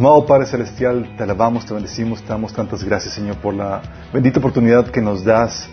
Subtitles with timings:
[0.00, 3.82] Amado Padre Celestial, te alabamos, te bendecimos, te damos tantas gracias, Señor, por la
[4.14, 5.68] bendita oportunidad que nos das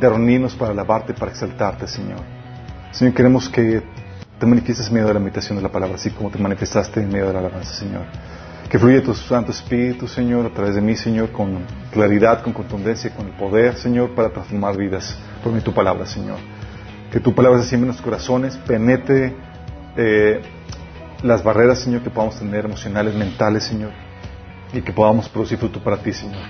[0.00, 2.18] de reunirnos para alabarte, para exaltarte, Señor.
[2.90, 3.80] Señor, queremos que
[4.36, 7.08] te manifiestes en medio de la meditación de la palabra, así como te manifestaste en
[7.08, 8.02] medio de la alabanza, Señor.
[8.68, 11.60] Que fluya tu Santo Espíritu, Señor, a través de mí, Señor, con
[11.92, 16.38] claridad, con contundencia, con el poder, Señor, para transformar vidas por mi tu palabra, Señor.
[17.10, 19.34] Que tu palabra se siembre en los corazones, penetre
[19.96, 20.42] eh,
[21.22, 23.90] las barreras, Señor, que podamos tener emocionales, mentales, Señor,
[24.72, 26.42] y que podamos producir fruto para ti, Señor.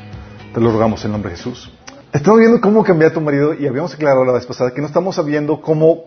[0.53, 1.71] Te lo rogamos en nombre de Jesús.
[2.13, 4.87] Estamos viendo cómo cambiar a tu marido y habíamos aclarado la vez pasada que no
[4.87, 6.05] estamos sabiendo cómo,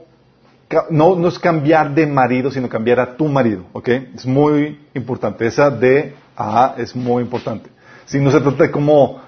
[0.90, 3.88] no, no es cambiar de marido, sino cambiar a tu marido, ¿ok?
[4.16, 5.46] Es muy importante.
[5.46, 7.70] Esa de a es muy importante.
[8.06, 9.22] Si no se trata de cómo,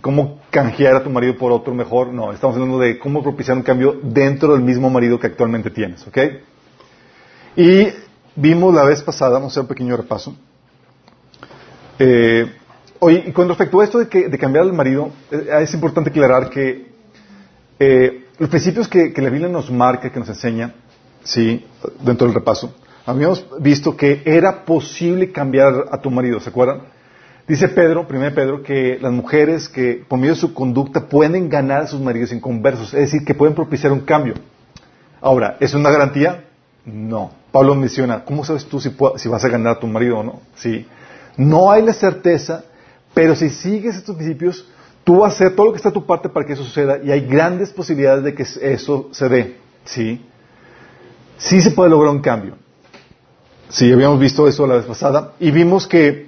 [0.00, 2.32] cómo canjear a tu marido por otro mejor, no.
[2.32, 6.18] Estamos hablando de cómo propiciar un cambio dentro del mismo marido que actualmente tienes, ¿ok?
[7.56, 7.88] Y
[8.36, 10.36] vimos la vez pasada, vamos a hacer un pequeño repaso.
[11.98, 12.52] Eh,
[13.00, 16.10] oye, y con respecto a esto de, que, de cambiar al marido, eh, es importante
[16.10, 16.92] aclarar que
[17.78, 20.74] eh, los principios que, que, la Biblia nos marca, que nos enseña,
[21.24, 21.66] sí,
[22.00, 26.82] dentro del repaso, habíamos visto que era posible cambiar a tu marido, ¿se acuerdan?
[27.48, 31.82] Dice Pedro, primer Pedro, que las mujeres que por medio de su conducta pueden ganar
[31.82, 34.34] a sus maridos inconversos, es decir, que pueden propiciar un cambio.
[35.18, 36.44] Ahora, ¿es una garantía?
[36.84, 37.32] No.
[37.50, 40.42] Pablo menciona, ¿cómo sabes tú si, si, vas a ganar a tu marido o no?
[40.56, 40.86] Sí.
[41.38, 42.64] No hay la certeza,
[43.14, 44.68] pero si sigues estos principios,
[45.02, 46.98] tú vas a hacer todo lo que está a tu parte para que eso suceda
[47.02, 49.56] y hay grandes posibilidades de que eso se dé.
[49.86, 50.22] Sí.
[51.38, 52.56] Sí se puede lograr un cambio.
[53.70, 56.27] Sí, habíamos visto eso la vez pasada y vimos que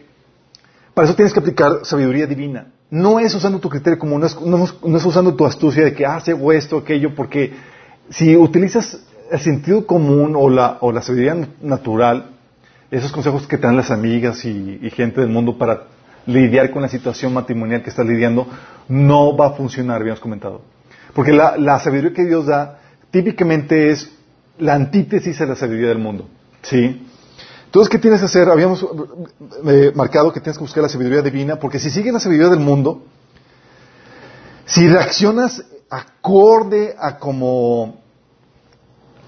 [1.00, 2.66] para eso tienes que aplicar sabiduría divina.
[2.90, 6.52] No es usando tu criterio común, no es, usando tu astucia de que hace ah,
[6.52, 7.54] esto, aquello, porque
[8.10, 12.32] si utilizas el sentido común o la, o la sabiduría natural,
[12.90, 15.84] esos consejos que te dan las amigas y, gente del mundo para
[16.26, 18.46] lidiar con la situación matrimonial que estás lidiando,
[18.86, 20.60] no va a funcionar, habíamos comentado.
[21.14, 22.78] Porque la, la sabiduría que Dios da
[23.10, 24.12] típicamente es
[24.58, 26.28] la antítesis de la sabiduría del mundo.
[26.60, 27.06] ¿Sí?
[27.70, 28.48] Entonces, ¿qué tienes que hacer?
[28.48, 28.84] Habíamos
[29.64, 32.58] eh, marcado que tienes que buscar la sabiduría divina, porque si sigues la sabiduría del
[32.58, 33.04] mundo,
[34.64, 38.00] si reaccionas acorde a como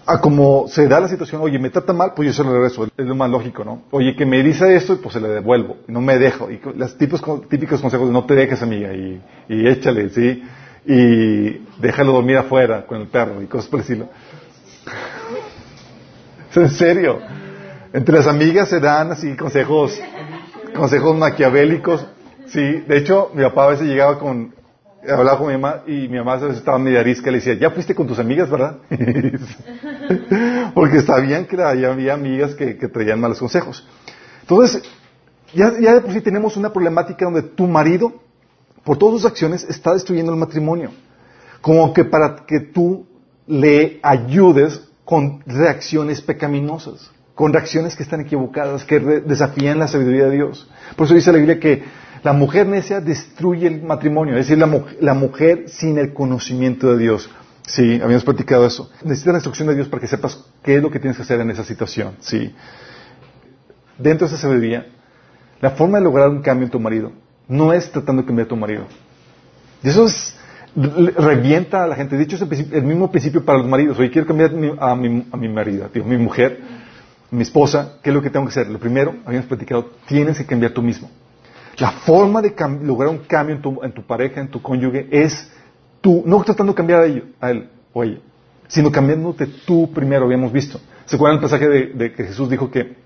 [0.07, 2.85] a como se da la situación, oye, me trata mal, pues yo se lo regreso,
[2.85, 3.83] es lo más lógico, ¿no?
[3.93, 6.51] Oye, que me dice esto, pues se le devuelvo, no me dejo.
[6.51, 10.43] Y los típicos, típicos consejos de no te dejes, amiga, y, y échale, ¿sí?
[10.85, 14.09] Y déjalo dormir afuera con el perro y cosas por el estilo.
[16.51, 17.21] es en serio.
[17.93, 20.01] Entre las amigas se dan así consejos,
[20.75, 22.07] consejos maquiavélicos.
[22.47, 24.55] Sí, de hecho, mi papá a veces llegaba con,
[25.03, 27.55] hablaba con mi mamá y mi mamá a veces estaba media arisca y le decía,
[27.55, 28.79] ya fuiste con tus amigas, ¿verdad?
[30.75, 33.87] Porque sabían que había amigas que, traían malos consejos.
[34.41, 34.83] Entonces,
[35.53, 38.15] ya, ya de por sí tenemos una problemática donde tu marido,
[38.85, 40.93] por todas sus acciones, está destruyendo el matrimonio.
[41.61, 43.07] Como que para que tú
[43.47, 47.11] le ayudes con reacciones pecaminosas,
[47.43, 50.71] con reacciones que están equivocadas, que desafían la sabiduría de Dios.
[50.95, 51.83] Por eso dice la Biblia que
[52.23, 57.03] la mujer necia destruye el matrimonio, es decir, la, la mujer sin el conocimiento de
[57.03, 57.29] Dios.
[57.67, 58.93] Sí, habíamos platicado eso.
[59.03, 61.41] Necesitas la instrucción de Dios para que sepas qué es lo que tienes que hacer
[61.41, 62.15] en esa situación.
[62.21, 62.55] Sí.
[63.99, 64.87] Dentro de esa sabiduría,
[65.61, 67.11] la forma de lograr un cambio en tu marido
[67.49, 68.85] no es tratando de cambiar a tu marido.
[69.83, 70.37] Y eso es,
[70.77, 72.17] revienta a la gente.
[72.17, 73.99] De hecho, es el, mismo principio para los maridos.
[73.99, 76.82] Oye, quiero cambiar a mi, a mi marido, a mi mujer,
[77.33, 77.95] mi esposa.
[78.03, 78.69] ¿Qué es lo que tengo que hacer?
[78.69, 81.11] Lo primero, habíamos platicado, tienes que cambiar tú mismo.
[81.79, 85.51] La forma de lograr un cambio en tu, en tu, pareja, en tu cónyuge, es
[86.01, 88.19] tú, no tratando de cambiar a, ello, a él o ella,
[88.69, 90.79] sino cambiándote tú primero, habíamos visto.
[91.07, 92.97] ¿Se acuerdan el pasaje de, que Jesús dijo que,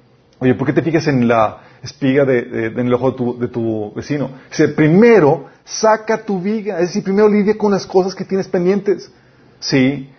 [0.40, 3.38] oye, ¿por qué te fijas en la espiga de, de, en el ojo de tu,
[3.38, 4.30] de tu vecino?
[4.50, 9.10] Dice, primero saca tu viga, es decir, primero lidia con las cosas que tienes pendientes.
[9.60, 10.10] Sí.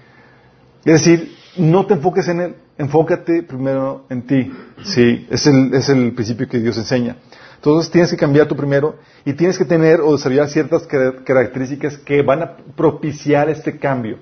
[0.86, 4.52] Es decir, no te enfoques en él, enfócate primero en ti.
[4.84, 7.18] Sí, es el, es el principio que Dios enseña.
[7.56, 12.22] Entonces tienes que cambiar tú primero y tienes que tener o desarrollar ciertas características que
[12.22, 14.20] van a propiciar este cambio.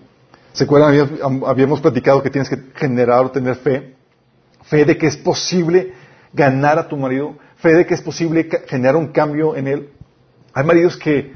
[0.53, 1.09] ¿Se acuerdan?
[1.45, 3.95] Habíamos, platicado que tienes que generar o tener fe.
[4.63, 5.93] Fe de que es posible
[6.31, 7.35] ganar a tu marido.
[7.57, 9.89] Fe de que es posible generar un cambio en él.
[10.53, 11.33] Hay maridos que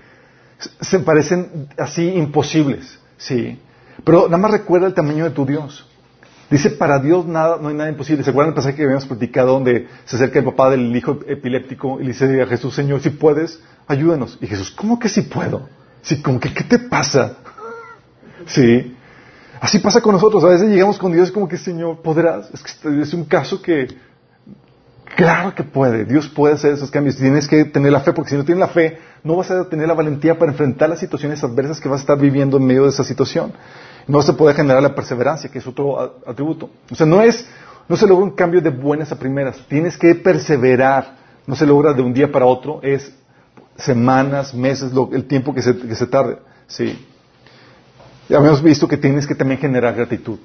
[0.79, 3.59] se parecen así imposibles, sí.
[4.05, 5.88] Pero nada más recuerda el tamaño de tu Dios.
[6.49, 8.23] Dice, para Dios nada, no hay nada imposible.
[8.23, 11.99] ¿Se acuerdan el pasaje que habíamos platicado donde se acerca el papá del hijo epiléptico
[11.99, 14.37] y le dice a Jesús, Señor, si puedes, ayúdanos?
[14.41, 15.69] Y Jesús, ¿cómo que si puedo?
[16.01, 17.37] Sí, como que, ¿qué te pasa?
[18.45, 18.95] Sí.
[19.59, 20.43] Así pasa con nosotros.
[20.43, 22.49] A veces llegamos con Dios como que, Señor, podrás.
[22.51, 23.87] Es que es un caso que,
[25.15, 26.05] claro que puede.
[26.05, 27.17] Dios puede hacer esos cambios.
[27.17, 29.87] Tienes que tener la fe, porque si no tienes la fe, no vas a tener
[29.87, 32.89] la valentía para enfrentar las situaciones adversas que vas a estar viviendo en medio de
[32.89, 33.51] esa situación.
[34.09, 36.71] No se puede generar la perseverancia, que es otro atributo.
[36.89, 37.47] O sea, no es,
[37.87, 39.59] no se logra un cambio de buenas a primeras.
[39.67, 41.15] Tienes que perseverar.
[41.45, 42.79] No se logra de un día para otro.
[42.81, 43.13] Es
[43.77, 46.39] semanas, meses, el tiempo que se, tarde.
[46.65, 47.05] Sí.
[48.27, 50.39] Ya habíamos visto que tienes que también generar gratitud.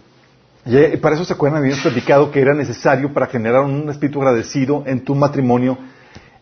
[0.66, 4.82] Y para eso se acuerdan, habíamos platicado que era necesario para generar un espíritu agradecido
[4.86, 5.78] en tu matrimonio,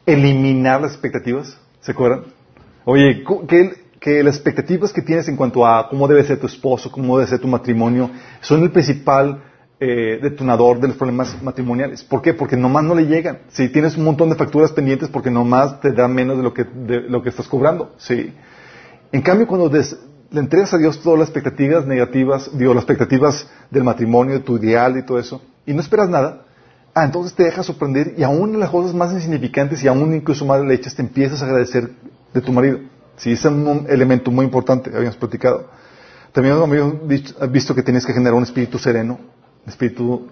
[0.04, 1.56] eliminar las expectativas.
[1.82, 2.24] ¿Se acuerdan?
[2.84, 3.22] Oye,
[4.02, 7.31] que, las expectativas que tienes en cuanto a cómo debe ser tu esposo, cómo debe
[7.31, 8.10] ser tu matrimonio,
[8.40, 9.44] son el principal
[9.78, 12.02] eh, detonador de los problemas matrimoniales.
[12.02, 12.34] ¿Por qué?
[12.34, 13.38] Porque nomás no le llegan.
[13.49, 16.64] Si tienes un montón de facturas pendientes, porque nomás te da menos de lo que,
[16.64, 17.93] de lo que estás cobrando.
[17.96, 18.32] Sí.
[19.12, 23.84] En cambio, cuando le entregas a Dios todas las expectativas negativas, digo, las expectativas del
[23.84, 26.43] matrimonio, de tu ideal y todo eso, y no esperas nada,
[26.93, 30.60] ah, entonces te dejas sorprender y aún las cosas más insignificantes y aún incluso más
[30.62, 31.90] lechas te empiezas a agradecer
[32.34, 32.92] de tu marido.
[33.17, 35.69] Sí, es un elemento muy importante, habíamos platicado.
[36.32, 36.97] También habíamos
[37.50, 39.19] visto que tienes que generar un espíritu sereno,
[39.64, 40.29] un espíritu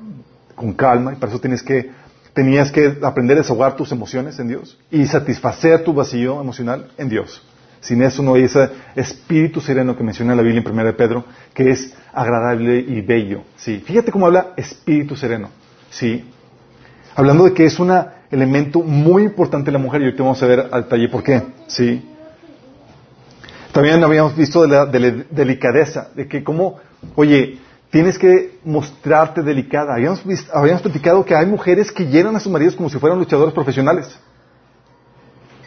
[0.55, 1.91] con calma, y para eso tienes que,
[2.33, 7.09] tenías que aprender a desahogar tus emociones en Dios y satisfacer tu vacío emocional en
[7.09, 7.43] Dios.
[7.81, 11.25] Sin eso no hay ese espíritu sereno que menciona la Biblia en 1 de Pedro,
[11.55, 13.43] que es agradable y bello.
[13.57, 13.83] Sí.
[13.87, 15.49] Fíjate cómo habla espíritu sereno.
[15.91, 16.25] Sí.
[17.15, 17.91] Hablando de que es un
[18.31, 21.43] elemento muy importante en la mujer, y ahorita vamos a ver al detalle por qué.
[21.69, 22.07] Sí.
[23.73, 26.81] También habíamos visto de la, delicadeza, de que como,
[27.15, 27.59] oye,
[27.91, 29.95] tienes que mostrarte delicada.
[29.95, 30.23] Habíamos,
[30.53, 34.09] habíamos platicado que hay mujeres que llenan a sus maridos como si fueran luchadores profesionales.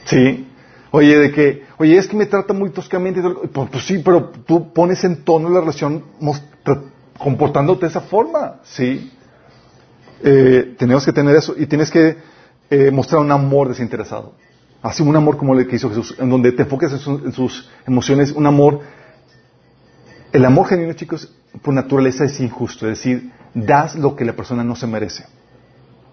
[0.05, 0.47] Sí.
[0.91, 3.21] Oye, de que, oye, es que me trata muy toscamente.
[3.21, 6.03] Pues, pues, sí, pero tú pones en tono la relación
[7.17, 9.11] comportándote de esa forma, ¿sí?
[10.23, 12.17] Eh, tenemos que tener eso y tienes que
[12.69, 14.33] eh, mostrar un amor desinteresado.
[14.83, 18.33] Así un amor como el que hizo Jesús, en donde te enfoques en, sus emociones,
[18.33, 18.81] un amor.
[20.33, 24.61] El amor genuino, chicos, por naturaleza es injusto, es decir, das lo que la persona
[24.61, 25.25] no se merece.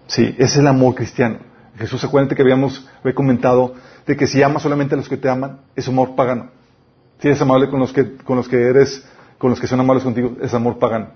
[0.07, 1.39] Sí, ese es el amor cristiano.
[1.77, 3.75] Jesús, acuérdate que habíamos comentado
[4.07, 6.51] de que si amas solamente a los que te aman, es amor pagano.
[7.19, 9.05] Si eres amable con los que, con los que eres,
[9.37, 11.09] con los que son amables contigo, es amor pagano.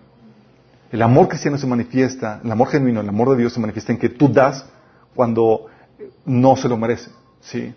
[0.91, 3.97] El amor cristiano se manifiesta, el amor genuino, el amor de Dios se manifiesta en
[3.97, 4.65] que tú das
[5.15, 5.67] cuando
[6.25, 7.11] no se lo merece.
[7.45, 7.73] ¿Sí?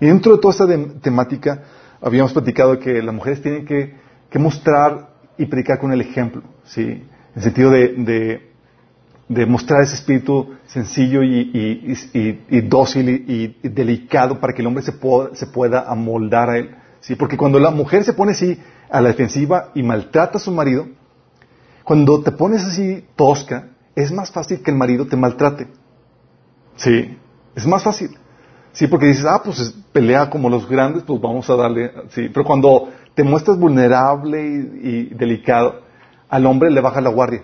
[0.00, 1.62] Y dentro de toda esta temática,
[2.00, 6.82] habíamos platicado que las mujeres tienen que, mostrar y predicar con el ejemplo, ¿sí?
[6.82, 8.48] En el sentido de
[9.28, 14.94] de mostrar ese espíritu sencillo y, dócil y, delicado para que el hombre se,
[15.34, 16.74] se, pueda amoldar a él.
[17.00, 17.14] ¿sí?
[17.14, 18.58] Porque cuando la mujer se pone así
[18.90, 20.88] a la defensiva y maltrata a su marido,
[21.84, 25.68] cuando te pones así tosca, es más fácil que el marido te maltrate.
[26.76, 27.18] Sí,
[27.54, 28.16] es más fácil.
[28.78, 31.92] Sí, porque dices, ah, pues pelea como los grandes, pues vamos a darle.
[32.10, 35.82] Sí, pero cuando te muestras vulnerable y, delicado,
[36.28, 37.42] al hombre le baja la guardia.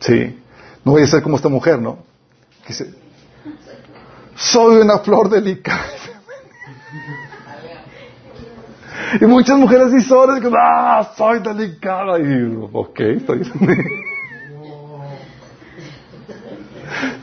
[0.00, 0.34] Sí.
[0.82, 1.98] No voy a ser como esta mujer, ¿no?
[2.62, 2.94] Que dice,
[4.34, 5.84] soy una flor delicada.
[9.20, 12.18] y muchas mujeres sí son, ah, soy delicada.
[12.18, 13.44] Y ok, estoy...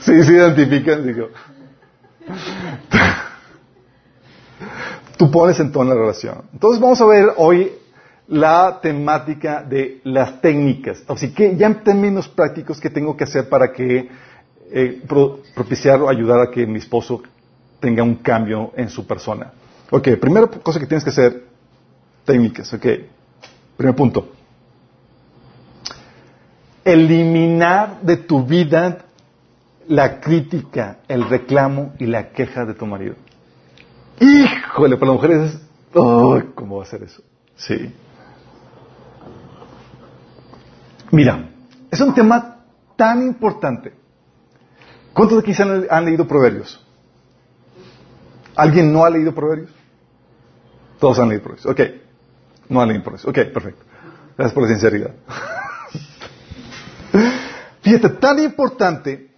[0.01, 1.29] sí, se identifican, digo.
[5.17, 6.43] Tú pones en toda la relación.
[6.53, 7.71] Entonces vamos a ver hoy
[8.27, 11.03] la temática de las técnicas.
[11.07, 14.09] Así que ya en términos prácticos, ¿qué tengo que hacer para que
[14.71, 15.01] eh,
[15.53, 17.21] propiciar o ayudar a que mi esposo
[17.79, 19.51] tenga un cambio en su persona?
[19.91, 21.43] Ok, primera cosa que tienes que hacer,
[22.25, 22.85] técnicas, ok.
[23.77, 24.29] Primer punto.
[26.83, 29.05] Eliminar de tu vida
[29.87, 33.15] la crítica, el reclamo y la queja de tu marido.
[34.19, 35.61] Híjole, para las mujeres es,
[36.55, 37.21] ¿cómo va a ser eso?
[37.55, 37.93] Sí.
[41.11, 41.49] Mira,
[41.91, 42.57] es un tema
[42.95, 43.93] tan importante.
[45.13, 46.83] ¿Cuántos de aquí han, han leído Proverbios?
[48.55, 49.71] ¿Alguien no ha leído Proverbios?
[50.99, 51.71] Todos han leído Proverbios.
[51.71, 51.81] Ok.
[52.69, 53.29] No han leído Proverbios.
[53.29, 53.85] Ok, perfecto.
[54.37, 55.11] Gracias por la sinceridad.
[57.81, 59.34] Fíjate, tan importante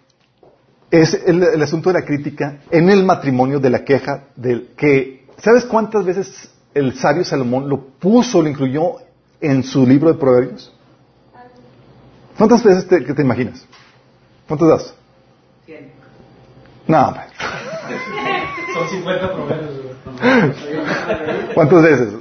[0.91, 5.65] es el, asunto de la crítica en el matrimonio, de la queja, del que, ¿sabes
[5.65, 8.97] cuántas veces el sabio Salomón lo puso, lo incluyó
[9.41, 10.73] en su libro de Proverbios?
[12.37, 13.65] ¿Cuántas veces te, te imaginas?
[14.47, 14.93] ¿Cuántas das?
[15.65, 15.91] Cien.
[16.87, 17.23] No, hombre.
[18.73, 19.73] Son 50 proverbios.
[21.53, 22.13] ¿Cuántas veces?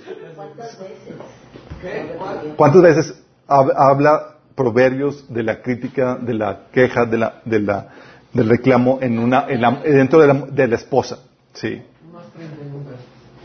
[2.57, 3.15] ¿Cuántas veces?
[3.49, 7.89] hab- habla proverbios de la crítica, de la queja, de la, de la,
[8.37, 11.19] del reclamo en una, en la- dentro de la, de la esposa.
[11.55, 11.83] Sí.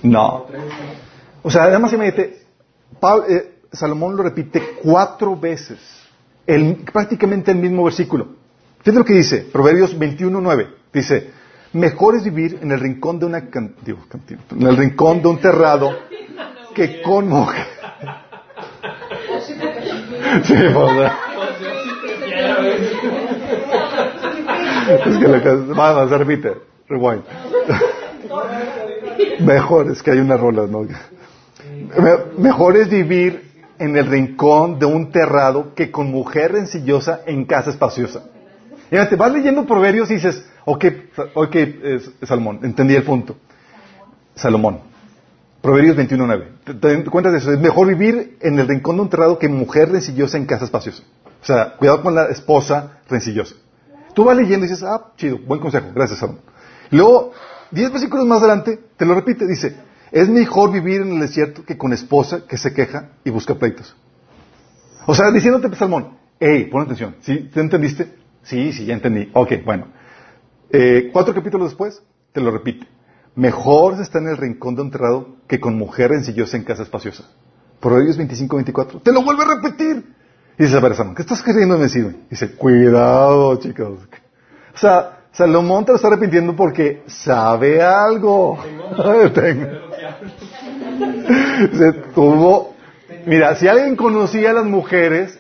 [0.04, 0.46] No.
[1.44, 2.42] O sea, además imagínate,
[3.00, 5.80] Pablo- eh, Salomón lo repite cuatro veces,
[6.46, 8.28] el, prácticamente el mismo versículo.
[8.80, 10.68] Fíjate lo que dice, Proverbios 21.9.
[10.92, 11.30] Dice,
[11.74, 15.28] mejor es vivir en el rincón de una can- digo, cantina, en el rincón de
[15.30, 15.90] un terrado
[16.76, 17.66] que con mujer.
[20.46, 21.12] Sí, pues.
[25.06, 25.28] es que
[25.74, 26.54] vamos, se repite,
[26.88, 27.24] rewind.
[29.40, 30.82] Mejor, es que hay una rola, ¿no?
[30.82, 37.46] Me- Mejor es vivir en el rincón de un terrado que con mujer rencillosa en
[37.46, 38.24] casa espaciosa.
[38.90, 40.86] Fíjate, vas leyendo proverbios y dices, ok,
[41.34, 43.36] ok, es- Salomón, entendí el punto.
[44.36, 44.80] Salomón,
[45.62, 46.44] Proverbios 21.9.
[46.64, 47.52] ¿Te, te das cuenta de eso?
[47.52, 51.04] Es mejor vivir en el rincón de un terrado que mujer rencillosa en casa espaciosa.
[51.42, 53.56] O sea, cuidado con la esposa rencillosa.
[54.14, 56.24] Tú vas leyendo y dices, ah, chido, buen consejo, gracias.
[56.92, 57.32] Y luego,
[57.72, 59.76] diez versículos más adelante, te lo repite, dice,
[60.12, 63.96] es mejor vivir en el desierto que con esposa que se queja y busca pleitos.
[65.08, 67.50] O sea, diciéndote, Salmón, hey, pon atención, ¿sí?
[67.54, 68.14] ¿Te entendiste?
[68.44, 69.30] Sí, sí, ya entendí.
[69.34, 69.88] Ok, bueno.
[70.70, 72.02] Eh, cuatro capítulos después,
[72.34, 72.88] te lo repite.
[73.36, 77.30] Mejor se está en el rincón de un que con mujer rencillosa en casa espaciosa.
[77.80, 79.00] Proverbios 25, 24.
[79.00, 80.21] Te lo vuelve a repetir.
[80.58, 82.16] Y dice, Salomón, ¿qué estás queriendo decir?
[82.30, 84.00] Dice, cuidado, chicos.
[84.74, 88.58] O sea, Salomón te lo está arrepintiendo porque sabe algo.
[89.34, 89.68] Tengo.
[91.74, 92.76] Se tuvo,
[93.26, 95.40] mira, si alguien conocía a las mujeres,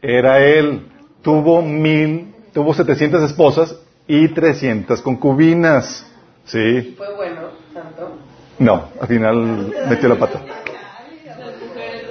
[0.00, 0.88] era él.
[1.22, 3.76] Tuvo mil, tuvo setecientas esposas
[4.08, 6.06] y trescientas concubinas.
[6.46, 6.94] Sí.
[6.96, 8.16] Fue bueno, tanto.
[8.58, 10.40] No, al final metió la pata.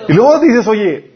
[0.08, 1.11] Y luego dices, oye,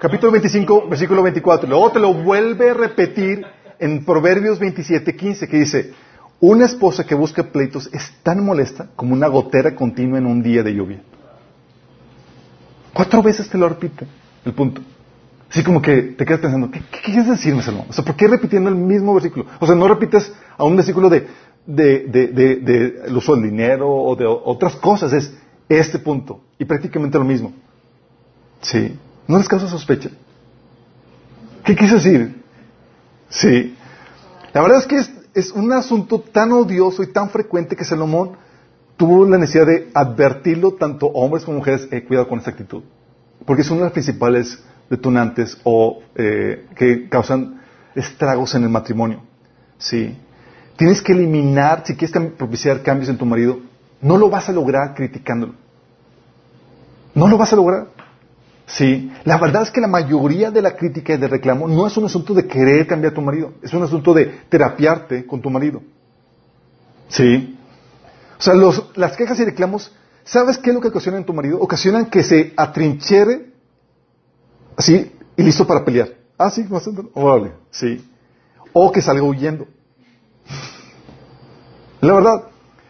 [0.00, 3.44] capítulo 25, versículo 24, luego te lo vuelve a repetir
[3.78, 5.92] en Proverbios 27, 15, que dice,
[6.40, 10.62] una esposa que busca pleitos es tan molesta como una gotera continua en un día
[10.62, 11.02] de lluvia.
[12.92, 14.06] Cuatro veces te lo repite
[14.44, 14.80] el punto.
[15.50, 17.86] Así como que te quedas pensando, ¿qué, qué quieres decirme, Salomón?
[17.88, 19.46] O sea, ¿por qué repitiendo el mismo versículo?
[19.60, 21.26] O sea, no repites a un versículo de,
[21.66, 25.32] de, de, de, de el uso del dinero o de otras cosas, es
[25.68, 26.40] este punto.
[26.58, 27.52] Y prácticamente lo mismo.
[28.62, 28.96] Sí.
[29.26, 30.10] ¿No les causa sospecha?
[31.64, 32.42] ¿Qué quiso decir?
[33.30, 33.74] Sí.
[34.52, 34.96] La verdad es que
[35.34, 38.32] es, un asunto tan odioso y tan frecuente que Salomón
[38.96, 42.82] tuvo la necesidad de advertirlo tanto hombres como mujeres, eh, cuidado con esta actitud.
[43.44, 47.60] Porque es una de las principales detonantes o eh, que causan
[47.94, 49.22] estragos en el matrimonio.
[49.78, 50.16] Sí.
[50.76, 53.60] Tienes que eliminar, si quieres propiciar cambios en tu marido,
[54.00, 55.54] no lo vas a lograr criticándolo.
[57.14, 57.88] No lo vas a lograr.
[58.66, 59.12] Sí.
[59.24, 62.06] La verdad es que la mayoría de la crítica y del reclamo no es un
[62.06, 65.82] asunto de querer cambiar a tu marido, es un asunto de terapiarte con tu marido.
[67.08, 67.58] Sí.
[68.38, 69.92] O sea, los- las quejas y reclamos,
[70.24, 71.58] ¿sabes qué es lo que ocasionan en tu marido?
[71.60, 73.52] Ocasionan que se atrinchere
[74.76, 76.08] así y listo para pelear.
[76.38, 77.02] Ah, sí, bastante.
[77.14, 78.04] Órale, sí.
[78.72, 79.66] O que salga huyendo.
[82.00, 82.44] La verdad.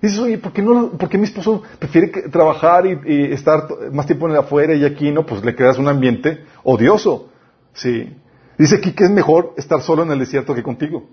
[0.05, 4.33] Dices, oye, ¿por qué, no, por mi esposo prefiere trabajar y, estar más tiempo en
[4.33, 5.25] el afuera y aquí no?
[5.25, 7.31] Pues le creas un ambiente odioso.
[7.73, 8.15] Sí.
[8.59, 11.09] Dice aquí que es mejor estar solo en el desierto que contigo.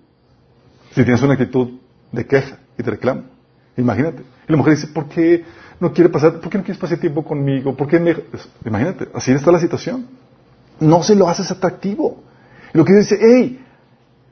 [0.89, 1.79] Si tienes una actitud
[2.11, 3.23] de queja y de reclamo.
[3.77, 4.23] Imagínate.
[4.49, 5.45] Y la mujer dice, ¿por qué
[5.79, 7.73] no quiere pasar, por qué no quieres pasar tiempo conmigo?
[7.77, 7.97] ¿Por qué.
[7.97, 10.05] Pues, Imagínate, así está la situación.
[10.81, 12.21] No se lo haces atractivo.
[12.73, 13.65] Lo que dice, hey,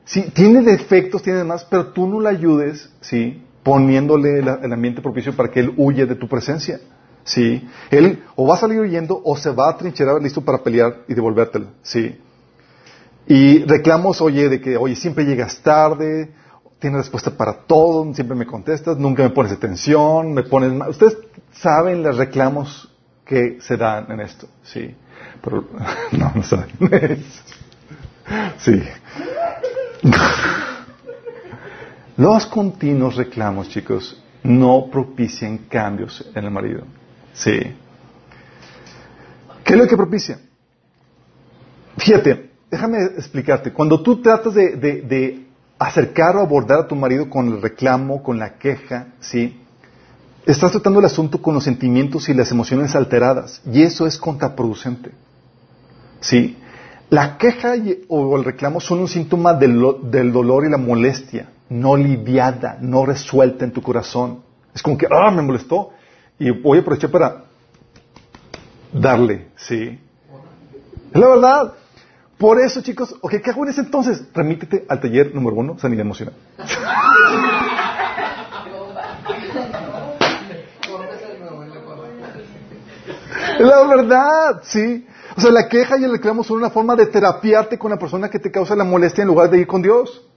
[0.04, 3.42] sí, tiene defectos, tiene demás, pero tú no le ayudes, ¿sí?
[3.62, 6.80] Poniéndole el, ambiente propicio para que él huye de tu presencia.
[7.24, 7.68] ¿Sí?
[7.90, 11.14] Él o va a salir huyendo o se va a trincherar listo para pelear y
[11.14, 11.66] devolvértelo.
[11.82, 12.18] ¿Sí?
[13.26, 16.32] Y reclamos, oye, de que, oye, siempre llegas tarde,
[16.80, 20.90] tienes respuesta para todo, siempre me contestas, nunca me pones atención, me pones mal.
[20.90, 21.16] Ustedes
[21.52, 22.90] saben los reclamos
[23.24, 24.96] que se dan en esto, sí.
[25.42, 25.68] Pero,
[26.12, 26.68] no, no saben.
[28.58, 28.82] sí.
[32.20, 36.82] Los continuos reclamos, chicos, no propician cambios en el marido.
[37.32, 37.58] Sí.
[39.64, 40.38] ¿Qué es lo que propicia?
[41.96, 43.72] Fíjate, déjame explicarte.
[43.72, 45.46] Cuando tú tratas de, de-
[45.78, 49.58] acercar o abordar a tu marido con el reclamo, con la queja, ¿sí?
[50.44, 53.62] Estás tratando el asunto con los sentimientos y las emociones alteradas.
[53.72, 55.10] Y eso es contraproducente.
[56.20, 56.58] ¿Sí?
[57.08, 61.48] La queja y- o el reclamo son un síntoma del, del dolor y la molestia,
[61.70, 64.42] no lidiada, no resuelta en tu corazón.
[64.74, 65.90] Es como que, ah, me molestó.
[66.38, 67.44] Y voy a aprovechar para
[68.92, 69.98] darle, ¿sí?
[71.12, 71.72] Es la verdad.
[72.36, 74.22] Por eso, chicos, ok, ¿qué hago en ese entonces?
[74.34, 76.34] Remítete al taller número uno, sanidad emocional.
[83.58, 85.06] la verdad, sí.
[85.36, 88.28] O sea, la queja y el reclamo son una forma de terapiarte con la persona
[88.28, 90.29] que te causa la molestia en lugar de ir con Dios.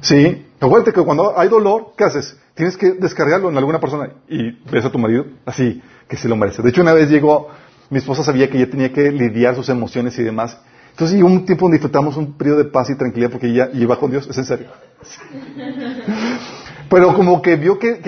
[0.00, 0.44] Sí.
[0.60, 2.36] Acuérdate que cuando hay dolor, ¿qué haces?
[2.54, 6.34] Tienes que descargarlo en alguna persona y ves a tu marido así, que se lo
[6.34, 6.62] merece.
[6.62, 7.48] De hecho, una vez llegó,
[7.90, 10.58] mi esposa sabía que ella tenía que lidiar sus emociones y demás.
[10.90, 13.96] Entonces llegó un tiempo donde disfrutamos un periodo de paz y tranquilidad porque ella iba
[14.00, 14.66] con Dios, es en serio.
[16.90, 18.00] Pero como que vio que,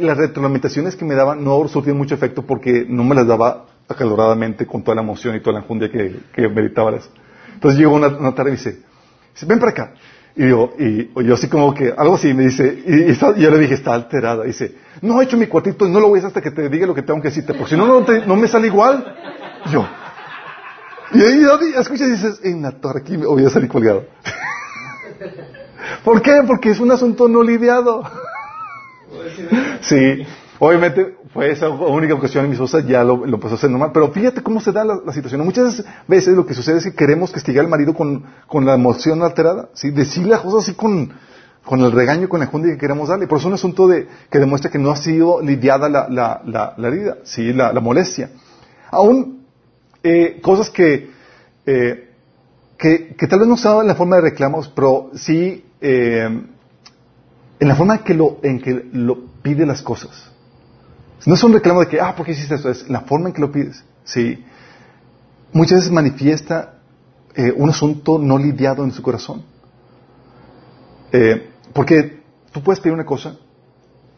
[0.00, 4.66] las retroalimentaciones que me daban no surtían mucho efecto porque no me las daba acaloradamente
[4.66, 6.92] con toda la emoción y toda la enjundia que, que meditaba.
[7.54, 8.82] Entonces llegó una, una tarde y dice,
[9.46, 9.94] ven para acá.
[10.36, 13.74] Y yo, y, yo así como que, algo así, me dice, y, yo le dije,
[13.74, 14.44] está alterada.
[14.44, 16.68] Dice, no he hecho mi cuartito y no lo voy a hacer hasta que te
[16.68, 19.16] diga lo que tengo que decirte, porque si no, no, me sale igual.
[19.70, 19.86] Yo.
[21.12, 21.44] Y ahí
[21.78, 24.06] escuchas y dices, en la torre aquí me voy a salir colgado.
[26.04, 26.40] ¿Por qué?
[26.46, 28.02] Porque es un asunto no lidiado.
[29.82, 30.26] sí.
[30.58, 33.90] Obviamente fue esa única ocasión y mi esposa ya lo, lo, empezó a hacer normal.
[33.92, 35.44] Pero fíjate cómo se da la, situación.
[35.44, 39.20] Muchas veces lo que sucede es que queremos castigar al marido con, con la emoción
[39.20, 39.68] alterada.
[39.74, 39.90] ¿sí?
[39.90, 41.12] Decirle las cosas así con,
[41.64, 43.26] con el regaño, con la junta que queremos darle.
[43.26, 46.74] Por eso es un asunto de, que demuestra que no ha sido lidiada la, la,
[46.76, 47.52] la herida, ¿sí?
[47.52, 48.30] la, molestia.
[48.92, 49.44] Aún
[50.04, 51.10] eh, cosas que,
[51.66, 52.10] eh,
[52.78, 56.28] que, que, tal vez no se en la forma de reclamos, pero sí eh,
[57.58, 60.30] en la forma en que, lo, en que lo pide las cosas.
[61.26, 62.70] No es un reclamo de que, ah, ¿por qué hiciste eso?
[62.70, 63.82] Es la forma en que lo pides.
[64.04, 64.44] Sí.
[65.52, 66.74] Muchas veces manifiesta
[67.34, 69.42] eh, un asunto no lidiado en su corazón.
[71.12, 73.36] Eh, porque tú puedes pedir una cosa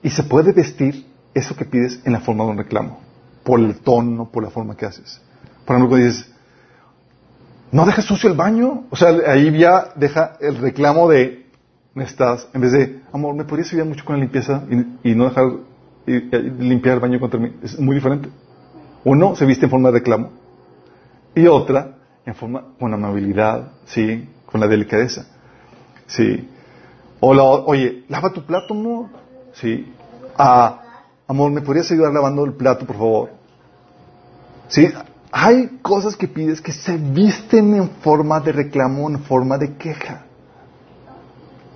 [0.02, 3.00] y se puede vestir eso que pides en la forma de un reclamo.
[3.44, 5.20] Por el tono, por la forma que haces.
[5.64, 6.32] Por ejemplo, cuando dices,
[7.70, 8.84] no dejes sucio el baño.
[8.90, 11.46] O sea, ahí ya deja el reclamo de,
[11.94, 14.64] me estás, en vez de, amor, ¿me podrías ayudar mucho con la limpieza
[15.04, 15.44] y no dejar
[16.06, 17.52] y, limpiar el baño contra mí.
[17.62, 18.28] Es muy diferente.
[19.04, 20.30] Uno se viste en forma de reclamo
[21.34, 25.26] y otra en forma con amabilidad, sí, con la delicadeza,
[26.06, 26.48] sí.
[27.20, 29.06] O oye, lava tu plato, amor,
[29.52, 29.92] sí.
[30.36, 30.82] Ah,
[31.28, 33.30] amor, ¿me podrías ayudar lavando el plato, por favor?
[34.68, 34.88] Sí.
[35.30, 40.24] Hay cosas que pides que se visten en forma de reclamo, en forma de queja.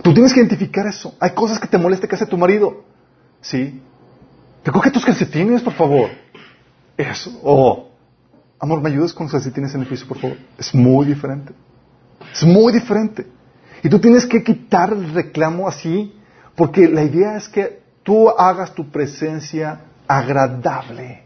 [0.02, 1.14] Tú tienes que identificar eso.
[1.20, 2.84] Hay cosas que te molesta que hace tu marido.
[3.40, 3.82] Sí.
[4.64, 6.10] Recoge tus calcetines, por favor.
[6.96, 7.30] Eso.
[7.42, 7.88] Oh,
[8.58, 10.36] amor, ¿me ayudas con los calcetines en el piso, por favor?
[10.58, 11.52] Es muy diferente.
[12.32, 13.26] Es muy diferente.
[13.82, 16.14] Y tú tienes que quitar el reclamo así,
[16.54, 21.22] porque la idea es que tú hagas tu presencia agradable.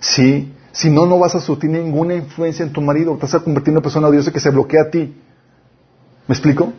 [0.00, 0.52] ¿Sí?
[0.72, 3.70] Si no, no vas a surtir ninguna influencia en tu marido, te vas a convertir
[3.70, 5.14] en una persona odiosa que se bloquea a ti.
[6.26, 6.72] ¿Me explico?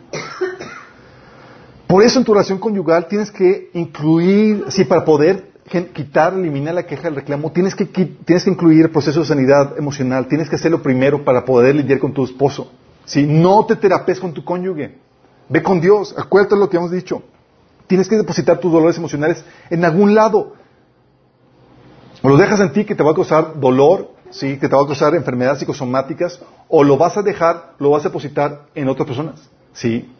[1.86, 5.52] Por eso en tu oración conyugal tienes que incluir, sí, para poder
[5.92, 9.78] quitar, eliminar la queja, el reclamo, tienes que, tienes que incluir el proceso de sanidad
[9.78, 12.70] emocional, tienes que hacerlo primero para poder lidiar con tu esposo.
[13.04, 14.96] Si no te terapes con tu cónyuge,
[15.48, 17.22] ve con Dios, acuérdate lo que hemos dicho.
[17.86, 20.54] Tienes que depositar tus dolores emocionales en algún lado.
[22.22, 24.82] O lo dejas en ti que te va a causar dolor, sí, que te va
[24.82, 29.06] a causar enfermedades psicosomáticas, o lo vas a dejar, lo vas a depositar en otras
[29.06, 30.12] personas, sí,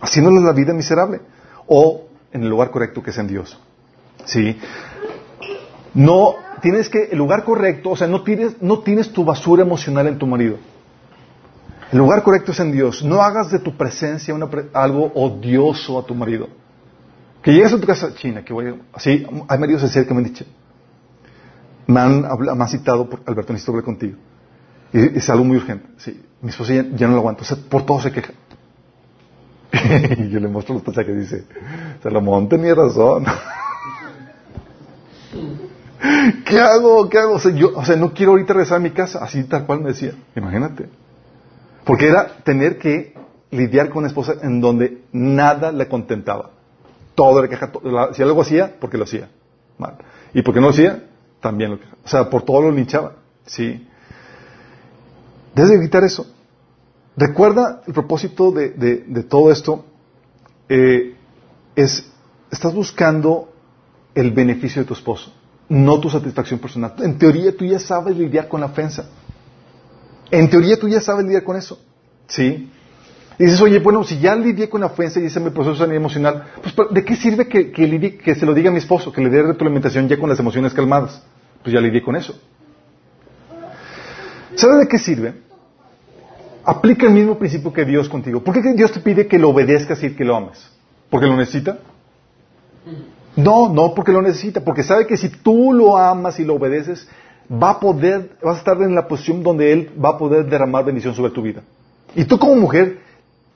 [0.00, 1.20] haciéndoles la vida miserable,
[1.66, 3.58] o en el lugar correcto que es en Dios.
[4.24, 4.58] ¿Sí?
[5.94, 10.06] No, tienes que, el lugar correcto, o sea, no tienes, no tienes tu basura emocional
[10.06, 10.58] en tu marido.
[11.92, 13.04] El lugar correcto es en Dios.
[13.04, 14.34] No hagas de tu presencia
[14.72, 16.48] algo odioso a tu marido.
[17.42, 20.24] Que llegues a tu casa, China, que voy así, hay maridos serio que me han
[20.24, 20.44] dicho,
[21.86, 24.16] me han, citado, por, Alberto, necesito hablar contigo.
[24.92, 25.86] Y es algo muy urgente.
[25.98, 27.42] Sí, mi esposa ya, no lo aguanta.
[27.42, 28.32] O sea, por todo se queja.
[30.18, 31.44] y yo le muestro los pasajes que dice,
[32.02, 33.24] Salomón tenía razón.
[36.44, 37.08] ¿Qué hago?
[37.08, 37.34] ¿Qué hago?
[37.34, 39.80] O sea, yo, o sea, no quiero ahorita regresar a mi casa, así tal cual
[39.80, 40.12] me decía.
[40.34, 40.88] Imagínate.
[41.84, 43.14] Porque era tener que
[43.50, 46.50] lidiar con una esposa en donde nada le contentaba.
[47.14, 47.70] Todo le queja.
[48.12, 49.28] Si algo hacía, porque lo hacía.
[49.78, 49.96] Mal.
[50.34, 51.04] Y porque no lo hacía,
[51.40, 51.98] también lo quejaba.
[52.04, 53.14] O sea, por todo lo linchaba.
[53.46, 53.86] Sí.
[55.54, 56.26] Debes de evitar eso.
[57.16, 59.84] Recuerda el propósito de, todo esto.
[60.68, 61.14] Eh,
[61.74, 62.10] es,
[62.50, 63.52] estás buscando
[64.14, 65.32] el beneficio de tu esposo,
[65.68, 66.94] no tu satisfacción personal.
[66.98, 69.08] En teoría tú ya sabes lidiar con la ofensa.
[70.30, 71.78] En teoría tú ya sabes lidiar con eso.
[72.26, 72.70] ¿Sí?
[73.38, 76.44] Y dices, oye, bueno, si ya lidié con la ofensa y hice mi proceso emocional,
[76.62, 79.42] pues ¿de qué sirve que, que, se lo diga a mi esposo, que le dé
[79.42, 81.22] retroalimentación ya con las emociones calmadas?
[81.62, 82.38] Pues ya lidié con eso.
[84.54, 85.45] ¿Sabes de qué sirve?
[86.68, 88.40] Aplica el mismo principio que Dios contigo.
[88.40, 90.68] ¿Por qué Dios te pide que lo obedezcas y que lo ames?
[91.08, 91.78] ¿Porque lo necesita?
[93.36, 97.08] No, no porque lo necesita, porque sabe que si tú lo amas y lo obedeces,
[97.50, 100.84] va a poder, vas a estar en la posición donde Él va a poder derramar
[100.84, 101.62] bendición sobre tu vida.
[102.16, 102.98] Y tú como mujer,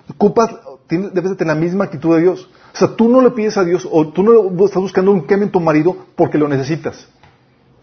[0.09, 0.55] ocupas,
[0.87, 2.49] tienes, debes de tener la misma actitud de Dios.
[2.73, 5.47] O sea, tú no le pides a Dios, o tú no estás buscando un cambio
[5.47, 7.09] en tu marido porque lo necesitas,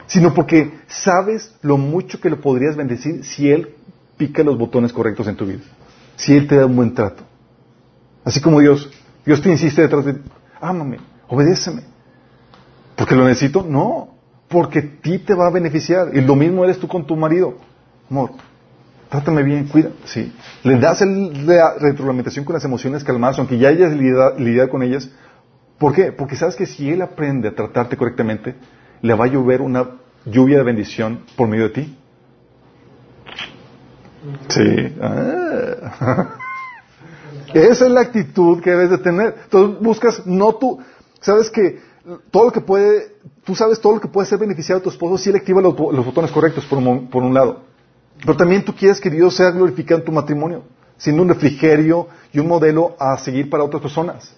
[0.06, 3.74] sino porque sabes lo mucho que lo podrías bendecir si Él
[4.18, 5.62] pica los botones correctos en tu vida.
[6.16, 7.24] Si Él te da un buen trato.
[8.26, 8.90] Así como Dios,
[9.26, 10.20] Dios te insiste detrás de
[10.60, 11.84] ámame, obedéceme.
[12.96, 13.64] ¿Porque lo necesito?
[13.64, 14.10] No,
[14.48, 16.10] porque ti te va a beneficiar.
[16.14, 17.58] Y lo mismo eres tú con tu marido.
[18.10, 18.32] Amor,
[19.10, 19.92] trátame bien, cuida.
[20.06, 20.34] Sí.
[20.64, 25.10] Le das la retroalimentación con las emociones calmadas, aunque ya hayas lidiado con ellas.
[25.78, 26.12] ¿Por qué?
[26.12, 28.56] Porque sabes que si él aprende a tratarte correctamente,
[29.02, 29.92] le va a llover una
[30.26, 31.98] lluvia de bendición por medio de ti.
[34.50, 34.96] Sí.
[35.02, 36.36] Ah.
[37.54, 39.36] Esa es la actitud que debes de tener.
[39.44, 40.80] Entonces buscas, no tú,
[41.22, 41.80] sabes que
[42.32, 45.18] todo lo que puede, tú sabes todo lo que puede ser beneficiado a tu esposo
[45.18, 47.62] si él activa los, botones correctos, por un, lado.
[48.20, 50.64] Pero también tú quieres que Dios sea glorificado en tu matrimonio,
[50.98, 54.34] siendo un refrigerio y un modelo a seguir para otras personas.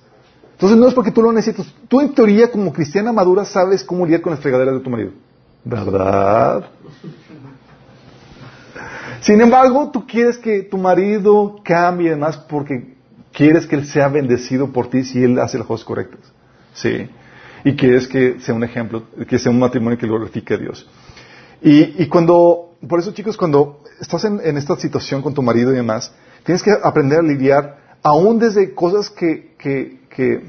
[0.54, 1.74] Entonces no es porque tú lo necesitas.
[1.88, 5.12] Tú en teoría como cristiana madura sabes cómo lidiar con las fregaderas de tu marido.
[5.63, 6.70] ¿Verdad?
[9.21, 12.95] Sin embargo, tú quieres que tu marido cambie además porque
[13.32, 16.21] quieres que él sea bendecido por ti si él hace las cosas correctas.
[16.73, 17.10] Sí
[17.63, 20.88] y quieres que sea un ejemplo, que sea un matrimonio que glorifique a Dios.
[21.62, 26.13] Y, cuando, por eso chicos, cuando estás en, esta situación con tu marido y demás,
[26.45, 29.99] tienes que aprender a lidiar aún desde cosas que, que,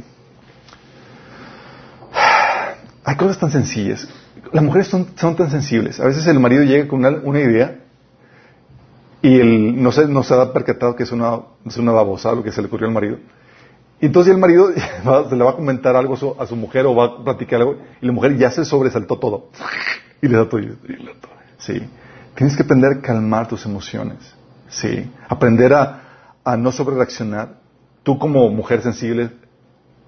[3.04, 4.06] hay cosas tan sencillas.
[4.52, 5.98] Las mujeres son, son, tan sensibles.
[5.98, 7.79] A veces el marido llega con una, idea
[9.22, 12.42] y él no se, no se ha percatado que es una, es una babosa lo
[12.42, 13.18] que se le ocurrió al marido.
[14.00, 14.70] Y entonces el marido
[15.28, 18.06] se le va a comentar algo a su, mujer o va a platicar algo y
[18.06, 19.50] la mujer ya se sobresaltó todo.
[20.22, 20.60] Y le da todo.
[21.56, 21.80] Sí.
[22.34, 24.18] Tienes que aprender a calmar tus emociones.
[24.68, 25.10] Sí.
[25.26, 26.02] Aprender a,
[26.58, 27.54] no sobrereaccionar.
[28.02, 29.30] Tú como mujer sensible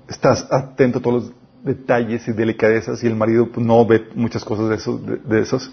[0.09, 4.45] estás atento a todos los detalles y delicadezas y el marido pues, no ve muchas
[4.45, 5.73] cosas de, esos, de, esos.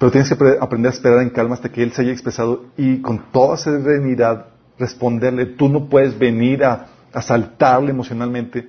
[0.00, 3.02] Pero tienes que aprender a esperar en calma hasta que él se haya expresado y
[3.02, 4.46] con toda serenidad
[4.78, 5.44] responderle.
[5.44, 8.66] Tú no puedes venir a asaltarle emocionalmente,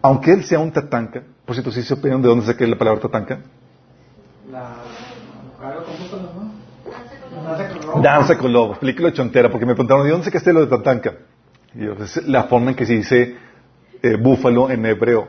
[0.00, 1.24] aunque él sea un tatanca.
[1.44, 3.40] Por cierto, si se opinan de dónde saqué la palabra tatanca.
[4.50, 4.76] La...
[8.00, 11.12] Danza con lobos, película chontera, porque me preguntaron, ¿de dónde sacaste lo de tatanca?
[11.74, 13.36] Y yo, es la forma en que se dice
[14.02, 15.28] eh, búfalo en hebreo.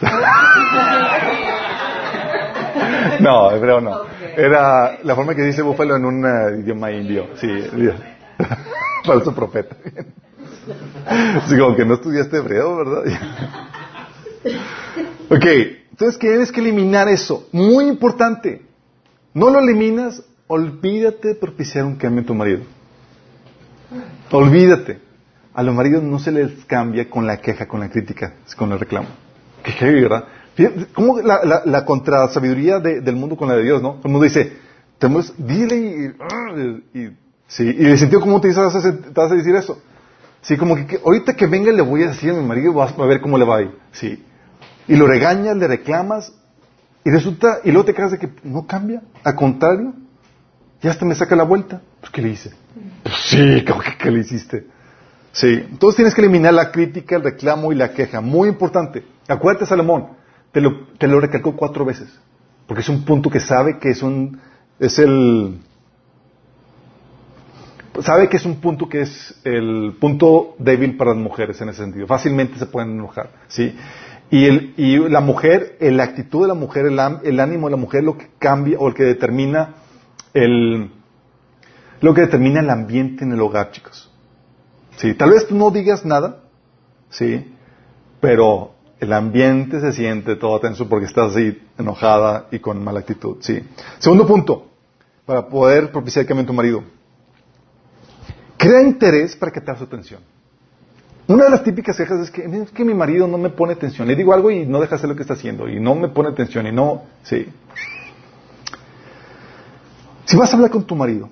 [3.20, 4.15] no, hebreo no.
[4.36, 7.28] Era la forma que dice búfalo en un uh, idioma indio.
[7.36, 7.48] Sí,
[9.04, 9.76] falso profeta.
[11.06, 13.04] Así como que no estudiaste hebreo, ¿verdad?
[15.30, 15.44] ok,
[15.90, 17.48] entonces tienes que eliminar eso.
[17.52, 18.62] Muy importante.
[19.32, 22.60] No lo eliminas, olvídate de propiciar un cambio en tu marido.
[24.30, 25.00] Olvídate.
[25.54, 28.80] A los maridos no se les cambia con la queja, con la crítica, con el
[28.80, 29.08] reclamo.
[29.62, 30.06] ¿Qué heavy,
[30.56, 30.88] ¿verdad?
[30.92, 34.00] ¿Cómo la, contrasabiduría del mundo con la de Dios, no?
[34.04, 34.52] El mundo dice,
[35.38, 36.14] dile
[36.94, 37.10] y,
[37.46, 39.80] sí, y el sentido común te, te vas a decir eso.
[40.42, 43.04] Sí, como que, ahorita que venga le voy a decir a mi marido, vas a
[43.04, 43.74] ver cómo le va ahí.
[43.92, 44.24] Sí.
[44.86, 46.32] Y lo regañas, le reclamas,
[47.04, 49.92] y resulta, y luego te quedas de que no cambia, al contrario,
[50.80, 51.80] ya hasta me saca la vuelta.
[52.00, 52.52] Pues, ¿qué le hice?
[53.02, 54.66] Pues sí, como que, ¿qué le hiciste?
[55.32, 55.66] Sí.
[55.68, 58.20] Entonces tienes que eliminar la crítica, el reclamo y la queja.
[58.20, 59.04] Muy importante.
[59.28, 60.08] Acuérdate, Salomón,
[60.56, 62.08] te lo, te lo recalcó cuatro veces.
[62.66, 64.40] Porque es un punto que sabe que es un,
[64.78, 65.58] es el,
[68.00, 71.82] sabe que es un punto que es el punto débil para las mujeres en ese
[71.82, 72.06] sentido.
[72.06, 73.76] Fácilmente se pueden enojar, ¿sí?
[74.30, 77.76] Y, el, y la mujer, la actitud de la mujer, el, el, ánimo de la
[77.76, 79.74] mujer, lo que cambia o el que determina
[80.32, 80.90] el,
[82.00, 84.10] lo que determina el ambiente en el hogar, chicos.
[84.96, 86.44] Sí, tal vez tú no digas nada,
[87.10, 87.54] sí,
[88.22, 93.36] pero el ambiente se siente todo tenso porque estás así enojada y con mala actitud,
[93.40, 93.60] sí.
[93.98, 94.68] Segundo punto,
[95.24, 96.96] para poder propiciar el cambio en tu marido
[98.56, 100.20] Crea interés para captar su atención.
[101.28, 104.06] Una de las típicas quejas es que, que mi marido no me pone atención.
[104.06, 105.68] Le digo algo y no deja hacer lo que está haciendo.
[105.68, 107.02] Y no me pone atención y no...
[107.22, 107.46] Sí.
[110.24, 111.28] Si vas a hablar con tu marido,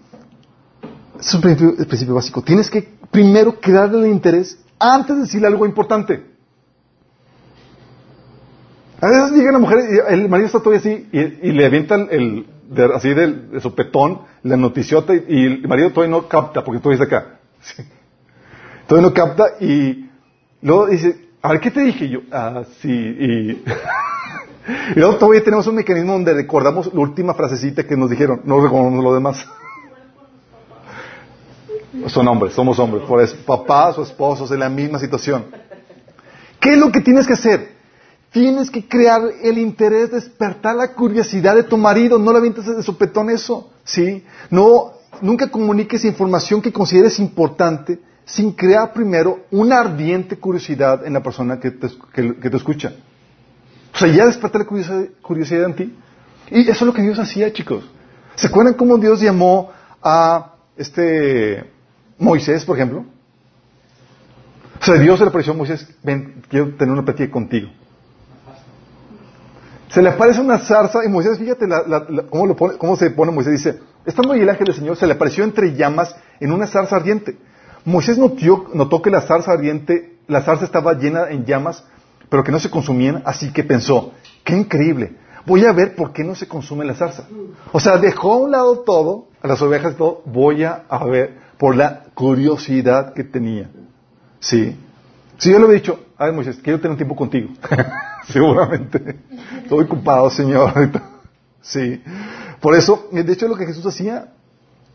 [1.18, 2.42] es un principio, principio básico.
[2.42, 6.33] Tienes que primero crearle el interés antes de decirle algo importante.
[9.04, 12.46] A veces llega la mujer y el marido está todavía así y, le avienta el,
[12.70, 16.88] de- así de sopetón, la noticiota y, y el marido todavía no capta porque tú
[16.90, 17.38] dices acá.
[17.60, 17.82] Sí.
[18.86, 20.08] Todavía no capta y
[20.62, 22.06] luego dice, a ver, ¿qué te dije?
[22.06, 23.50] Y yo, ah, sí, y...
[24.96, 28.58] y luego todavía tenemos un mecanismo donde recordamos la última frasecita que nos dijeron, no
[28.62, 29.46] recordamos lo demás.
[32.08, 35.44] Son hombres, somos hombres, por eso, papás o esposos en la misma situación.
[36.58, 37.74] ¿Qué es lo que tienes que hacer?
[38.34, 42.82] Tienes que crear el interés, despertar la curiosidad de tu marido, no le avientes de
[42.82, 44.24] sopetón eso, ¿sí?
[44.50, 51.22] No, nunca comuniques información que consideres importante sin crear primero una ardiente curiosidad en la
[51.22, 52.92] persona que te, que- te escucha.
[53.94, 55.94] O sea, ya despertar la curiosidad, curiosidad en ti.
[56.50, 57.88] Y eso es lo que Dios hacía, chicos.
[58.34, 59.70] ¿Se acuerdan cómo Dios llamó
[60.02, 61.70] a este
[62.18, 63.04] Moisés, por ejemplo?
[64.80, 67.68] O sea, Dios le apareció a Moisés, ven, quiero tener una plática contigo.
[69.94, 73.10] Se le aparece una zarza y Moisés, fíjate la- la- cómo, lo pone- cómo se
[73.10, 76.50] pone Moisés, dice, estando ahí el ángel del Señor, se le apareció entre llamas en
[76.50, 77.36] una zarza ardiente.
[77.84, 81.84] Moisés notó, que la zarza ardiente, la zarza estaba llena en llamas,
[82.28, 84.10] pero que no se consumían, así que pensó,
[84.42, 85.12] qué increíble,
[85.46, 87.28] voy a ver por qué no se consume la zarza.
[87.70, 91.04] O sea, dejó a un lado todo, a las ovejas y todo, voy a, a
[91.04, 93.70] ver por la curiosidad que tenía.
[94.40, 94.76] Sí.
[95.38, 97.50] Si yo le hubiera dicho, a ver Moisés, quiero tener un tiempo contigo.
[98.32, 99.16] Seguramente.
[99.62, 100.72] Estoy ocupado, Señor.
[101.60, 102.02] sí.
[102.60, 104.32] Por eso, de hecho, lo que Jesús hacía,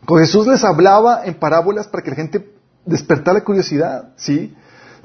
[0.04, 2.52] con Jesús les hablaba en parábolas para que la gente
[2.84, 4.54] despertara la curiosidad, ¿sí?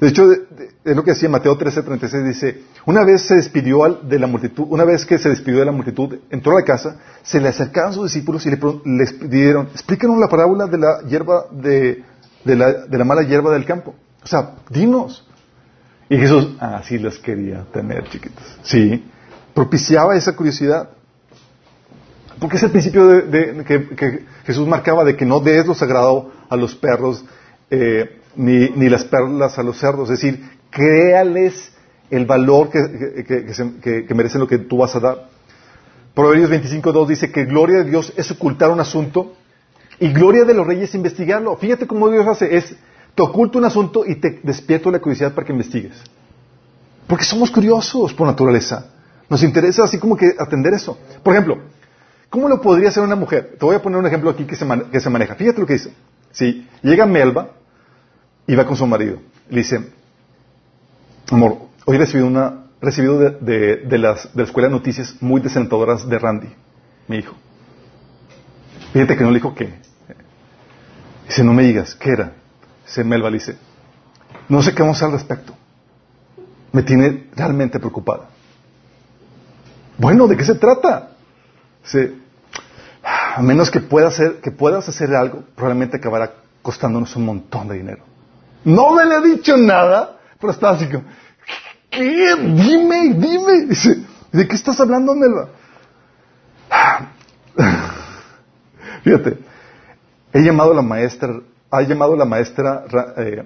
[0.00, 4.26] De hecho, es lo que decía Mateo 13:36, dice, una vez se despidió de la
[4.26, 7.48] multitud, una vez que se despidió de la multitud, entró a la casa, se le
[7.48, 12.04] acercaron sus discípulos y le les pidieron, explícanos la parábola de la hierba, de,
[12.44, 13.94] de la, de la mala hierba del campo.
[14.22, 15.25] O sea, dinos.
[16.08, 18.44] Y Jesús, así las quería tener, chiquitos.
[18.62, 19.04] Sí,
[19.54, 20.90] propiciaba esa curiosidad.
[22.38, 26.56] Porque es el principio de, que, Jesús marcaba de que no des lo sagrado a
[26.56, 27.24] los perros,
[27.70, 30.10] eh, ni, ni las perlas a los cerdos.
[30.10, 31.72] Es decir, créales
[32.10, 33.24] el valor que,
[33.82, 35.28] que- merecen lo que tú vas a dar.
[36.14, 39.34] Proverbios 25.2 dice que gloria de Dios es ocultar un asunto
[39.98, 41.56] y gloria de los reyes es investigarlo.
[41.56, 42.74] Fíjate cómo Dios hace, es,
[43.16, 45.96] te oculta un asunto y te despierto la curiosidad para que investigues.
[47.08, 48.90] Porque somos curiosos por naturaleza.
[49.28, 50.98] Nos interesa así como que atender eso.
[51.22, 51.58] Por ejemplo,
[52.30, 53.56] ¿cómo lo podría hacer una mujer?
[53.58, 55.34] Te voy a poner un ejemplo aquí que se, man- que se maneja.
[55.34, 55.92] Fíjate lo que dice.
[56.30, 57.50] Sí, llega Melba
[58.46, 59.18] y va con su marido.
[59.48, 59.80] Le dice,
[61.30, 66.06] amor, hoy he recibido una, recibido de, de- de de la escuela noticias muy desalentadoras
[66.08, 66.48] de Randy,
[67.08, 67.34] mi hijo.
[68.92, 69.74] Fíjate que no le dijo qué.
[71.26, 72.32] Dice, no me digas, ¿qué era?
[72.94, 73.56] Le dice,
[74.48, 75.54] no sé qué vamos a hacer al respecto.
[76.72, 78.28] Me tiene realmente preocupada.
[79.98, 81.10] Bueno, ¿de qué se trata?
[81.82, 82.14] Dice,
[83.02, 87.76] a menos que, pueda hacer, que puedas hacer algo, probablemente acabará costándonos un montón de
[87.76, 88.04] dinero.
[88.64, 91.04] No me le ha dicho nada, pero está así como,
[91.90, 92.34] ¿qué?
[92.36, 93.66] Dime, dime.
[93.66, 95.48] Dice, ¿de qué estás hablando, Melba?
[99.02, 99.38] Fíjate,
[100.32, 103.42] he llamado a la maestra, ha llamado la maestra Ra- eh,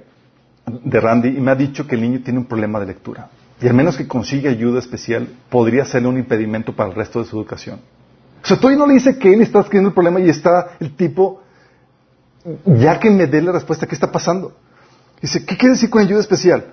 [0.66, 3.28] de Randy y me ha dicho que el niño tiene un problema de lectura.
[3.60, 7.26] Y al menos que consiga ayuda especial, podría serle un impedimento para el resto de
[7.28, 7.80] su educación.
[8.42, 10.96] O sea, todavía no le dice que él está escribiendo el problema y está el
[10.96, 11.42] tipo,
[12.64, 14.56] ya que me dé la respuesta, ¿qué está pasando?
[15.20, 16.64] Dice, ¿qué quiere decir con ayuda especial?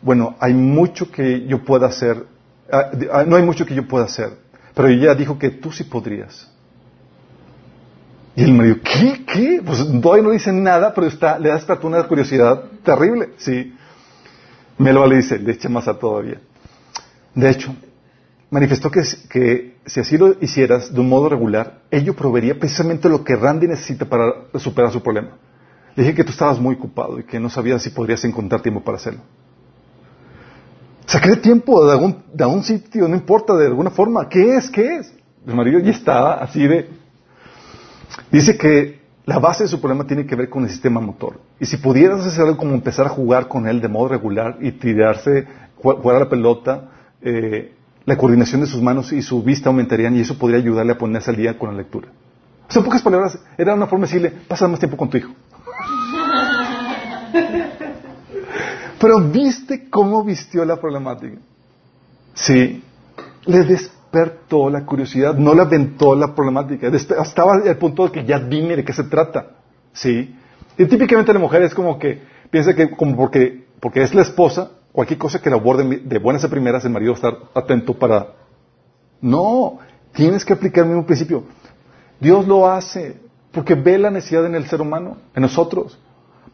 [0.00, 2.24] Bueno, hay mucho que yo pueda hacer,
[2.72, 4.30] ah, ah, no hay mucho que yo pueda hacer,
[4.74, 6.50] pero ella dijo que tú sí podrías.
[8.36, 9.24] Y el marido, ¿qué?
[9.24, 9.62] ¿Qué?
[9.64, 13.74] Pues todavía no dice nada, pero está, le da despertó una curiosidad terrible, sí.
[14.78, 16.40] Melba le dice, le echa más a todavía.
[17.34, 17.74] De hecho,
[18.50, 23.22] manifestó que, que si así lo hicieras de un modo regular, ello proveería precisamente lo
[23.22, 25.36] que Randy necesita para superar su problema.
[25.94, 28.82] Le dije que tú estabas muy ocupado y que no sabías si podrías encontrar tiempo
[28.82, 29.20] para hacerlo.
[31.06, 34.28] Saqué tiempo de algún, de algún sitio, no importa, de alguna forma.
[34.28, 34.70] ¿Qué es?
[34.70, 35.14] ¿Qué es?
[35.46, 36.88] El marido ya estaba así de...
[38.30, 41.40] Dice que la base de su problema tiene que ver con el sistema motor.
[41.60, 44.72] Y si pudieras hacer algo como empezar a jugar con él de modo regular y
[44.72, 45.46] tirarse,
[45.82, 46.90] ju- jugar a la pelota,
[47.22, 47.72] eh,
[48.04, 51.30] la coordinación de sus manos y su vista aumentarían y eso podría ayudarle a ponerse
[51.30, 52.08] al día con la lectura.
[52.68, 55.16] O sea, en pocas palabras, era una forma de decirle, pasa más tiempo con tu
[55.16, 55.32] hijo.
[59.00, 61.38] Pero viste cómo vistió la problemática.
[62.34, 62.82] Sí,
[63.46, 63.64] le
[64.14, 66.88] despertó la curiosidad, no le aventó la problemática.
[66.88, 69.50] Estaba al punto de que ya dime de qué se trata.
[69.92, 70.34] Sí.
[70.78, 74.70] Y típicamente la mujer es como que piensa que como porque, porque es la esposa,
[74.92, 78.28] cualquier cosa que la aborde de buenas a primeras, el marido va estar atento para...
[79.20, 79.78] No,
[80.12, 81.44] tienes que aplicar el mismo principio.
[82.20, 83.20] Dios lo hace
[83.52, 85.98] porque ve la necesidad en el ser humano, en nosotros.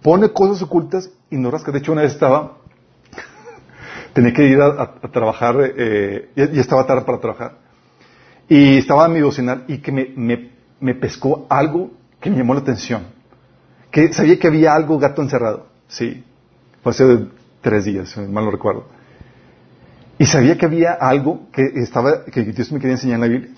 [0.03, 1.73] Pone cosas ocultas y no rasca.
[1.73, 2.59] De hecho, una vez estaba,
[4.13, 7.59] tenía que ir a, trabajar, eh, y, estaba tarde para trabajar.
[8.49, 12.61] Y estaba en mi docinal y que me, me, pescó algo que me llamó la
[12.61, 13.05] atención.
[13.91, 15.67] Que sabía que había algo gato encerrado.
[15.89, 16.25] Sí.
[16.83, 17.27] Fue hace
[17.61, 18.87] tres días, mal lo recuerdo.
[20.19, 23.51] Y sabía que había algo que estaba, que Dios me quería enseñar en la Biblia.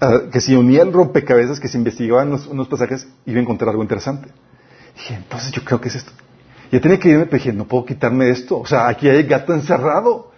[0.00, 3.82] Ah, que si unía el rompecabezas, que si investigaban unos, pasajes, iba a encontrar algo
[3.82, 4.28] interesante.
[4.94, 6.12] dije, entonces yo creo que es esto.
[6.70, 8.58] Y tenía que irme, pero dije, no puedo quitarme esto.
[8.58, 10.32] O sea, aquí hay gato encerrado.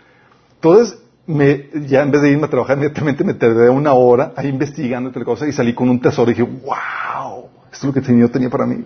[0.55, 4.49] Entonces, me, ya en vez de irme a trabajar inmediatamente, me tardé una hora ahí
[4.49, 8.01] investigando otra cosa y salí con un tesoro y dije, wow, esto es lo que
[8.01, 8.85] el Señor tenía para mí.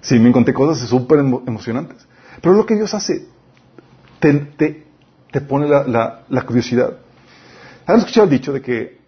[0.00, 2.06] Sí, me encontré cosas súper emocionantes.
[2.40, 3.26] Pero lo que Dios hace,
[4.18, 4.32] te,
[5.30, 6.94] te pone la, la, curiosidad.
[7.86, 8.98] ¿Han escuchado el dicho de que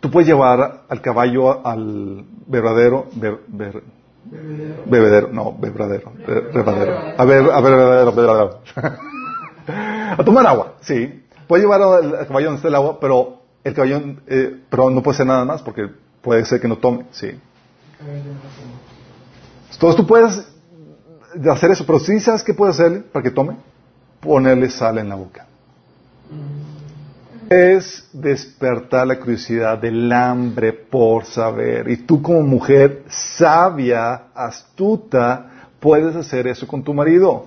[0.00, 3.08] tú puedes llevar al caballo al verdadero,
[4.86, 8.50] bebedero, no, bebedero, bebedero, a ver, a ver,
[10.18, 11.22] a tomar agua, sí.
[11.46, 15.26] Puedes llevar al caballo donde el agua, pero el caballo, eh, pero no puede ser
[15.26, 15.88] nada más porque
[16.22, 17.38] puede ser que no tome, sí.
[19.72, 20.46] Entonces tú puedes
[21.50, 23.56] hacer eso, pero si sabes qué puedes hacerle para que tome,
[24.20, 25.46] ponerle sal en la boca
[27.54, 31.88] es despertar la curiosidad del hambre por saber.
[31.88, 37.46] Y tú como mujer sabia, astuta, puedes hacer eso con tu marido.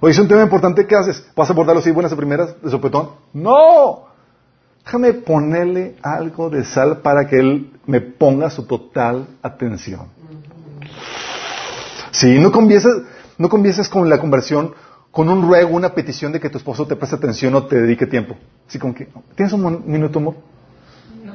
[0.00, 1.24] Oye, es un tema importante, ¿qué haces?
[1.36, 3.10] ¿Vas a abordarlo así buenas a primeras de sopetón?
[3.32, 4.06] ¡No!
[4.84, 10.08] Déjame ponerle algo de sal para que él me ponga su total atención.
[12.10, 12.92] Si no comienzas,
[13.38, 14.74] no comienzas con la conversión
[15.12, 18.06] con un ruego, una petición de que tu esposo te preste atención o te dedique
[18.06, 18.34] tiempo.
[18.66, 20.36] Así como que, ¿tienes un minuto, amor?
[21.22, 21.34] No.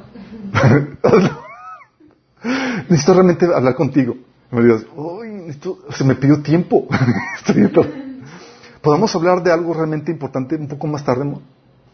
[2.90, 4.18] necesito realmente hablar contigo.
[4.50, 5.56] me digas, uy,
[5.92, 6.88] se me pidió tiempo.
[8.82, 11.42] ¿Podemos hablar de algo realmente importante un poco más tarde, amor?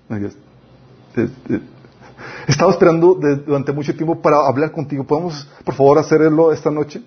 [0.07, 0.37] Me digas,
[1.17, 1.29] he
[2.47, 5.03] estado esperando durante mucho tiempo para hablar contigo.
[5.03, 7.03] ¿Podemos, por favor, hacerlo esta noche?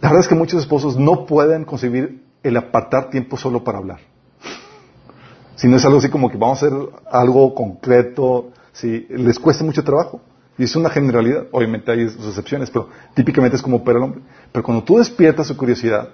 [0.00, 3.98] La verdad es que muchos esposos no pueden concebir el apartar tiempo solo para hablar.
[5.56, 6.78] Si no es algo así como que vamos a hacer
[7.10, 10.20] algo concreto, si les cuesta mucho trabajo.
[10.56, 11.46] Y es una generalidad.
[11.50, 14.20] Obviamente hay sus excepciones, pero típicamente es como para el hombre.
[14.52, 16.10] Pero cuando tú despiertas su curiosidad,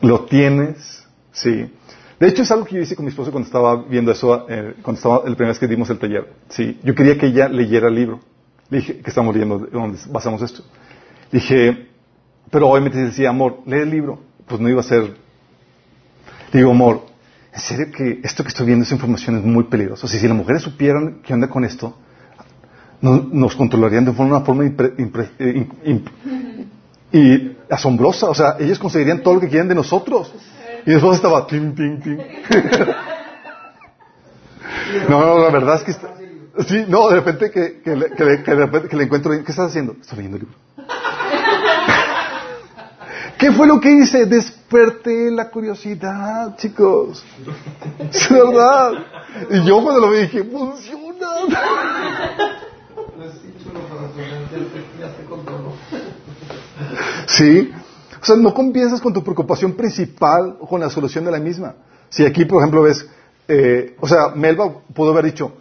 [0.00, 1.70] lo tienes, sí.
[2.18, 4.74] De hecho, es algo que yo hice con mi esposo cuando estaba viendo eso, eh,
[4.80, 6.32] cuando estaba la primera vez que dimos el taller.
[6.48, 8.20] Sí, yo quería que ella leyera el libro.
[8.70, 10.62] Le dije que estamos leyendo, donde basamos esto.
[11.30, 11.88] Dije,
[12.50, 14.20] pero obviamente decía, amor, lee el libro.
[14.46, 15.16] Pues no iba a ser.
[16.52, 17.06] Digo, amor,
[17.52, 20.06] en serio que esto que estoy viendo, esa información es muy peligrosa.
[20.06, 21.96] O sea, si las mujeres supieran qué onda con esto,
[23.00, 25.66] nos controlarían de una forma eh,
[27.12, 28.28] y asombrosa.
[28.28, 30.34] O sea, ellos conseguirían todo lo que quieren de nosotros.
[30.86, 32.18] Y después estaba, ting, ting, ting.
[35.08, 35.92] no, no, la verdad es que...
[36.64, 39.96] sí, no, de repente que, de repente que le encuentro, ¿qué estás haciendo?
[40.00, 40.56] Estoy leyendo el libro.
[43.38, 44.24] ¿Qué fue lo que hice?
[44.26, 47.22] Desperté la curiosidad, chicos.
[48.12, 48.92] Es verdad.
[49.50, 51.28] Y yo cuando lo vi dije, funciona.
[57.26, 57.72] Sí.
[58.20, 61.74] O sea, no comienzas con tu preocupación principal o con la solución de la misma.
[62.08, 63.06] Si aquí, por ejemplo, ves,
[63.48, 65.52] eh, o sea, Melba pudo haber dicho,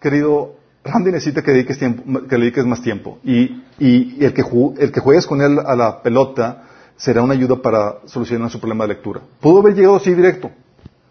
[0.00, 3.18] querido, Randy necesita que, dediques tiempo, que le dediques más tiempo.
[3.24, 4.42] Y, y el, que
[4.78, 6.62] el que juegues con él a la pelota
[6.96, 9.20] será una ayuda para solucionar su problema de lectura.
[9.40, 10.50] ¿Pudo haber llegado así directo?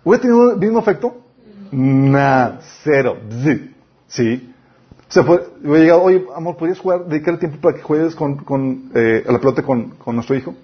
[0.03, 1.15] ¿Hubiera tenido el mismo efecto?
[1.71, 3.17] Nada, cero.
[4.07, 4.53] ¿Sí?
[5.07, 8.37] O sea, fue, hubiera llegado, oye, amor, ¿podrías jugar, dedicar tiempo para que juegues con,
[8.37, 10.55] con eh, a la pelota con, con, nuestro hijo?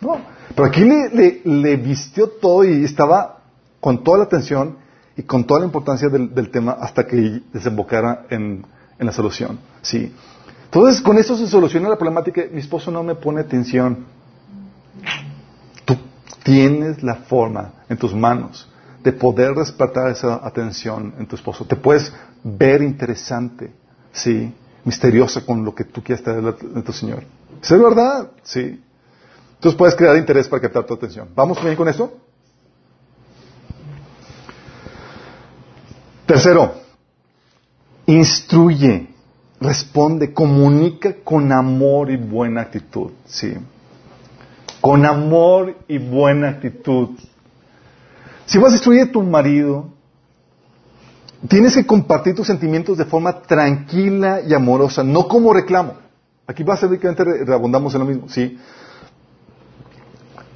[0.00, 0.18] No.
[0.54, 3.40] Pero aquí le, le, vistió todo y estaba
[3.80, 4.76] con toda la atención
[5.16, 8.64] y con toda la importancia del, del tema hasta que desembocara en,
[8.98, 9.58] en la solución.
[9.82, 10.12] ¿Sí?
[10.64, 12.42] Entonces, con eso se soluciona la problemática.
[12.52, 14.06] Mi esposo no me pone atención.
[16.44, 18.68] Tienes la forma en tus manos
[19.02, 21.64] de poder despertar esa atención en tu esposo.
[21.64, 23.72] Te puedes ver interesante,
[24.12, 27.24] sí, misteriosa con lo que tú quieras tener de tu Señor.
[27.62, 28.30] ¿Es verdad?
[28.42, 28.82] Sí.
[29.54, 31.30] Entonces puedes crear interés para captar tu atención.
[31.34, 32.12] ¿Vamos bien con eso?
[36.26, 36.74] Tercero,
[38.04, 39.08] instruye,
[39.60, 43.12] responde, comunica con amor y buena actitud.
[43.24, 43.56] Sí
[44.84, 47.16] con amor y buena actitud.
[48.44, 49.94] Si vas a instruir a tu marido,
[51.48, 55.94] Tienes que compartir tus sentimientos de forma tranquila y amorosa, no como reclamo.
[56.46, 58.58] Aquí básicamente reabundamos en lo mismo, ¿sí?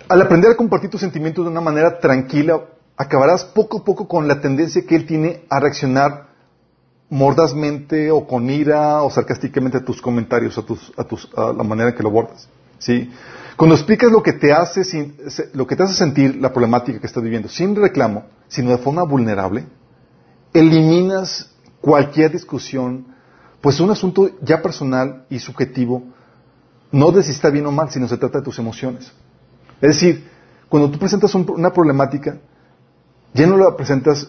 [0.09, 2.62] Al aprender a compartir tus sentimientos de una manera tranquila,
[2.97, 6.29] acabarás poco a poco con la tendencia que él tiene a reaccionar
[7.11, 11.64] mordazmente o con ira o sarcásticamente a tus comentarios, a, tus, a, tus, a la
[11.64, 12.49] manera en que lo abordas.
[12.79, 13.11] ¿sí?
[13.59, 14.85] Cuando explicas lo que, te hace,
[15.53, 19.03] lo que te hace sentir la problemática que estás viviendo, sin reclamo, sino de forma
[19.03, 19.67] vulnerable,
[20.55, 21.51] eliminas
[21.81, 23.09] cualquier discusión,
[23.61, 26.05] pues un asunto ya personal y subjetivo,
[26.93, 29.11] no de si está bien o mal, sino se trata de tus emociones.
[29.81, 30.29] Es decir,
[30.69, 32.39] cuando tú presentas una problemática,
[33.35, 34.29] ya no la presentas,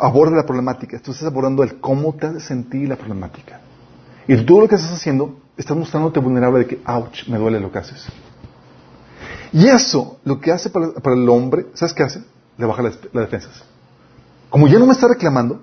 [0.00, 3.60] aborda la problemática, tú estás abordando el cómo te hace sentir la problemática.
[4.26, 7.70] Y tú lo que estás haciendo, estás mostrándote vulnerable de que, ouch, me duele lo
[7.70, 8.06] que haces.
[9.52, 12.22] Y eso, lo que hace para, el hombre, ¿sabes qué hace?
[12.58, 13.64] Le baja las, defensas.
[14.50, 15.62] Como ya no me está reclamando,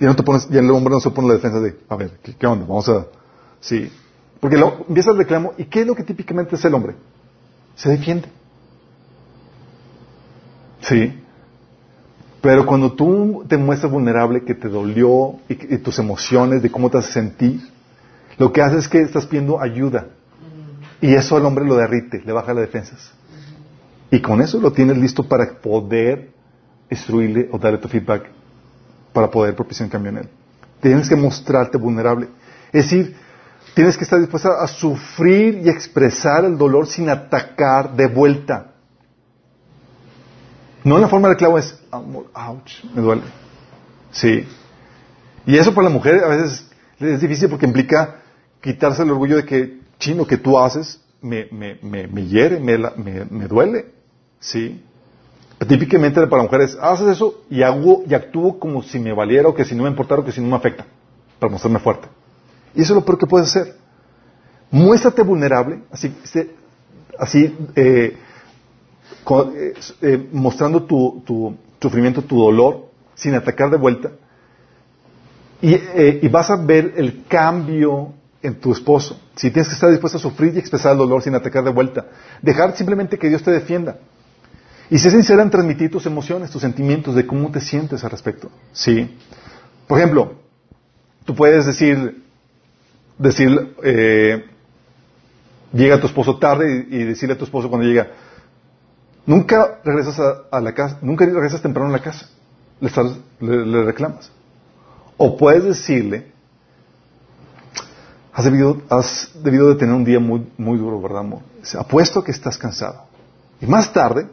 [0.00, 2.18] ya no te pones, ya el hombre no se pone la defensa de, a ver,
[2.20, 2.66] ¿qué, onda?
[2.66, 3.06] Vamos a,
[3.60, 3.90] sí.
[4.40, 6.96] Porque lo, empieza el reclamo, ¿y qué es lo que típicamente es el hombre?
[7.76, 8.28] Se defiende.
[10.80, 11.22] Sí.
[12.40, 16.98] Pero cuando tú te muestras vulnerable, que te dolió y, tus emociones, de cómo te
[16.98, 17.71] hace sentir,
[18.42, 20.08] lo que hace es que estás pidiendo ayuda.
[21.00, 23.12] Y eso al hombre lo derrite, le baja las defensas.
[24.10, 26.32] Y con eso lo tienes listo para poder
[26.90, 28.24] instruirle o darle tu feedback
[29.12, 30.28] para poder propiciar un cambio en él.
[30.80, 32.30] Tienes que mostrarte vulnerable.
[32.72, 33.14] Es decir,
[33.76, 38.72] tienes que estar dispuesta a sufrir y expresar el dolor sin atacar de vuelta.
[40.82, 43.22] No en la forma de clavo es, ouch, me duele.
[44.10, 44.48] Sí.
[45.46, 46.68] Y eso para la mujer a veces
[46.98, 48.16] es difícil porque implica
[48.62, 53.46] quitarse el orgullo de que, chino, que tú haces me, me, me, me hiere, me,
[53.46, 53.86] duele.
[54.40, 54.82] Sí.
[55.68, 59.64] Típicamente para mujeres, haces eso y hago y actúo como si me valiera o que
[59.64, 60.86] si no me importara o que si no me afecta,
[61.38, 62.08] para mostrarme fuerte.
[62.74, 63.76] Y eso es lo peor que puedes hacer.
[64.70, 66.12] Muéstrate vulnerable, así,
[67.18, 68.16] así eh,
[69.30, 74.10] eh, eh, mostrando tu, sufrimiento, tu dolor, sin atacar de vuelta,
[75.60, 79.20] eh, y, vas a ver el cambio en tu esposo.
[79.36, 82.06] Si tienes que estar dispuesto a sufrir y expresar el dolor sin atacar de vuelta,
[82.40, 83.98] dejar simplemente que Dios te defienda.
[84.90, 88.50] Y ser sincera en transmitir tus emociones, tus sentimientos, de cómo te sientes al respecto.
[88.72, 89.16] Sí.
[89.86, 90.34] Por ejemplo,
[91.24, 92.22] tú puedes decir,
[93.16, 93.74] decir,
[95.72, 98.08] llega tu esposo tarde y decirle a tu esposo cuando llega,
[99.24, 100.18] Nunca regresas
[100.50, 102.28] a, la casa, nunca regresas temprano a la casa.
[103.40, 104.32] Le, reclamas.
[105.16, 106.32] O puedes decirle,
[108.32, 111.40] has debido, has debido de tener un día muy, duro, ¿verdad, amor?
[111.78, 113.04] Apuesto que estás cansado.
[113.60, 114.26] Y más tarde,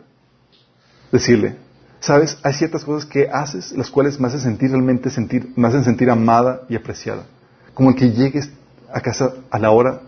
[1.12, 1.58] decirle,
[2.00, 5.84] sabes, hay ciertas cosas que haces las cuales me hacen sentir realmente sentir, me hacen
[5.84, 7.26] sentir amada y apreciada.
[7.74, 8.50] Como el que llegues
[8.92, 10.02] a casa a la hora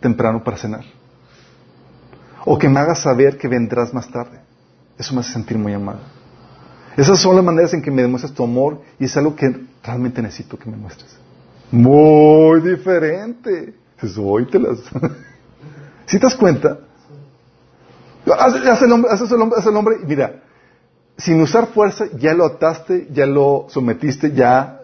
[0.00, 0.84] temprano para cenar.
[2.44, 4.40] O que me hagas saber que vendrás más tarde.
[4.98, 6.00] Eso me hace sentir muy amado.
[6.96, 10.22] Esas son las maneras en que me demuestras tu amor y es algo que realmente
[10.22, 11.25] necesito que me muestres.
[11.70, 13.74] Muy diferente.
[14.00, 14.78] Suéltelas.
[16.06, 16.78] ¿Sí te das cuenta?
[18.38, 20.42] Haz, el hombre, el hombre, el hombre y mira,
[21.16, 24.82] sin usar fuerza ya lo ataste, ya lo sometiste, ya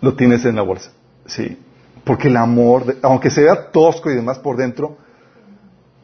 [0.00, 0.92] lo tienes en la bolsa.
[1.26, 1.58] Sí.
[2.04, 4.96] Porque el amor, aunque sea tosco y demás por dentro,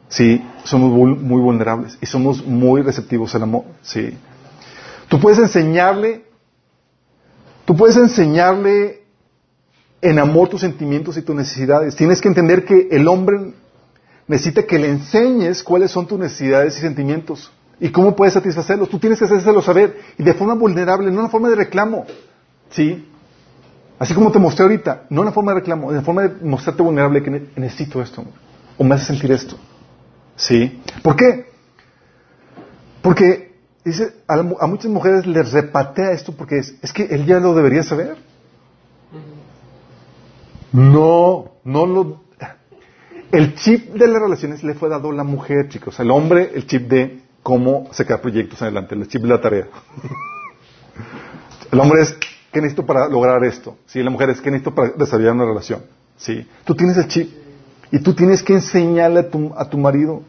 [0.09, 3.65] Sí, somos muy vulnerables y somos muy receptivos al amor.
[3.81, 4.17] Sí.
[5.09, 6.23] Tú puedes enseñarle,
[7.65, 9.03] tú puedes enseñarle
[10.09, 11.95] en amor tus sentimientos y tus necesidades.
[11.95, 13.53] Tienes que entender que el hombre
[14.25, 18.89] necesita que le enseñes cuáles son tus necesidades y sentimientos y cómo puedes satisfacerlos.
[18.89, 22.05] Tú tienes que hacérselo saber y de forma vulnerable, no en forma de reclamo.
[22.69, 23.05] ¿Sí?
[23.99, 27.21] Así como te mostré ahorita, no en forma de reclamo, en forma de mostrarte vulnerable
[27.21, 28.23] que necesito esto
[28.77, 29.57] o me hace sentir esto.
[30.37, 30.81] ¿Sí?
[31.01, 31.47] ¿Por qué?
[33.01, 37.53] Porque dice, a, muchas mujeres les repatea esto porque es, es que él ya lo
[37.55, 38.26] debería saber.
[40.71, 42.27] No, no lo...
[43.31, 45.99] El chip de las relaciones le fue dado a la mujer, chicos.
[45.99, 49.67] El hombre, el chip de cómo sacar proyectos adelante, el chip de la tarea.
[51.71, 52.17] el hombre es,
[52.51, 53.77] ¿qué necesito para lograr esto?
[53.85, 55.81] Sí, la mujer es, ¿qué necesito para desarrollar una relación?
[56.15, 56.47] Sí.
[56.63, 57.29] Tú tienes el chip.
[57.91, 60.21] Y tú tienes que enseñarle a tu, a tu marido.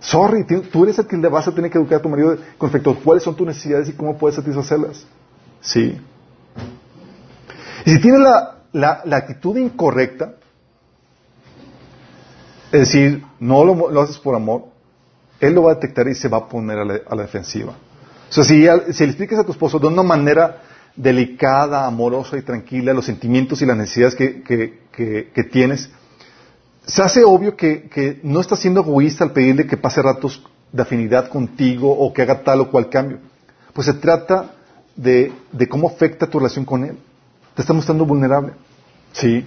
[0.00, 2.70] Sorry, tú eres el que le vas a tener que educar a tu marido con
[2.70, 5.04] respecto a cuáles son tus necesidades y cómo puedes satisfacerlas.
[5.60, 5.98] Sí.
[7.84, 10.34] Y si tiene la, la, actitud incorrecta,
[12.72, 14.66] es decir, no lo, lo, haces por amor,
[15.40, 17.72] él lo va a detectar y se va a poner a la, defensiva.
[17.72, 20.62] O sea, si, si le explicas a tu esposo de una manera
[20.94, 25.90] delicada, amorosa y tranquila los sentimientos y las necesidades que, que, tienes,
[26.84, 30.82] se hace obvio que, que, no estás siendo egoísta al pedirle que pase ratos de
[30.82, 33.18] afinidad contigo o que haga tal o cual cambio.
[33.72, 34.50] Pues se trata
[34.96, 36.98] de, de cómo afecta tu relación con él.
[37.58, 38.52] Te está mostrando vulnerable.
[39.10, 39.44] Sí.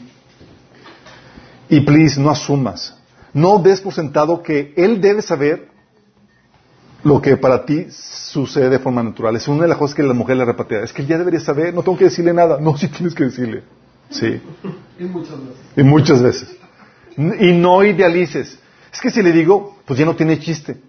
[1.70, 2.94] Y please, no asumas.
[3.32, 5.70] No des por sentado que él debe saber
[7.06, 9.38] lo que para ti sucede de forma natural.
[9.38, 10.84] Es una de las cosas que la mujer le repatea.
[10.84, 12.60] Es que él ya debería saber, no tengo que decirle nada.
[12.60, 13.64] No, sí tienes que decirle.
[14.10, 14.42] Sí.
[15.00, 15.78] Y muchas veces.
[15.78, 16.58] Y muchas veces.
[17.16, 18.60] Y no idealices.
[18.92, 20.82] Es que si le digo, pues ya no tiene chiste.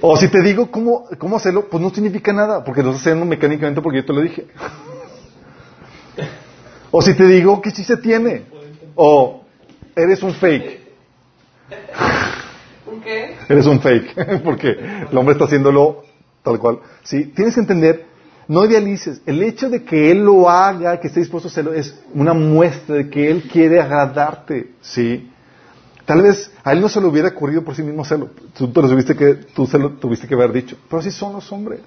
[0.00, 3.26] O si te digo cómo, cómo hacerlo, pues no significa nada, porque lo estás haciendo
[3.26, 4.46] mecánicamente porque yo te lo dije.
[6.90, 8.44] O si te digo que sí se tiene.
[8.94, 9.44] O
[9.94, 10.80] eres un fake.
[12.86, 13.36] ¿Un qué?
[13.48, 14.70] Eres un fake, porque
[15.10, 16.04] el hombre está haciéndolo
[16.42, 16.80] tal cual.
[17.02, 17.26] ¿Sí?
[17.26, 18.06] Tienes que entender,
[18.48, 19.20] no idealices.
[19.26, 22.96] El hecho de que él lo haga, que esté dispuesto a hacerlo, es una muestra
[22.96, 24.72] de que él quiere agradarte.
[24.80, 25.29] ¿Sí?
[26.10, 28.30] Tal vez a él no se le hubiera ocurrido por sí mismo hacerlo.
[28.58, 30.76] Tú, tuviste que, tú se lo tuviste que haber dicho.
[30.88, 31.82] Pero así son los hombres.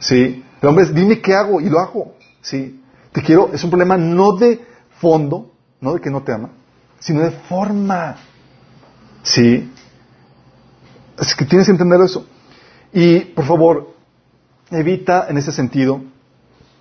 [0.00, 0.44] ¿Sí?
[0.60, 2.16] El hombre es, dime qué hago y lo hago.
[2.40, 2.82] ¿Sí?
[3.12, 4.66] Te quiero, es un problema no de
[4.98, 6.50] fondo, no de que no te ama,
[6.98, 8.16] sino de forma.
[9.22, 9.70] ¿Sí?
[11.16, 12.26] Así que tienes que entender eso.
[12.92, 13.94] Y, por favor,
[14.72, 16.02] evita en ese sentido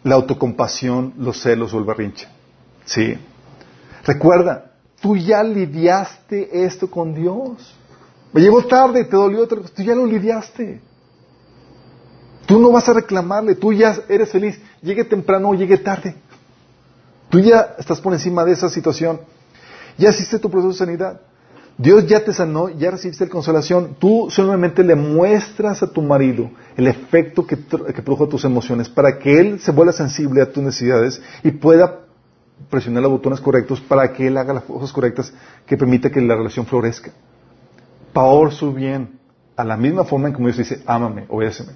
[0.01, 2.27] la autocompasión, los celos o el berrinche.
[2.85, 3.19] ¿Sí?
[4.03, 4.70] Recuerda,
[5.01, 7.75] tú ya lidiaste esto con Dios.
[8.31, 10.79] Me llegó tarde, te dolió, tú ya lo lidiaste.
[12.45, 16.15] Tú no vas a reclamarle, tú ya eres feliz, llegue temprano o llegue tarde.
[17.29, 19.21] Tú ya estás por encima de esa situación.
[19.97, 21.21] Ya hiciste tu proceso de sanidad.
[21.77, 23.95] Dios ya te sanó, ya recibiste la consolación.
[23.99, 29.17] Tú solamente le muestras a tu marido el efecto que, que produjo tus emociones para
[29.17, 32.01] que él se vuelva sensible a tus necesidades y pueda
[32.69, 35.33] presionar los botones correctos para que él haga las cosas correctas
[35.65, 37.11] que permita que la relación florezca.
[38.13, 39.19] Por su bien,
[39.55, 41.73] a la misma forma en que Dios dice, ámame, obedéceme.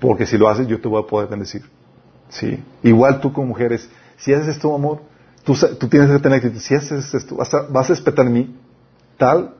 [0.00, 1.62] Porque si lo haces, yo te voy a poder bendecir.
[2.28, 2.62] ¿Sí?
[2.82, 5.02] Igual tú como mujeres, si haces esto, amor,
[5.44, 5.54] tú,
[5.88, 6.58] tienes que tener actitud.
[6.58, 8.56] Si haces esto, vas a, vas a respetar a mí,
[9.16, 9.54] tal,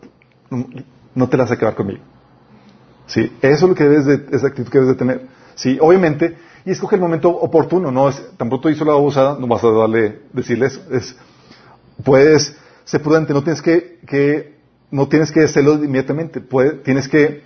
[1.15, 2.01] no te la vas a quedar conmigo.
[3.07, 3.33] ¿Sí?
[3.43, 5.27] Eso es lo que debes de, esa actitud que debes de tener.
[5.55, 5.79] ¿Sí?
[5.81, 9.65] Obviamente, y escoge el momento oportuno, no es, tan pronto hizo la abusada, no vas
[9.65, 10.81] a darle, decirle eso.
[10.91, 11.17] Es,
[12.05, 14.55] puedes ser prudente, no tienes que, que
[14.91, 17.43] no tienes que hacerlo inmediatamente, puede, tienes que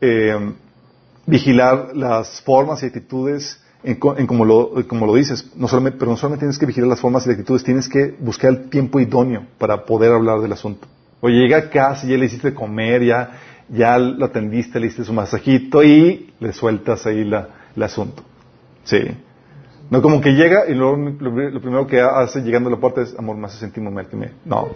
[0.00, 0.52] eh,
[1.26, 3.94] vigilar las formas y actitudes en,
[4.26, 7.24] como, lo, como lo dices, no solamente, pero no solamente tienes que vigilar las formas
[7.26, 10.88] y actitudes, tienes que buscar el tiempo idóneo para poder hablar del asunto.
[11.20, 13.38] Oye, llega a casa, ya le hiciste comer, ya,
[13.68, 18.24] ya lo atendiste, le hiciste su masajito y le sueltas ahí la, el asunto.
[18.86, 18.98] Sí.
[19.90, 23.16] No como que llega y lo, lo, primero que hace llegando a la puerta es,
[23.16, 24.32] amor, me hace sentir mal que me...
[24.44, 24.70] No.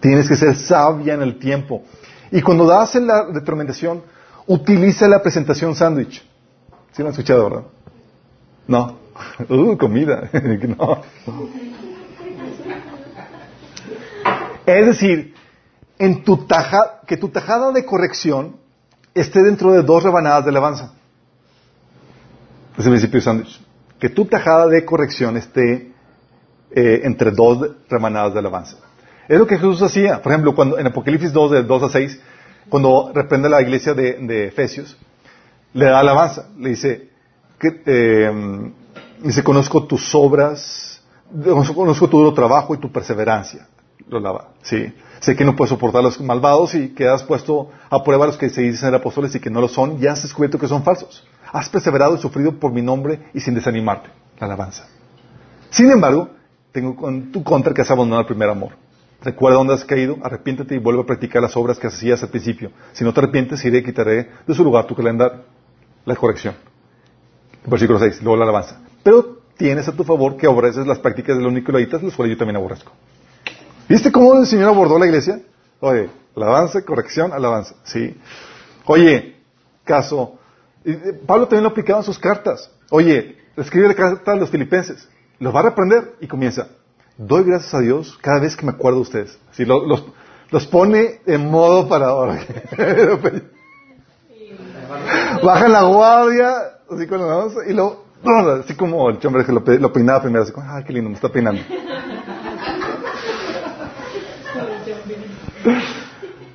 [0.00, 1.82] Tienes que ser sabia en el tiempo.
[2.30, 4.02] Y cuando das en la determinación,
[4.46, 6.22] utiliza la presentación sándwich.
[6.92, 7.64] ¿Sí lo han escuchado, verdad?
[8.66, 9.02] No.
[9.48, 10.30] Uh, comida.
[10.78, 11.02] no.
[14.64, 15.34] Es decir,
[15.98, 18.56] en tu taja, que tu tajada de corrección
[19.14, 20.94] esté dentro de dos rebanadas de alabanza.
[22.76, 23.60] Es el principio de.
[23.98, 25.92] Que tu tajada de corrección esté
[26.70, 28.78] eh, entre dos rebanadas de alabanza.
[29.28, 30.20] Es lo que Jesús hacía.
[30.22, 32.20] Por ejemplo, cuando en Apocalipsis 2, de 2 a 6,
[32.68, 34.96] cuando reprende la iglesia de, de Efesios,
[35.74, 37.10] le da alabanza, le dice,
[37.58, 38.72] que, eh,
[39.22, 41.02] dice, conozco tus obras,
[41.74, 43.68] conozco tu duro trabajo y tu perseverancia.
[44.08, 44.92] Lo lava, sí.
[45.20, 48.26] Sé que no puedes soportar a los malvados y que has puesto a prueba a
[48.28, 50.68] los que se dicen ser apóstoles y que no lo son, y has descubierto que
[50.68, 51.26] son falsos.
[51.52, 54.10] Has perseverado y sufrido por mi nombre y sin desanimarte.
[54.38, 54.88] La alabanza.
[55.70, 56.30] Sin embargo,
[56.72, 58.72] tengo en tu contra que has abandonado el primer amor.
[59.22, 62.72] Recuerda dónde has caído, arrepiéntete y vuelve a practicar las obras que hacías al principio.
[62.92, 65.42] Si no te arrepientes, iré y quitaré de su lugar tu calendario
[66.04, 66.54] la corrección.
[67.64, 68.80] Versículo 6, luego la alabanza.
[69.02, 72.38] Pero tienes a tu favor que aborreces las prácticas de los nicolaitas, las cuales yo
[72.38, 72.92] también aborrezco.
[73.88, 75.40] ¿Viste cómo el Señor abordó la iglesia?
[75.80, 77.74] Oye, alabanza, corrección, alabanza.
[77.84, 78.16] Sí.
[78.86, 79.36] Oye,
[79.84, 80.38] caso.
[81.26, 82.70] Pablo también lo aplicaba en sus cartas.
[82.90, 85.08] Oye, escribe la carta a los filipenses.
[85.38, 86.68] Los va a reprender y comienza.
[87.16, 89.38] Doy gracias a Dios cada vez que me acuerdo de ustedes.
[89.50, 90.04] Así, los,
[90.50, 92.12] los, pone en modo para
[95.42, 96.54] bajan la guardia,
[96.90, 98.04] así con la y luego,
[98.62, 101.28] así como el hombre que lo, peinaba primero, así como, ah, qué lindo, me está
[101.28, 101.60] peinando.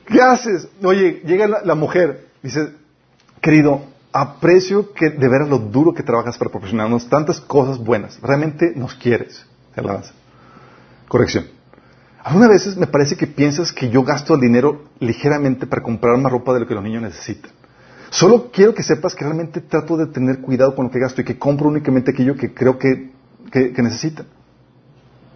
[0.05, 0.68] ¿Qué haces?
[0.84, 2.70] Oye, llega la, la mujer, dice,
[3.41, 8.20] querido, aprecio que de veras lo duro que trabajas para proporcionarnos tantas cosas buenas.
[8.22, 9.45] Realmente nos quieres.
[9.76, 10.14] Alabanza.
[11.08, 11.45] Corrección.
[12.24, 16.32] Algunas veces me parece que piensas que yo gasto el dinero ligeramente para comprar más
[16.32, 17.51] ropa de lo que los niños necesitan.
[18.10, 21.24] Solo quiero que sepas que realmente trato de tener cuidado con lo que gasto y
[21.24, 23.12] que compro únicamente aquello que creo que,
[23.51, 24.26] que, que necesitan.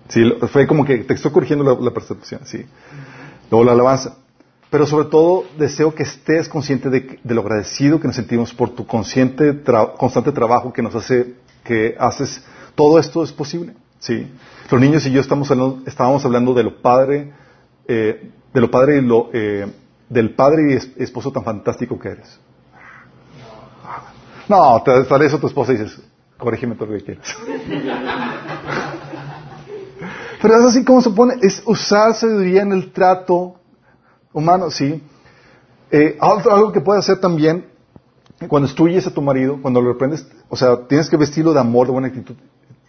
[0.10, 2.66] Sí, fue como que te estoy corrigiendo la percepción, sí.
[3.52, 4.16] Luego la alabanza.
[4.70, 8.88] Pero sobre todo deseo que estés consciente de, lo agradecido que nos sentimos por tu
[8.88, 9.62] consciente
[9.98, 11.36] constante trabajo que nos hace,
[11.66, 12.44] que haces.
[12.74, 14.32] Todo esto es posible, sí.
[14.72, 17.34] Los niños y yo estamos hablando, estábamos hablando de lo padre,
[17.86, 19.68] eh, de lo padre y eh,
[20.08, 22.40] del padre y es- esposo tan fantástico que eres.
[24.48, 26.02] No, te sale eso tu esposa y dices,
[26.38, 27.36] corrígeme todo lo que quieras.
[30.42, 33.56] Pero es así como se pone, es usar sabiduría en el trato
[34.34, 35.02] humano, sí.
[35.92, 37.66] Eh, algo, que puedes hacer también,
[38.48, 41.86] cuando instruyes a tu marido, cuando lo reprendes, o sea, tienes que vestirlo de amor,
[41.88, 42.36] de buena actitud.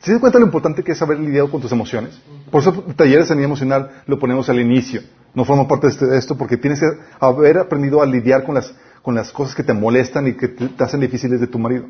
[0.00, 2.18] ¿Se das cuenta lo importante que es saber lidiar con tus emociones?
[2.50, 5.02] Por eso talleres de sanidad emocional lo ponemos al inicio.
[5.34, 6.86] No forma parte de, este- de esto porque tienes que
[7.20, 10.68] haber aprendido a lidiar con las, con las cosas que te molestan y que te,
[10.68, 11.84] te hacen difíciles de tu marido.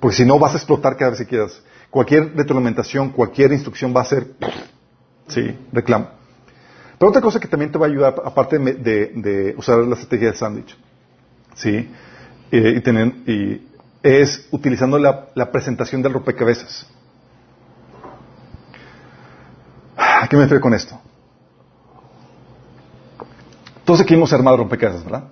[0.00, 1.60] Porque si no vas a explotar cada vez que quieras.
[1.90, 4.26] Cualquier retroalimentación, cualquier instrucción va a ser,
[5.28, 6.08] sí, reclamo.
[6.98, 9.94] Pero otra cosa que también te va a ayudar, aparte de, de- de usar la
[9.94, 10.76] estrategia del sándwich,
[11.54, 11.88] ¿sí?
[12.50, 13.68] Eh, y tener, y
[14.02, 16.86] es utilizando la, presentación del rompecabezas.
[19.96, 21.00] ¿A qué me refiero con esto?
[23.84, 25.24] Todos aquí hemos armado rompecabezas, ¿verdad?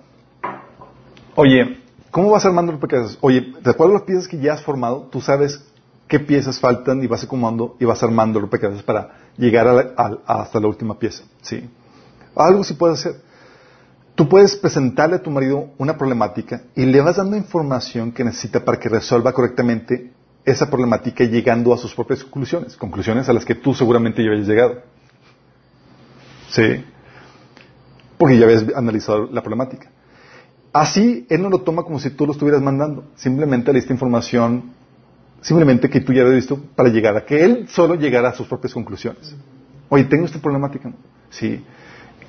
[1.35, 1.79] Oye,
[2.11, 3.17] ¿cómo vas armando rompecabezas?
[3.21, 5.63] Oye, de acuerdo a las piezas que ya has formado, tú sabes
[6.07, 10.59] qué piezas faltan y vas acomodando y vas armando rompecabezas para llegar a la- hasta
[10.59, 11.69] la última pieza, ¿sí?
[12.35, 13.21] Algo sí puedes hacer.
[14.15, 18.63] Tú puedes presentarle a tu marido una problemática y le vas dando información que necesita
[18.65, 20.11] para que resuelva correctamente
[20.43, 24.47] esa problemática llegando a sus propias conclusiones, conclusiones a las que tú seguramente ya habías
[24.47, 24.81] llegado.
[26.49, 26.83] ¿Sí?
[28.17, 29.91] Porque ya habías analizado la problemática.
[30.73, 33.05] Así, él no lo toma como si tú lo estuvieras mandando.
[33.15, 34.71] Simplemente le diste información,
[35.47, 38.47] simplemente que tú ya habías visto para llegar a que él solo llegara a sus
[38.47, 39.33] propias conclusiones.
[39.89, 40.91] Oye, tengo esta problemática.
[41.29, 41.63] Sí.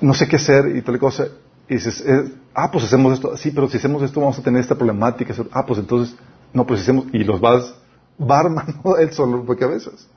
[0.01, 1.27] No sé qué hacer y tal cosa.
[1.67, 3.35] Y dices, eh, ah, pues hacemos esto.
[3.35, 5.33] Sí, pero si hacemos esto vamos a tener esta problemática.
[5.51, 6.15] Ah, pues entonces,
[6.53, 7.73] no, pues hacemos, y los vas,
[8.19, 10.07] va armando él solo porque a veces.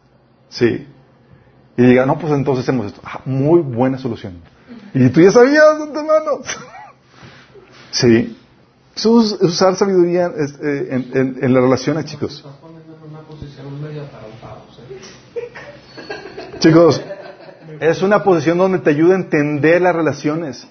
[0.49, 0.87] Sí.
[1.77, 3.01] Y diga, no, pues entonces hacemos esto.
[3.05, 4.35] Ah, muy buena solución.
[4.95, 6.01] Y tú ya sabías de
[7.91, 8.39] sí.
[8.95, 12.37] Es usar sabiduría es, eh, en, en- en las relaciones, chicos.
[12.37, 16.52] Estás poniendo en una posición medio atarantados, ¿eh?
[16.63, 17.03] Chicos,
[17.81, 20.65] es una posición donde te ayuda a entender las relaciones.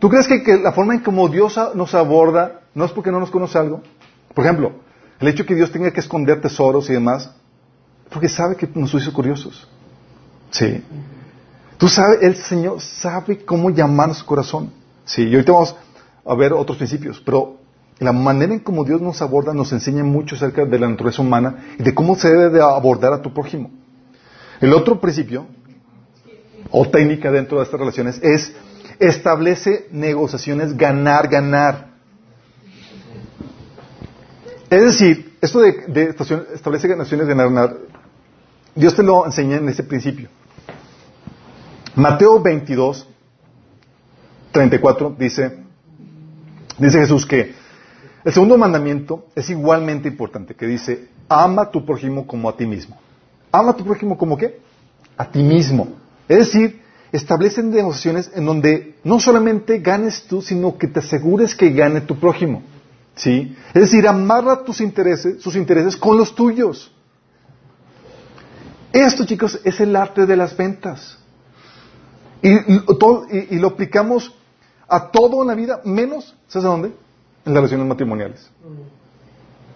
[0.00, 3.30] ¿Tú crees que, la forma en como Dios nos aborda no es porque no nos
[3.30, 3.80] conoce algo?
[4.34, 4.72] Por ejemplo,
[5.20, 7.30] el hecho que Dios tenga que esconder tesoros y demás,
[8.10, 9.68] porque sabe que nos hizo curiosos.
[10.50, 10.82] Sí.
[11.78, 14.72] Tú sabes, el Señor sabe cómo llamar a su corazón.
[15.04, 15.76] Sí, y ahorita vamos
[16.26, 17.58] a ver otros principios, pero
[18.00, 21.66] la manera en cómo Dios nos aborda nos enseña mucho acerca de la naturaleza humana
[21.78, 23.85] y de cómo se debe de abordar a tu prójimo.
[24.60, 25.46] El otro principio,
[26.70, 28.52] o técnica dentro de estas relaciones, es
[28.98, 31.88] establece negociaciones ganar, ganar.
[34.70, 36.14] Es decir, esto de,
[36.54, 37.76] establece negociaciones ganar, ganar,
[38.74, 40.28] Dios te lo enseña en ese principio.
[41.94, 43.08] Mateo 22,
[44.52, 45.58] 34 dice,
[46.78, 47.54] dice Jesús que
[48.24, 52.66] el segundo mandamiento es igualmente importante, que dice, ama a tu prójimo como a ti
[52.66, 52.98] mismo.
[53.58, 54.60] Ama a tu prójimo como qué?
[55.16, 55.88] A ti mismo.
[56.28, 56.82] Es decir,
[57.12, 62.16] establecen negociaciones en donde no solamente ganes tú, sino que te asegures que gane tu
[62.18, 62.62] prójimo.
[63.14, 63.56] ¿Sí?
[63.72, 66.92] Es decir, amarra tus intereses, sus intereses con los tuyos.
[68.92, 71.18] Esto, chicos, es el arte de las ventas.
[72.42, 72.50] Y,
[72.98, 74.34] todo- y- y lo aplicamos
[74.88, 76.88] a todo en la vida, menos, ¿sabes a dónde?
[77.44, 78.50] En las relaciones matrimoniales.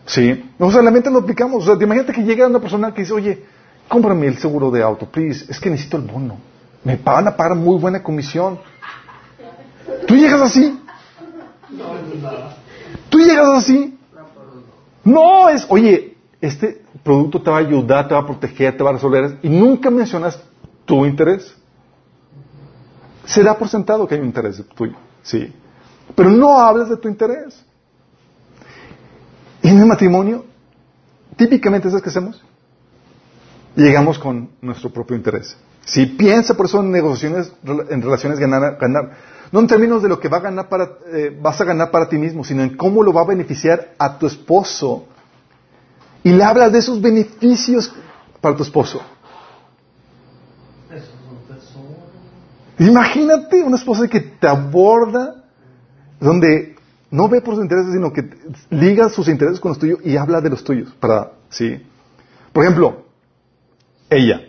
[0.07, 0.45] Sí.
[0.59, 1.63] O sea, la mente lo aplicamos.
[1.63, 3.45] O sea, te imagínate que llega una persona que dice, oye,
[3.91, 5.45] cómprame el seguro de auto, please.
[5.51, 6.39] Es que necesito el bono.
[6.85, 8.59] Me van a pagar muy buena comisión.
[10.07, 10.81] ¿Tú llegas así?
[13.11, 13.99] ¿Tú llegas así?
[15.03, 18.91] No, es, oye, este producto te va a ayudar, te va a proteger, te va
[18.91, 19.41] a resolver.
[19.43, 20.41] Y nunca mencionas
[20.85, 21.53] tu interés.
[23.25, 25.53] Se da por sentado que hay un interés tuyo, sí.
[26.15, 27.65] Pero no hables de tu interés.
[29.63, 30.45] Y en el matrimonio,
[31.37, 32.41] típicamente, ¿sabes qué hacemos?
[33.77, 35.57] Llegamos con nuestro propio interés.
[35.85, 39.11] Si piensa por eso en negociaciones, en relaciones ganar, ganar.
[39.51, 42.09] no en términos de lo que va a ganar para, eh, vas a ganar para
[42.09, 45.07] ti mismo, sino en cómo lo va a beneficiar a tu esposo.
[46.23, 47.93] Y le hablas de esos beneficios
[48.41, 49.01] para tu esposo.
[52.79, 55.45] Imagínate una esposa que te aborda,
[56.19, 56.77] donde
[57.11, 58.31] no ve por sus intereses, sino que
[58.71, 60.95] liga sus intereses con los tuyos y habla de los tuyos.
[60.99, 61.83] Para, ¿sí?
[62.53, 63.05] Por ejemplo,
[64.11, 64.43] ella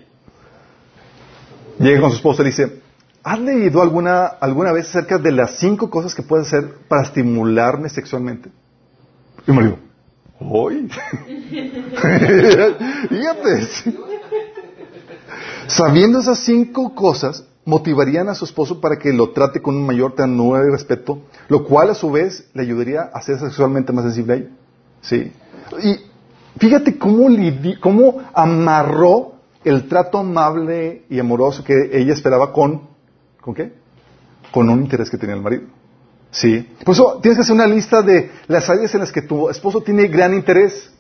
[1.82, 2.82] llega con su esposo y dice,
[3.24, 7.90] ¿has leído alguna, alguna vez acerca de las cinco cosas que puedes hacer para estimularme
[7.90, 8.50] sexualmente?
[9.48, 9.78] Y me digo,
[10.40, 10.88] ¿hoy?
[13.10, 13.68] Fíjate.
[15.68, 20.16] Sabiendo esas cinco cosas, motivarían a su esposo para que lo trate con un mayor
[20.16, 24.34] ternura y respeto, lo cual a su vez le ayudaría a ser sexualmente más sensible
[24.34, 24.50] a ella.
[25.02, 25.32] ¿Sí?
[25.84, 27.28] Y fíjate cómo,
[27.80, 32.90] cómo amarró el trato amable y amoroso que ella esperaba con,
[33.40, 33.74] ¿con qué?
[34.52, 35.64] Con un interés que tenía el marido.
[36.32, 36.68] ¿Sí?
[36.86, 39.82] Por eso tienes que hacer una lista de las áreas en las que tu esposo
[39.82, 40.92] tiene gran interés.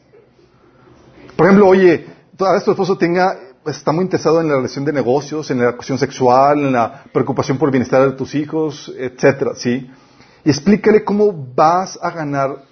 [1.36, 2.06] Por ejemplo, oye,
[2.38, 5.74] tal vez tu esposo tenga, está muy interesado en la relación de negocios, en la
[5.74, 9.90] cuestión sexual, en la preocupación por el bienestar de tus hijos, etcétera, ¿sí?
[10.44, 12.64] Y explícale cómo vas a ganar,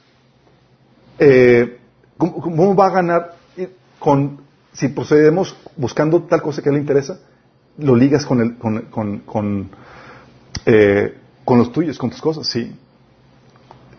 [1.17, 1.79] eh,
[2.17, 4.41] cómo, cómo va a ganar eh, con,
[4.74, 7.20] si procedemos buscando tal cosa que le interesa,
[7.78, 9.70] lo ligas con el, con, con, con,
[10.65, 11.15] eh,
[11.45, 12.76] con los tuyos, con tus cosas, sí.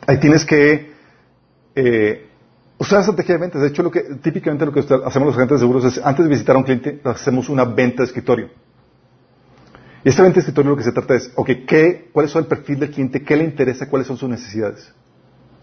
[0.06, 0.92] Ahí tienes que
[1.74, 2.28] eh,
[2.78, 6.00] usar estrategia de hecho, lo que, típicamente lo que hacemos los agentes de seguros es,
[6.04, 8.48] antes de visitar a un cliente, hacemos una venta de escritorio.
[10.02, 12.46] Y esta venta de escritorio lo que se trata es, ok, ¿qué, ¿cuál es el
[12.46, 13.22] perfil del cliente?
[13.22, 13.88] ¿Qué le interesa?
[13.88, 14.92] ¿Cuáles son sus necesidades?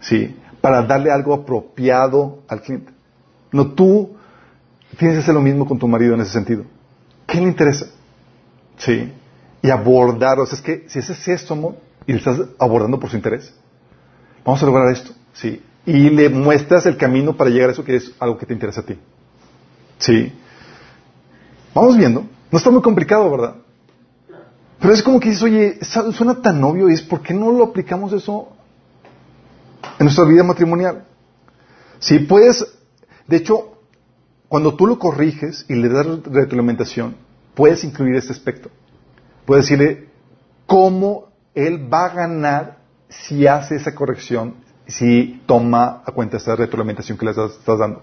[0.00, 2.92] Sí, para darle algo apropiado al cliente.
[3.50, 4.16] No tú
[4.98, 6.64] tienes que hacer lo mismo con tu marido en ese sentido.
[7.26, 7.86] ¿Qué le interesa?
[8.76, 9.12] Sí.
[9.62, 11.76] Y abordar, o sea, es que si ese es esto, amor,
[12.06, 13.54] y le estás abordando por su interés,
[14.44, 15.62] vamos a lograr esto, sí.
[15.86, 18.80] Y le muestras el camino para llegar a eso que es algo que te interesa
[18.80, 18.98] a ti.
[19.98, 20.32] Sí.
[21.74, 22.26] Vamos viendo.
[22.50, 23.56] No está muy complicado, ¿verdad?
[24.80, 27.64] Pero es como que dices, oye, suena tan obvio y es, ¿por qué no lo
[27.64, 28.48] aplicamos eso
[29.98, 31.04] en nuestra vida matrimonial?
[31.98, 32.64] Sí, puedes,
[33.26, 33.77] de hecho,
[34.48, 37.16] cuando tú lo corriges y le das retroalimentación,
[37.54, 38.70] puedes incluir este aspecto.
[39.44, 40.08] Puedes decirle
[40.66, 42.78] cómo él va a ganar
[43.08, 44.54] si hace esa corrección,
[44.86, 48.02] si toma a cuenta esa retroalimentación que le estás, dando.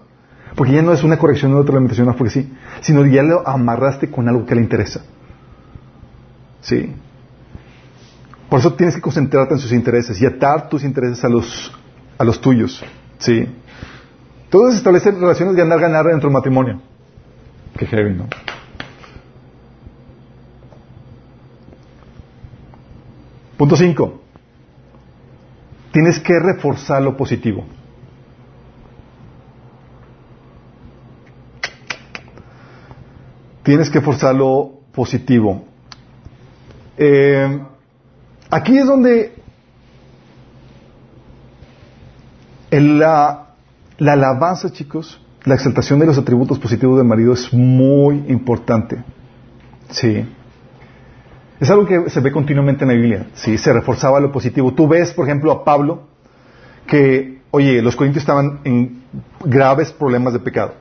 [0.54, 4.10] Porque ya no es una corrección o retroalimentación, no porque sí, sino ya lo amarraste
[4.10, 5.02] con algo que le interesa.
[6.60, 6.92] Sí.
[8.48, 11.72] Por eso tienes que concentrarte en sus intereses y atar tus intereses a los,
[12.18, 12.84] a los tuyos.
[13.18, 13.48] Sí.
[14.46, 16.80] Entonces establecer relaciones ganar-ganar dentro del matrimonio.
[17.76, 18.28] Qué heavy, ¿no?
[23.56, 24.20] Punto 5.
[25.92, 27.64] Tienes que reforzar lo positivo.
[33.64, 35.64] Tienes que forzar lo positivo.
[36.96, 37.60] Eh,
[38.48, 39.34] aquí es donde
[42.70, 43.45] en la,
[43.98, 49.02] la alabanza, chicos, la exaltación de los atributos positivos del marido es muy importante.
[49.90, 50.26] Sí.
[51.60, 53.26] Es algo que se ve continuamente en la Biblia.
[53.34, 54.74] Sí, se reforzaba lo positivo.
[54.74, 56.02] Tú ves, por ejemplo, a Pablo,
[56.86, 59.02] que, oye, los corintios estaban en
[59.44, 60.74] graves problemas de pecado.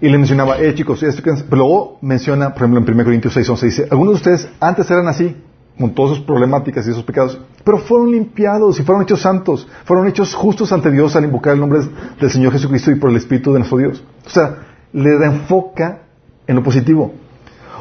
[0.00, 1.32] Y le mencionaba, eh, chicos, esto que...
[1.32, 4.90] Pero luego menciona, por ejemplo, en 1 Corintios 6, 11, dice, algunos de ustedes antes
[4.90, 5.36] eran así,
[5.80, 10.06] con todas sus problemáticas y esos pecados, pero fueron limpiados y fueron hechos santos, fueron
[10.06, 11.80] hechos justos ante Dios al invocar el nombre
[12.20, 14.04] del Señor Jesucristo y por el Espíritu de nuestro Dios.
[14.26, 14.58] O sea,
[14.92, 16.02] le enfoca
[16.46, 17.14] en lo positivo.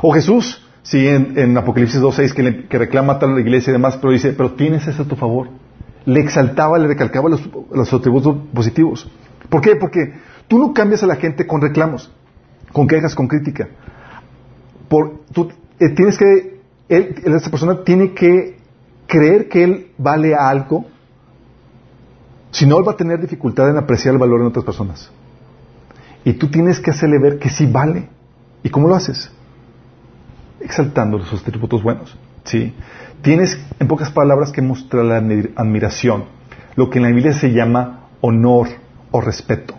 [0.02, 4.14] O Jesús, sí, en, Apocalipsis 2.6, que, que reclama tal la iglesia y demás, pero
[4.14, 5.50] dice, pero tienes eso a tu favor.
[6.06, 7.42] Le exaltaba, le recalcaba los,
[7.72, 9.12] los atributos positivos.
[9.50, 9.76] ¿Por qué?
[9.76, 10.14] Porque
[10.48, 12.12] tú no cambias a la gente con reclamos,
[12.72, 13.68] con quejas, con crítica.
[14.88, 16.59] Por, tú eh, tienes que,
[16.90, 18.58] él, esa persona tiene que
[19.08, 20.86] creer que él vale algo,
[22.52, 25.12] si no, él va a tener dificultad en apreciar el valor en otras personas.
[26.26, 28.10] Y tú tienes que hacerle ver que sí vale.
[28.64, 29.32] ¿Y cómo lo haces?
[30.60, 32.18] Exaltando sus atributos buenos.
[32.44, 32.74] ¿sí?
[33.22, 36.26] Tienes, en pocas palabras, que mostrar la admi- admiración.
[36.76, 38.68] Lo que en la Biblia se llama honor
[39.12, 39.76] o respeto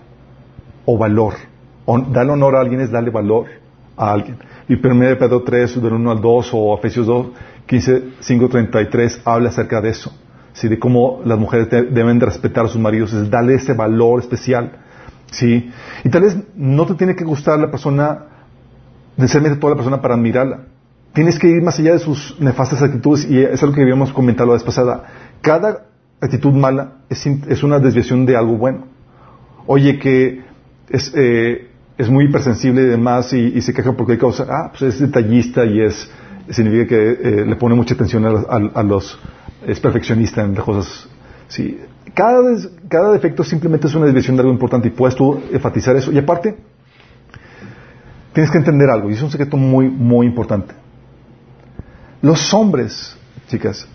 [0.87, 1.35] o valor.
[2.13, 3.47] Darle honor a alguien es darle valor
[3.97, 4.39] a alguien.
[4.71, 7.27] Y 1 Pedro 3, del 1 al 2, o Efesios 2,
[7.67, 10.13] 15, 5, 33, habla acerca de eso.
[10.53, 10.69] ¿sí?
[10.69, 14.21] De cómo las mujeres de- deben de respetar a sus maridos, es darle ese valor
[14.21, 14.71] especial.
[15.33, 15.71] ¿sí?
[16.05, 18.27] Y tal vez no te tiene que gustar la persona,
[19.17, 20.61] necesariamente toda la persona para admirarla.
[21.13, 24.47] tienes que ir más allá de sus nefastas actitudes y es algo que habíamos comentado
[24.51, 25.03] la vez pasada.
[25.41, 25.87] Cada
[26.21, 28.85] actitud mala es, es una desviación de algo bueno.
[29.67, 30.43] Oye, que
[30.89, 31.70] es, eh,
[32.01, 34.47] es muy hipersensible y demás y, se queja porque hay causa.
[34.49, 36.11] Ah, pues es detallista y es
[36.49, 39.19] significa que eh, le pone mucha atención a, los
[39.67, 41.09] es perfeccionista en las cosas.
[41.49, 41.79] Sí.
[42.15, 42.41] Cada,
[42.89, 46.11] cada defecto simplemente es una desviación de algo importante y puedes tú enfatizar eso.
[46.11, 46.57] Y aparte,
[48.33, 50.75] tienes que entender algo, y es un secreto muy, muy importante.
[52.23, 53.17] Los hombres,
[53.49, 53.87] chicas,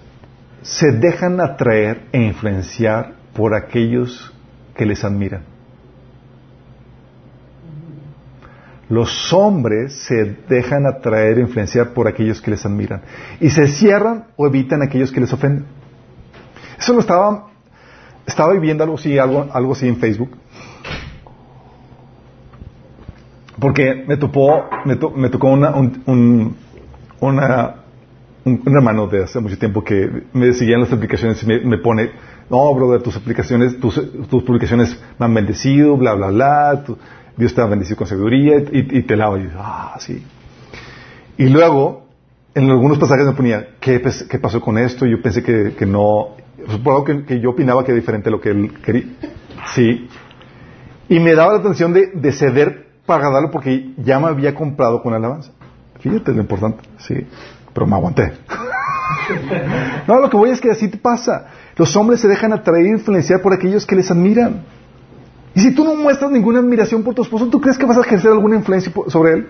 [0.62, 4.34] se dejan atraer e influenciar por aquellos
[4.76, 5.55] que les admiran.
[8.90, 13.02] Los hombres se dejan atraer e influenciar por aquellos que les admiran
[13.40, 15.66] y se cierran o evitan aquellos que les ofenden.
[16.78, 17.48] Eso lo estaba,
[18.28, 20.38] estaba viviendo algo así, algo, algo así en Facebook.
[23.60, 26.56] Porque me, topó, me, me tocó una, un,
[27.20, 27.76] una
[28.46, 32.12] un, hermano de hace mucho tiempo que me seguía en las aplicaciones y me, pone,
[32.50, 36.84] no, brother, tus aplicaciones, tus, tus, publicaciones me han bendecido, bla, bla, bla,
[37.38, 39.38] Dios te ha bendecido con sabiduría y, te lavo.
[39.38, 40.24] Y ah, sí.
[41.38, 42.08] Y luego,
[42.54, 45.06] en algunos pasajes me ponía, ¿qué, qué pasó con esto?
[45.06, 46.36] Y yo pensé que, que no,
[46.68, 49.06] supongo que, que, yo opinaba que era diferente a lo que él quería.
[49.74, 50.08] Sí.
[51.10, 55.02] Y me daba la atención de, de ceder para darlo porque ya me había comprado
[55.02, 55.52] con alabanza.
[56.00, 57.28] Fíjate lo importante, sí
[57.76, 58.32] pero me aguanté.
[60.08, 61.48] no, lo que voy es que así te pasa.
[61.76, 64.64] Los hombres se dejan atraer e influenciar por aquellos que les admiran.
[65.56, 68.02] Y si tú no muestras ninguna admiración por tu esposo, ¿tú crees que vas a
[68.02, 69.48] ejercer alguna influencia sobre él?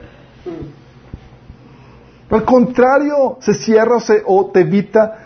[2.30, 5.20] Al contrario, se cierra o, te evita.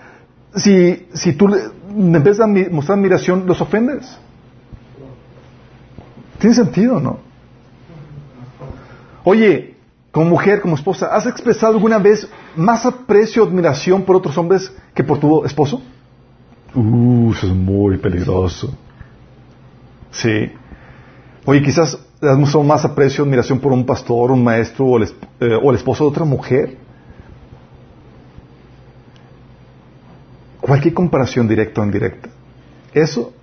[0.56, 4.18] Si, si tú en vez de mostrar admiración, los ofendes.
[6.40, 7.20] Tiene sentido, ¿no?
[9.26, 9.76] Oye,
[10.12, 14.72] como mujer, como esposa, ¿has expresado alguna vez más aprecio o admiración por otros hombres
[14.94, 15.82] que por tu esposo?
[16.74, 18.74] Uh, eso es muy peligroso.
[20.12, 20.52] Sí.
[21.46, 25.04] Oye, quizás mostrado más aprecio admiración por un pastor, un maestro o el,
[25.40, 26.78] eh, o el esposo de otra mujer.
[30.60, 32.30] Cualquier comparación directa o indirecta.
[32.94, 33.34] Eso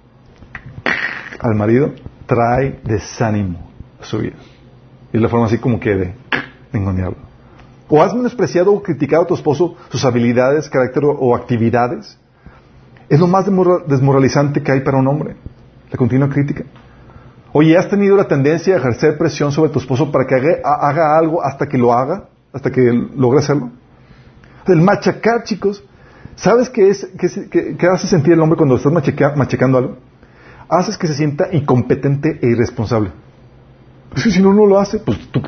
[1.41, 1.93] al marido
[2.27, 3.71] trae desánimo
[4.01, 4.37] a su vida.
[5.13, 6.15] Y es la forma así como que de
[7.89, 12.19] ¿O has menospreciado o criticado a tu esposo sus habilidades, carácter o actividades?
[13.09, 13.47] Es lo más
[13.87, 15.37] desmoralizante que hay para un hombre,
[15.91, 16.65] la continua crítica.
[17.53, 20.35] Oye, ¿has tenido la tendencia a ejercer presión sobre tu esposo para que
[20.65, 23.71] haga, algo hasta que lo haga, hasta que logre hacerlo?
[24.67, 25.83] El machacar, chicos,
[26.35, 29.97] ¿sabes qué, es, qué, hace sentir el hombre cuando estás machacando algo?
[30.69, 33.13] Haces que se sienta incompetente e irresponsable.
[34.15, 35.41] Es que si no, no lo hace, pues tú,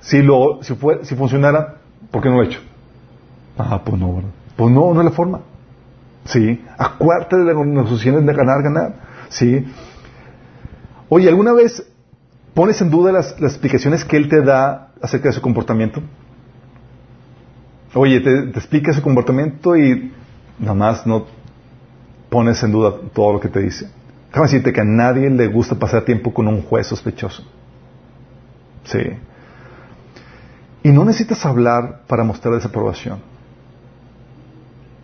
[0.00, 1.76] si, lo, si, fue, si funcionara,
[2.10, 2.60] ¿por qué no lo he hecho?
[3.56, 4.22] Ah, pues no,
[4.56, 5.40] Pues no, no es la forma.
[6.24, 6.64] Sí.
[6.76, 8.94] Acuérdate de las negociaciones de ganar, ganar.
[9.28, 9.66] Sí.
[11.08, 11.82] Oye, ¿alguna vez
[12.54, 16.02] pones en duda las, explicaciones que él te da acerca de su comportamiento?
[17.94, 20.12] Oye, te, te explica su comportamiento y
[20.58, 21.26] nada más no
[22.28, 23.88] pones en duda todo lo que te dice.
[24.28, 27.42] Déjame decirte que a nadie le gusta pasar tiempo con un juez sospechoso.
[28.84, 29.00] Sí.
[30.82, 33.20] Y no necesitas hablar para mostrar desaprobación.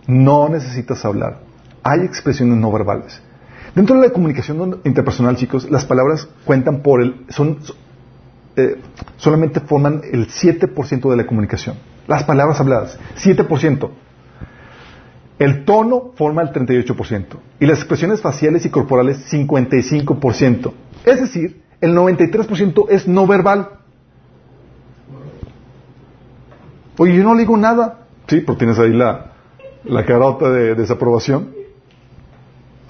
[0.06, 1.38] No necesitas hablar.
[1.82, 3.20] Hay expresiones no verbales.
[3.74, 7.58] Dentro de la comunicación interpersonal, chicos, las palabras cuentan por el, son,
[8.56, 8.80] eh,
[9.16, 11.76] solamente forman el 7% de la comunicación.
[12.06, 13.90] Las palabras habladas, 7%.
[15.40, 17.26] El tono forma el 38%.
[17.58, 20.72] Y las expresiones faciales y corporales, 55%.
[21.04, 23.70] Es decir, el 93% es no verbal.
[26.96, 28.06] Oye, yo no le digo nada.
[28.28, 29.32] Sí, porque tienes ahí la,
[29.82, 31.50] la carota de desaprobación.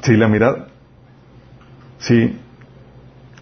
[0.03, 0.68] Sí, la mirada.
[2.07, 2.38] Sí.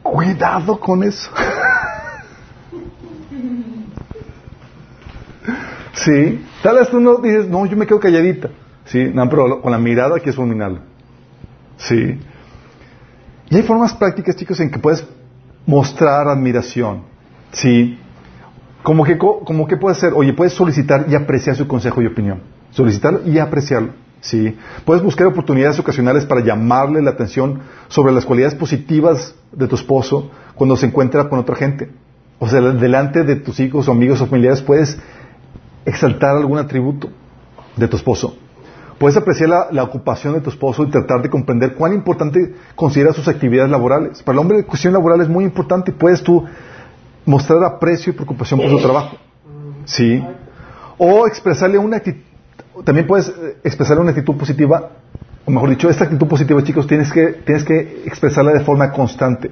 [0.02, 1.30] Cuidado con eso.
[5.94, 6.44] sí.
[6.62, 8.50] Tal vez tú no dices, no, yo me quedo calladita.
[8.84, 10.80] Sí, no, pero con la mirada que fulminarlo.
[11.76, 12.20] Sí.
[13.50, 15.04] Y hay formas prácticas, chicos, en que puedes
[15.66, 17.02] mostrar admiración.
[17.50, 17.98] Sí.
[18.82, 22.42] Como que, como que puede ser, oye, puedes solicitar y apreciar su consejo y opinión.
[22.70, 24.01] Solicitarlo y apreciarlo.
[24.22, 24.56] ¿Sí?
[24.86, 30.30] Puedes buscar oportunidades ocasionales para llamarle la atención sobre las cualidades positivas de tu esposo
[30.54, 31.90] cuando se encuentra con otra gente.
[32.38, 34.98] O sea, delante de tus hijos o amigos o familiares puedes
[35.84, 37.10] exaltar algún atributo
[37.76, 38.36] de tu esposo.
[38.98, 43.26] Puedes apreciar la, ocupación de tu esposo y tratar de comprender cuán importante considera sus
[43.26, 44.22] actividades laborales.
[44.22, 45.90] Para el hombre la cuestión laboral es muy importante.
[45.92, 46.44] Puedes tú
[47.24, 49.16] mostrar aprecio y preocupación por su trabajo.
[49.84, 50.24] ¿Sí?
[50.98, 52.22] O expresarle una actitud,
[52.84, 54.90] también puedes eh, expresarle una actitud positiva,
[55.44, 59.50] o mejor dicho, esta actitud positiva, chicos, tienes que, tienes que expresarla de forma constante.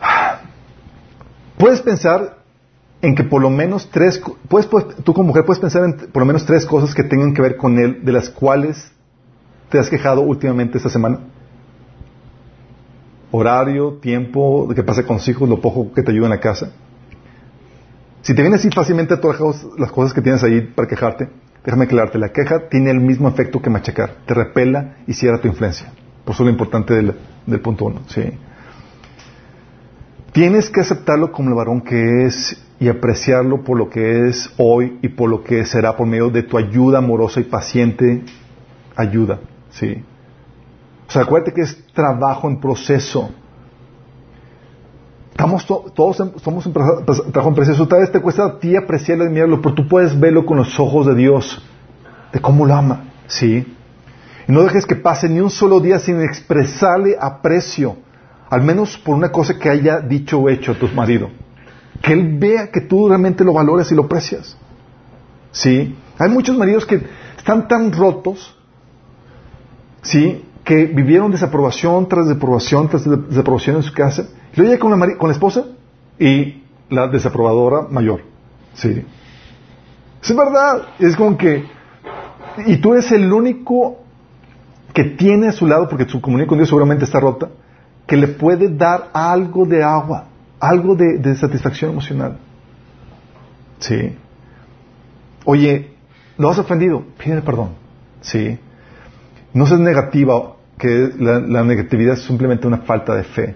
[1.58, 2.38] Puedes pensar
[3.02, 4.68] en que por lo menos tres, puedes,
[5.04, 7.56] tú como mujer puedes pensar en por lo menos tres cosas que tengan que ver
[7.56, 8.92] con él, de las cuales
[9.68, 11.18] te has quejado últimamente esta semana.
[13.32, 16.70] Horario, tiempo, de qué pasa con hijos, lo poco que te ayuda en la casa.
[18.22, 21.28] Si te viene así fácilmente todas las cosas que tienes ahí para quejarte,
[21.64, 25.48] déjame aclararte, la queja tiene el mismo efecto que machacar, te repela y cierra tu
[25.48, 25.92] influencia.
[26.24, 27.14] Por eso lo importante del,
[27.46, 28.02] del punto uno.
[28.06, 28.22] ¿sí?
[30.32, 34.98] Tienes que aceptarlo como el varón que es y apreciarlo por lo que es hoy
[35.02, 38.22] y por lo que será por medio de tu ayuda amorosa y paciente
[38.96, 39.40] ayuda.
[39.70, 40.04] ¿sí?
[41.08, 43.30] O sea, acuérdate que es trabajo en proceso.
[45.32, 47.88] Estamos todos somos un trabajo proceso.
[47.88, 50.78] Tal vez te cuesta a ti apreciarlo y mirarlo, pero tú puedes verlo con los
[50.78, 51.60] ojos de Dios,
[52.32, 53.04] de cómo lo ama.
[53.26, 53.74] ¿sí?
[54.46, 57.96] Y no dejes que pase ni un solo día sin expresarle aprecio,
[58.50, 61.30] al menos por una cosa que haya dicho o hecho tu marido.
[62.02, 64.56] Que él vea que tú realmente lo valores y lo aprecias.
[65.50, 65.96] ¿Sí?
[66.18, 67.02] Hay muchos maridos que
[67.36, 68.56] están tan rotos
[70.02, 70.44] ¿sí?
[70.64, 74.28] Que vivieron desaprobación tras desaprobación tras desaprobación en su casa.
[74.52, 75.64] Y luego llega con la, con la esposa
[76.18, 78.22] y la desaprobadora mayor.
[78.74, 79.04] ¿sí?
[80.22, 80.88] Es verdad.
[80.98, 81.64] Es como que...
[82.66, 83.98] Y tú eres el único
[84.92, 87.48] que tiene a su lado, porque su comunión con Dios seguramente está rota,
[88.06, 90.26] que le puede dar algo de agua,
[90.60, 92.36] algo de, de satisfacción emocional.
[93.78, 94.14] ¿Sí?
[95.46, 95.94] Oye,
[96.36, 97.02] ¿lo has ofendido?
[97.18, 97.70] Pide perdón.
[98.20, 98.58] ¿Sí?
[99.54, 103.54] No seas negativa, que la, negatividad es simplemente una falta de fe.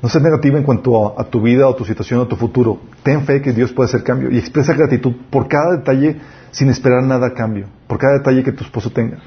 [0.00, 2.78] No seas negativa en cuanto a, tu vida o tu situación o tu futuro.
[3.02, 6.20] Ten fe que Dios puede hacer cambio y expresa gratitud por cada detalle
[6.50, 9.18] sin esperar nada a cambio, por cada detalle que tu esposo tenga.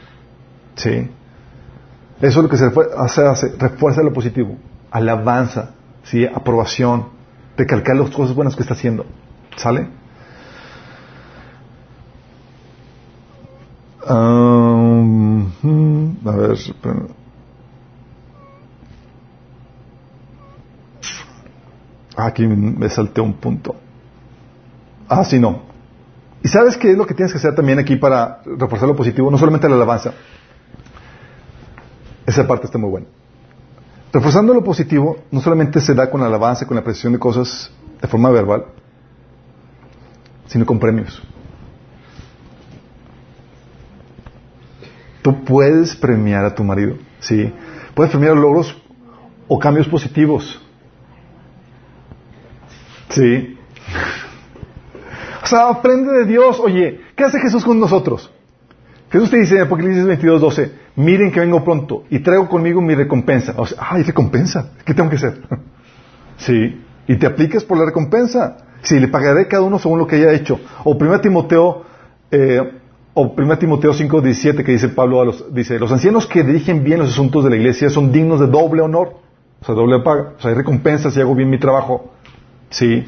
[0.75, 1.09] ¿Sí?
[2.21, 2.65] Eso es lo que se
[2.97, 4.55] hace, refuerza lo positivo,
[4.89, 5.71] alabanza,
[6.03, 6.25] ¿sí?
[6.25, 7.09] aprobación,
[7.57, 9.05] recalcar las cosas buenas que está haciendo.
[9.55, 9.87] ¿Sale?
[14.97, 16.57] Um, a ver,
[22.15, 23.75] aquí me salté un punto.
[25.07, 25.61] Ah, sí, no.
[26.43, 29.29] ¿Y sabes qué es lo que tienes que hacer también aquí para reforzar lo positivo?
[29.29, 30.13] No solamente la alabanza.
[32.25, 33.07] Esa parte está muy buena.
[34.11, 37.71] Reforzando lo positivo, no solamente se da con la alabanza, con la apreciación de cosas
[38.01, 38.65] de forma verbal,
[40.47, 41.21] sino con premios.
[45.27, 47.53] Tú puedes premiar a tu marido, ¿sí?
[47.93, 48.81] Puedes premiar logros
[49.49, 50.61] o cambios positivos.
[53.09, 53.57] ¿Sí?
[55.43, 56.61] O sea, aprende de Dios.
[56.61, 58.31] Oye, ¿qué hace Jesús con nosotros?
[59.11, 62.95] Jesús te dice en Apocalipsis 22, 12, miren que vengo pronto y traigo conmigo mi
[62.95, 63.53] recompensa.
[63.57, 64.71] O sea, ay, recompensa.
[64.85, 65.41] ¿Qué tengo que hacer?
[66.37, 66.81] sí.
[67.05, 68.57] Y te apliques por la recompensa.
[68.81, 70.57] Sí, le pagaré cada uno según lo que haya hecho.
[70.85, 71.83] O 1 Timoteo
[72.31, 72.61] eh,
[73.19, 76.83] o 1 Timoteo 5, 17 que dice Pablo a los, dice, los ancianos que dirigen
[76.83, 79.15] bien los asuntos de la iglesia son dignos de doble honor,
[79.59, 82.11] o sea, doble paga, o sea, hay recompensas si hago bien mi trabajo,
[82.69, 83.03] sí.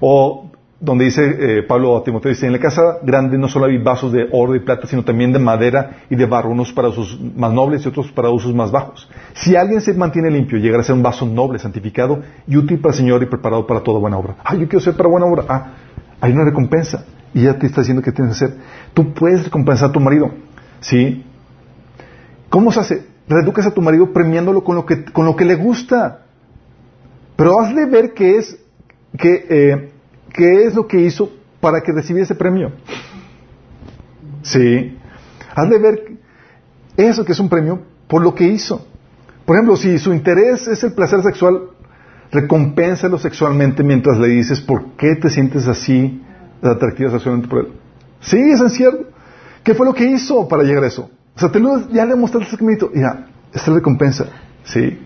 [0.00, 0.50] O
[0.80, 4.12] donde dice eh, Pablo a Timoteo, dice, en la casa grande no solo hay vasos
[4.12, 7.52] de oro y plata, sino también de madera y de barro, unos para usos más
[7.52, 9.10] nobles y otros para usos más bajos.
[9.34, 12.92] Si alguien se mantiene limpio, llegará a ser un vaso noble, santificado y útil para
[12.94, 14.36] el Señor y preparado para toda buena obra.
[14.42, 15.44] Ah, yo quiero ser para buena obra.
[15.50, 15.72] Ah,
[16.18, 17.04] hay una recompensa
[17.34, 18.58] y ya te está diciendo qué tienes que hacer.
[18.94, 20.30] Tú puedes recompensar a tu marido,
[20.80, 21.24] ¿sí?
[22.48, 23.06] ¿Cómo se hace?
[23.28, 26.22] Reeducas a tu marido premiándolo con lo que, con lo que le gusta.
[27.36, 28.58] Pero hazle ver qué es,
[29.18, 29.92] qué, eh,
[30.36, 32.72] es lo que hizo para que recibiera ese premio.
[34.42, 34.98] ¿Sí?
[35.54, 36.12] Hazle ver
[36.96, 38.86] eso que es un premio por lo que hizo.
[39.46, 41.70] Por ejemplo, si su interés es el placer sexual,
[42.30, 46.22] recompénsalo sexualmente mientras le dices por qué te sientes así
[46.62, 47.72] atractivas sexualmente por él.
[48.20, 49.06] Sí, es cierto.
[49.62, 51.10] ¿Qué fue lo que hizo para llegar a eso?
[51.34, 52.90] O sea, te lo, ya le mostraste ese caminito.
[52.94, 54.26] Ya, esta es recompensa.
[54.64, 54.98] ¿Sí?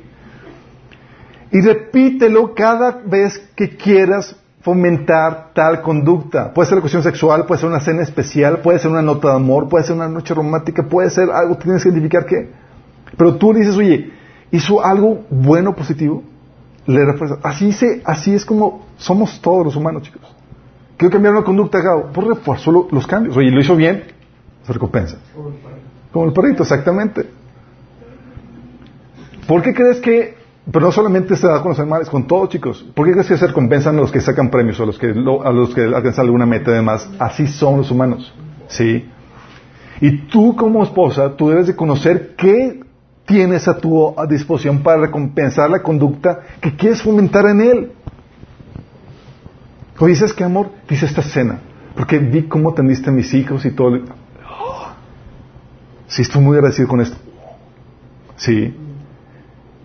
[1.52, 6.52] Y repítelo cada vez que quieras fomentar tal conducta.
[6.52, 9.36] Puede ser la cuestión sexual, puede ser una cena especial, puede ser una nota de
[9.36, 12.50] amor, puede ser una noche romántica, puede ser algo tienes que identificar qué.
[13.16, 14.10] Pero tú le dices, oye,
[14.50, 16.24] hizo algo bueno, positivo,
[16.86, 17.38] le refuerza.
[17.42, 20.34] Así, se, así es como somos todos los humanos, chicos.
[20.96, 23.36] Quiero cambiar una conducta, por pues refuerzo los cambios.
[23.36, 24.04] Oye, lo hizo bien,
[24.64, 25.18] se recompensa.
[26.12, 27.28] Como el perrito, exactamente.
[29.46, 30.36] ¿Por qué crees que
[30.70, 32.84] pero no solamente se da con los animales, con todos, chicos.
[32.94, 35.06] ¿Por qué crees que se recompensan a los que sacan premios o a los que,
[35.06, 37.08] a los que alcanzan alguna meta y demás?
[37.20, 38.34] Así son los humanos.
[38.66, 39.08] ¿Sí?
[40.00, 42.80] Y tú como esposa, tú debes de conocer qué
[43.26, 47.92] tienes a tu disposición para recompensar la conducta que quieres fomentar en él.
[49.98, 51.60] O dices que amor, dice esta escena,
[51.94, 54.00] porque vi cómo atendiste a mis hijos y todo.
[56.06, 57.16] Sí, estoy muy agradecido con esto.
[58.36, 58.74] Sí.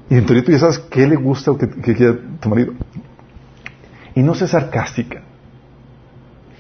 [0.10, 2.74] Y en teoría tú ya sabes qué le gusta o qué, quiere tu marido.
[4.14, 5.22] Y no seas sarcástica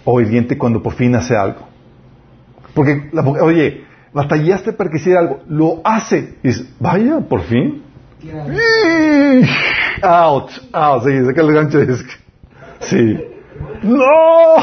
[0.05, 1.67] o hiriente cuando por fin hace algo.
[2.73, 3.83] Porque, la, oye,
[4.13, 6.37] batallaste para que hiciera algo, lo hace.
[6.41, 7.83] Y dices, vaya, por fin.
[10.01, 11.79] Out, out, sí, saca el gancho.
[12.79, 13.30] Sí.
[13.83, 14.55] ¡No!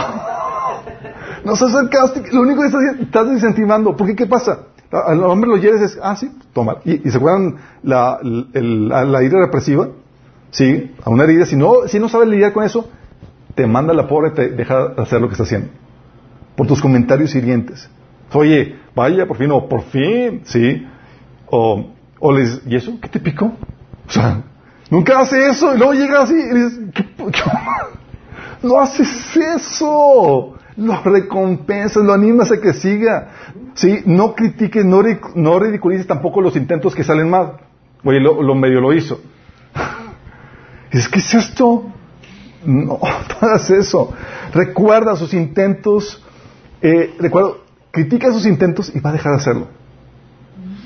[1.45, 2.29] No seas sarcástico.
[2.33, 3.97] Lo único que estás, estás desincentivando.
[3.97, 4.17] ¿Por qué?
[4.17, 4.61] ¿Qué pasa?
[4.91, 6.79] Al hombre lo lleves es, ah, sí, toma.
[6.85, 9.89] Y, se acuerdan la, la ira represiva,
[10.51, 10.95] ¿sí?
[11.05, 11.47] A una herida.
[11.47, 12.89] Si no, si no sabes lidiar con eso,
[13.55, 15.69] te manda la pobre, te deja hacer lo que está haciendo.
[16.57, 17.89] Por tus comentarios hirientes.
[18.33, 20.87] Oye, vaya, por fin, o por fin, ¿sí?
[21.47, 21.91] O,
[22.21, 22.99] o les, ¿y eso?
[23.01, 23.47] ¿Qué te picó?
[24.07, 24.43] O sea,
[24.91, 27.05] nunca hace eso y luego llega así y dices, ¿qué,
[28.63, 30.55] no haces eso.
[30.77, 33.31] Lo recompensas, lo animas a que siga.
[33.75, 34.03] ¿Sí?
[34.07, 37.55] No critiques, no, ridiculices tampoco los intentos que salen mal.
[38.05, 39.21] Oye, lo, medio lo hizo.
[40.91, 41.85] Es que es esto.
[42.65, 44.13] No, no hagas eso.
[44.55, 46.25] Recuerda sus intentos.
[46.81, 47.51] Eh, recuerda,
[47.91, 49.69] critica sus intentos y va a dejar de hacerlo.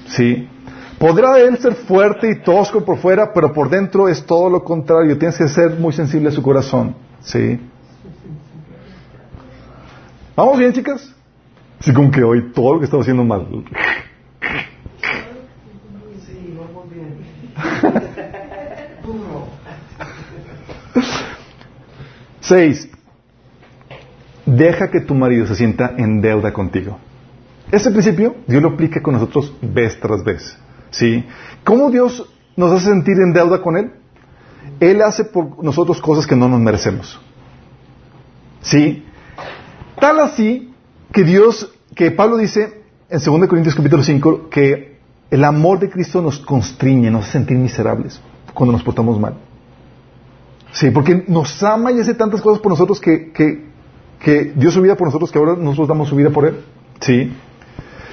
[0.09, 0.49] ¿Sí?
[0.99, 5.19] Podrá él ser fuerte y tosco por fuera, pero por dentro es todo lo contrario.
[5.19, 6.95] Tienes que ser muy sensible a su corazón.
[7.25, 7.61] ¿Sí?
[10.35, 11.15] ¿Vamos bien, chicas?
[11.79, 13.47] Así como que hoy todo lo que estamos haciendo mal.
[16.27, 17.19] Sí, vamos bien.
[22.41, 22.89] Seis.
[24.47, 26.99] Deja que tu marido se sienta en deuda contigo.
[27.71, 30.57] Ese principio Dios lo aplica con nosotros vez tras vez.
[30.91, 31.25] ¿Sí?
[31.65, 33.93] ¿Cómo Dios nos hace sentir en deuda con Él?
[34.81, 37.21] Él hace por nosotros cosas que no nos merecemos.
[38.61, 39.05] ¿Sí?
[40.01, 40.73] Tal así
[41.13, 44.99] que Dios, que Pablo dice en 2 Corintios capítulo 5 que
[45.31, 48.21] el amor de Cristo nos constriñe, nos hace sentir miserables
[48.55, 49.35] cuando nos portamos mal.
[50.73, 53.65] Sí, porque nos ama y hace tantas cosas por nosotros que, que,
[54.19, 56.61] que dio su vida por nosotros que ahora nosotros damos su vida por Él.
[57.01, 57.33] Sí.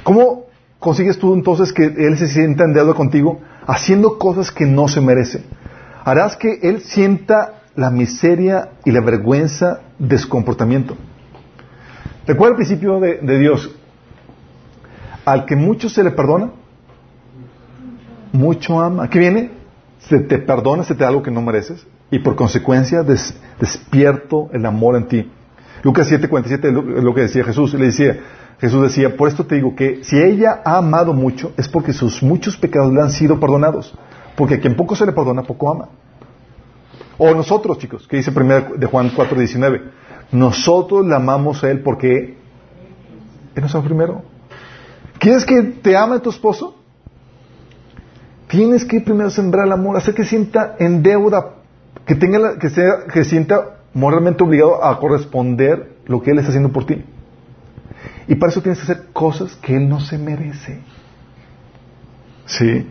[0.03, 0.45] ¿Cómo
[0.79, 3.39] consigues tú entonces que Él se sienta en deuda contigo?
[3.65, 5.43] Haciendo cosas que no se merece.
[6.03, 10.97] Harás que Él sienta la miseria y la vergüenza de su comportamiento.
[12.27, 13.73] Recuerda el principio de, Dios.
[15.25, 16.51] Al que mucho se le perdona,
[18.31, 19.09] mucho ama.
[19.09, 19.51] ¿Qué viene?
[19.99, 21.85] Se te perdona, se te da algo que no mereces.
[22.11, 25.31] Y por consecuencia despierto el amor en ti.
[25.83, 27.73] Lucas 7:47 es lo que decía Jesús.
[27.73, 28.19] Le decía,
[28.59, 32.21] Jesús decía, por esto te digo que si ella ha amado mucho, es porque sus
[32.21, 33.97] muchos pecados le han sido perdonados.
[34.39, 35.89] Porque a quien poco se le perdona, poco ama.
[37.17, 39.81] O nosotros, chicos, que dice primero de Juan 4:19.
[40.31, 42.37] Nosotros le amamos a Él porque
[43.53, 44.21] Él nos ama primero.
[45.19, 46.77] ¿Quieres que te ame tu esposo?
[48.47, 51.55] Tienes que primero sembrar el amor, hacer que sienta en deuda,
[52.05, 56.71] que tenga que, sea, que sienta moralmente obligado a corresponder lo que Él está haciendo
[56.71, 57.03] por ti.
[58.29, 60.79] Y para eso tienes que hacer cosas que Él no se merece.
[62.45, 62.87] ¿Sí?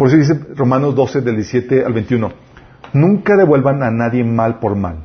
[0.00, 2.32] Por eso dice Romanos 12, del 17 al 21.
[2.94, 5.00] Nunca devuelvan a nadie mal por mal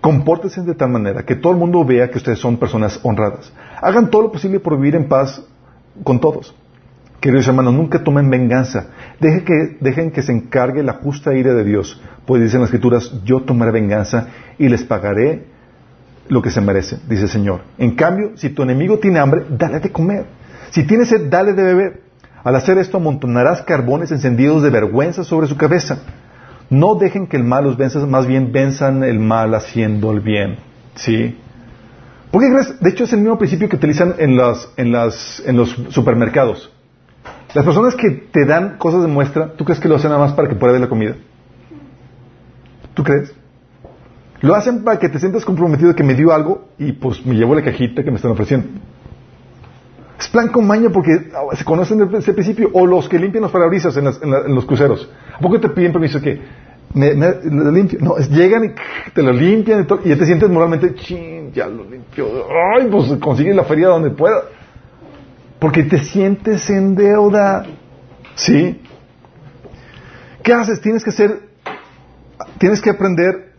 [0.00, 3.52] Compórtense de tal manera que todo el mundo vea que ustedes son personas honradas.
[3.80, 5.40] Hagan todo lo posible por vivir en paz
[6.02, 6.52] con todos.
[7.20, 8.88] Queridos hermanos, nunca tomen venganza.
[9.20, 12.02] Dejen que, dejen que se encargue la justa ira de Dios.
[12.26, 15.44] Pues dicen las escrituras, yo tomaré venganza y les pagaré
[16.26, 17.60] lo que se merece, dice el Señor.
[17.78, 20.24] En cambio, si tu enemigo tiene hambre, dale de comer.
[20.70, 22.09] Si tiene sed, dale de beber.
[22.42, 25.98] Al hacer esto, amontonarás carbones encendidos de vergüenza sobre su cabeza.
[26.70, 30.56] No dejen que el mal los venza, más bien venzan el mal haciendo el bien.
[30.94, 31.36] ¿Sí?
[32.30, 32.80] ¿Por qué crees?
[32.80, 36.70] De hecho, es el mismo principio que utilizan en, los supermercados.
[37.54, 40.32] Las personas que te dan cosas de muestra, ¿tú crees que lo hacen nada más
[40.32, 41.16] para que pueda ver la comida?
[42.94, 43.34] ¿Tú crees?
[44.40, 47.54] Lo hacen para que te sientas comprometido que me dio algo y pues me llevo
[47.54, 48.68] la cajita que me están ofreciendo.
[50.20, 52.68] Es plan con maña porque ah, se conocen ese principio.
[52.74, 55.10] O los que limpian los parabrisas en, en, los cruceros.
[55.34, 56.38] ¿A poco te piden permiso que
[56.92, 57.14] me,
[57.72, 57.98] limpio?
[58.02, 61.84] No, llegan y te lo limpian y, y ya te sientes moralmente, ching, ya lo
[61.84, 62.26] limpio.
[62.76, 64.42] Ay, pues consigue la feria donde pueda.
[65.58, 67.64] Porque te sientes en deuda.
[68.34, 68.78] ¿Sí?
[70.42, 70.82] ¿Qué haces?
[70.82, 71.40] Tienes que ser,
[72.58, 73.54] tienes que aprender,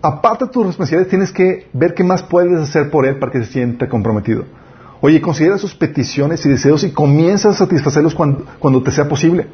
[0.00, 3.44] aparte de tus responsabilidades, tienes que ver qué más puedes hacer por él para que
[3.44, 4.44] se sienta comprometido.
[5.00, 9.46] Oye, considera sus peticiones y deseos y comienza a satisfacerlos cuando, te sea posible.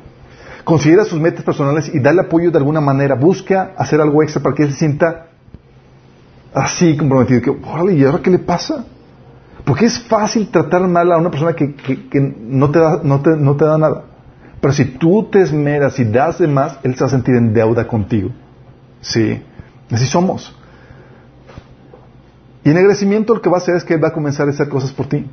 [0.65, 3.15] Considera sus metas personales y dale apoyo de alguna manera.
[3.15, 5.27] Busca hacer algo extra para que él se sienta
[6.55, 7.43] así comprometido.
[7.43, 8.87] Que, ¿y ahora qué le pasa?
[9.67, 11.75] Porque es fácil tratar mal a una persona que,
[12.49, 14.05] no te da nada.
[14.61, 17.53] Pero si tú te esmeras y das de más, Él se va a sentir en
[17.53, 18.31] deuda contigo.
[19.03, 19.43] Sí,
[19.91, 20.57] así somos.
[22.65, 24.69] Y en agradecimiento lo que va a hacer es que va a comenzar a hacer
[24.69, 25.27] cosas por ti.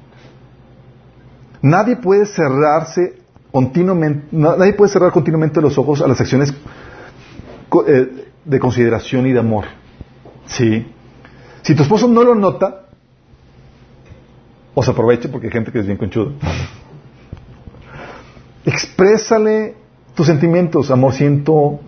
[1.61, 3.21] Nadie puede cerrarse
[3.51, 6.53] continuamente, nadie puede cerrar continuamente los ojos a las acciones
[7.87, 9.65] eh, de consideración y de amor.
[10.45, 10.85] Sí.
[11.61, 12.87] Si tu esposo no lo nota,
[14.73, 16.31] o se aproveche porque hay gente que es bien conchuda.
[18.65, 19.75] Exprésale
[20.15, 21.79] tus sentimientos, amor, siento,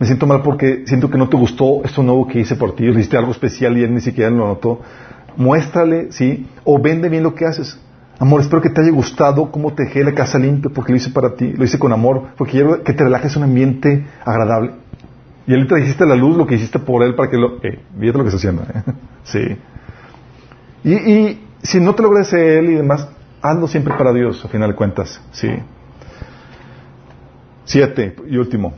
[0.00, 2.86] me siento mal porque siento que no te gustó esto nuevo que hice por ti,
[2.86, 4.80] hiciste algo especial y él ni siquiera lo notó.
[5.36, 6.48] Muéstrale, ¿sí?
[6.64, 7.78] O vende bien lo que haces.
[8.18, 11.10] Amor, espero que te haya gustado cómo te dejé la casa limpia porque lo hice
[11.10, 14.72] para ti, lo hice con amor, porque quiero que te relajes en un ambiente agradable.
[15.46, 17.58] Y él te trajiste la luz, lo que hiciste por él para que lo...
[17.62, 18.62] Eh, lo que está haciendo.
[18.62, 18.82] ¿eh?
[19.24, 19.56] sí.
[20.82, 23.06] Y, y, si no te lo agradece él y demás,
[23.42, 25.20] hazlo siempre para Dios, a final de cuentas.
[25.32, 25.50] Sí.
[27.66, 28.72] Siete y último.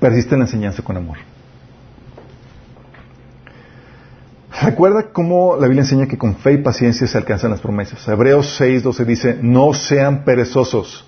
[0.00, 1.18] Persiste en la enseñanza con amor.
[4.62, 8.06] Recuerda cómo la Biblia enseña que con fe y paciencia se alcanzan las promesas.
[8.08, 11.06] Hebreos 6.12 dice, no sean perezosos.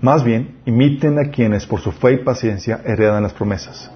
[0.00, 3.90] Más bien, imiten a quienes por su fe y paciencia heredan las promesas.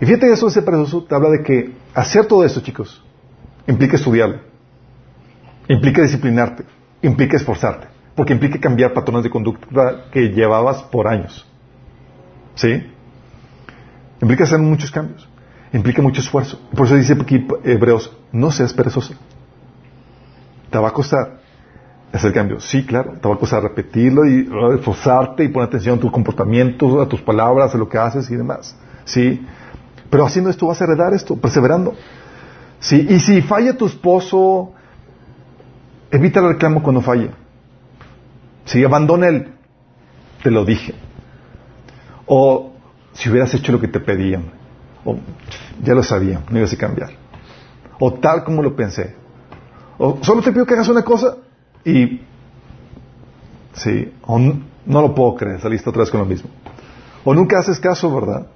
[0.00, 3.02] Y fíjate que eso de ser perezoso te habla de que hacer todo esto, chicos,
[3.66, 4.40] implica estudiarlo,
[5.68, 6.64] implica disciplinarte,
[7.02, 11.47] implica esforzarte porque implica cambiar patrones de conducta que llevabas por años.
[12.58, 12.82] ¿Sí?
[14.20, 15.28] Implica hacer muchos cambios.
[15.72, 16.60] Implica mucho esfuerzo.
[16.74, 19.14] Por eso dice aquí Hebreos, no seas perezoso.
[20.68, 21.38] Te va a costar
[22.12, 22.68] hacer cambios.
[22.68, 23.12] Sí, claro.
[23.12, 27.20] Te va a costar repetirlo y esforzarte y poner atención a tus comportamientos, a tus
[27.20, 28.76] palabras, a lo que haces y demás.
[29.04, 29.46] Sí.
[30.10, 31.94] Pero haciendo esto vas a heredar esto, perseverando.
[32.80, 33.06] Sí.
[33.08, 34.72] Y si falla tu esposo,
[36.10, 37.28] evita el reclamo cuando falla.
[38.64, 39.52] Si abandona él,
[40.42, 40.94] te lo dije.
[42.28, 42.72] O
[43.12, 44.44] si hubieras hecho lo que te pedían.
[45.04, 45.16] O
[45.82, 47.10] ya lo sabía, no ibas a cambiar.
[47.98, 49.14] O tal como lo pensé.
[49.98, 51.36] O solo te pido que hagas una cosa
[51.84, 52.20] y...
[53.74, 56.50] Sí, o no, lo puedo creer, saliste otra vez con lo mismo.
[57.24, 58.46] O nunca haces caso, ¿verdad?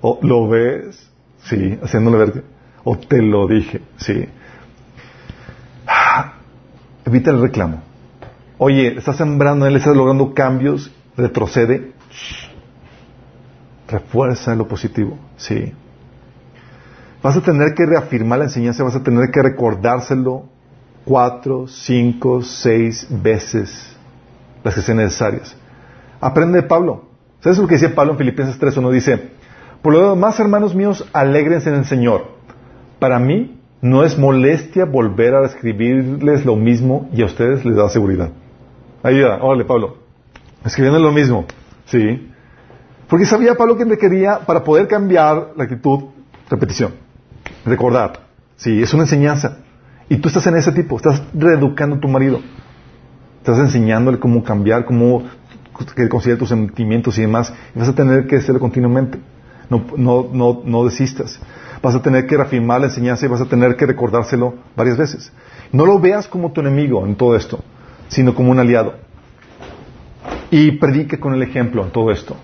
[0.00, 1.10] O lo ves,
[1.44, 2.44] sí, haciéndole ver.
[2.84, 4.26] O te lo dije, sí.
[7.04, 7.82] Evita el reclamo.
[8.58, 11.92] Oye, estás sembrando él, estás logrando cambios, retrocede.
[13.90, 15.72] Refuerza lo positivo, sí.
[17.22, 20.44] Vas a tener que reafirmar la enseñanza, vas a tener que recordárselo
[21.04, 23.96] cuatro, cinco, seis veces
[24.62, 25.56] las que sean necesarias.
[26.20, 27.04] Aprende de Pablo.
[27.40, 28.90] ¿Sabes lo que decía Pablo en Filipenses 3.1?
[28.90, 29.30] Dice,
[29.82, 32.26] por lo demás, hermanos míos, alégrense en el Señor.
[32.98, 37.88] Para mí no es molestia volver a escribirles lo mismo y a ustedes les da
[37.88, 38.30] seguridad.
[39.02, 39.96] Ayuda, órale, Pablo.
[40.64, 41.46] Escribiendo lo mismo.
[41.86, 42.29] Sí.
[43.10, 46.04] Porque sabía Pablo que quería para poder cambiar la actitud,
[46.48, 46.94] repetición.
[47.66, 48.20] Recordar.
[48.56, 49.58] Sí, es una enseñanza.
[50.08, 52.40] Y tú estás en ese tipo, estás reeducando a tu marido.
[53.38, 55.24] Estás enseñándole cómo cambiar, cómo
[55.94, 57.52] que tus sentimientos y demás.
[57.74, 59.18] Y vas a tener que hacerlo continuamente.
[59.68, 61.38] No, no, no, no desistas.
[61.82, 65.32] Vas a tener que reafirmar la enseñanza y vas a tener que recordárselo varias veces.
[65.72, 67.60] No lo veas como tu enemigo en todo esto
[68.10, 68.94] sino como un aliado.
[70.50, 72.36] Y predique con el ejemplo en todo esto.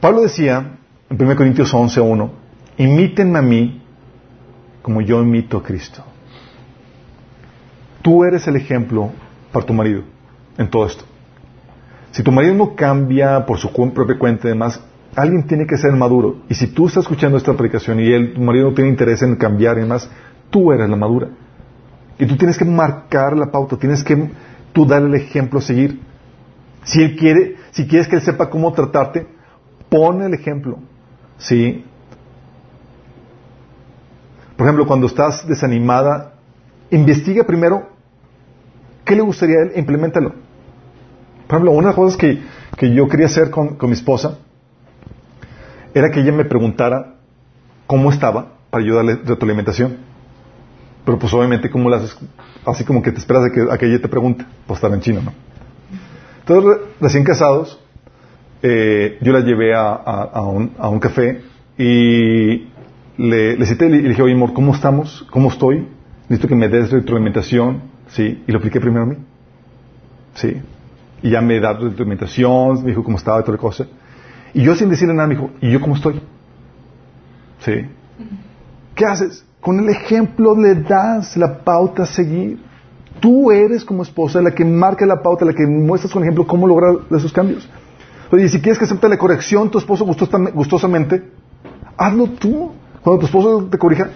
[0.00, 0.78] Pablo decía
[1.10, 2.30] en 1 Corintios 11.1,
[2.76, 3.82] imítenme a mí
[4.82, 6.04] como yo imito a Cristo.
[8.02, 9.10] Tú eres el ejemplo
[9.52, 10.02] para tu marido
[10.56, 11.04] en todo esto.
[12.12, 14.80] Si tu marido no cambia por su propia cuenta y demás,
[15.16, 16.42] alguien tiene que ser maduro.
[16.48, 19.34] Y si tú estás escuchando esta predicación y él, tu marido no tiene interés en
[19.36, 20.08] cambiar y demás,
[20.50, 21.28] tú eres la madura.
[22.18, 24.30] Y tú tienes que marcar la pauta, tienes que
[24.72, 26.00] tú darle el ejemplo a seguir.
[26.84, 29.37] Si él quiere, si quieres que él sepa cómo tratarte,
[29.88, 30.78] pon el ejemplo.
[31.38, 31.84] ¿Sí?
[34.56, 36.34] Por ejemplo, cuando estás desanimada,
[36.90, 37.88] investiga primero
[39.04, 40.30] qué le gustaría a él implementalo.
[41.46, 42.42] Por ejemplo, una de las cosas que,
[42.76, 44.38] que yo quería hacer con, con mi esposa
[45.94, 47.14] era que ella me preguntara
[47.86, 49.96] cómo estaba para ayudarle retroalimentación.
[51.04, 52.16] Pero pues obviamente, ¿cómo haces?
[52.66, 54.44] Así como que te esperas a que, ella te pregunte.
[54.66, 55.32] Pues estar en chino, ¿no?
[56.40, 57.80] Entonces, recién casados,
[58.62, 61.40] eh, yo la llevé a, un, a, un, café
[61.76, 62.68] y
[63.16, 65.26] le, le cité y le dije, oye, amor, ¿cómo estamos?
[65.30, 65.86] ¿Cómo estoy?
[66.28, 68.42] Necesito que me des retroalimentación, ¿sí?
[68.46, 69.16] Y lo apliqué primero a mí,
[70.34, 70.60] ¿sí?
[71.22, 73.86] Y ya me da retroalimentación, me dijo cómo estaba y toda la cosa.
[74.54, 76.20] Y yo sin decirle nada me dijo, ¿y yo cómo estoy?
[77.60, 77.72] ¿Sí?
[78.94, 79.44] ¿Qué haces?
[79.60, 82.58] Con el ejemplo le das la pauta a seguir.
[83.20, 86.66] Tú eres como esposa la que marca la pauta, la que muestras con ejemplo cómo
[86.66, 87.68] lograr esos cambios.
[88.30, 91.30] Oye, si quieres que acepte la corrección tu esposo gustosamente,
[91.96, 92.72] hazlo tú.
[93.02, 94.10] Cuando tu esposo te corrija,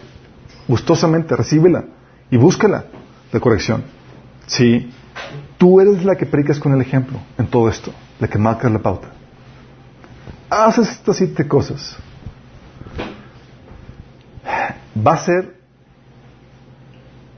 [0.68, 1.84] gustosamente, recíbela
[2.30, 2.84] y búscala,
[3.32, 3.84] la corrección.
[4.46, 4.90] Sí,
[5.56, 8.80] tú eres la que predicas con el ejemplo en todo esto, la que marcas la
[8.80, 9.08] pauta.
[10.50, 11.96] Haces estas siete cosas.
[14.94, 15.56] Va a ser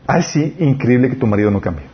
[0.07, 1.85] así increíble que tu marido no cambie.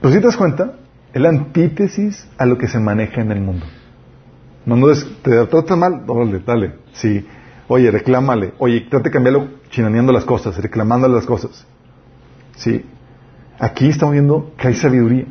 [0.00, 0.76] Pero si te das cuenta,
[1.16, 3.64] es la antítesis a lo que se maneja en el mundo.
[4.66, 4.88] No, no
[5.22, 6.74] te trata mal, dale, dale.
[6.92, 7.26] Sí.
[7.68, 8.52] Oye, reclámale.
[8.58, 11.66] Oye, trate de cambiarlo chinaneando las cosas, reclamándole las cosas.
[12.56, 12.84] Sí.
[13.58, 15.24] Aquí estamos viendo que hay sabiduría.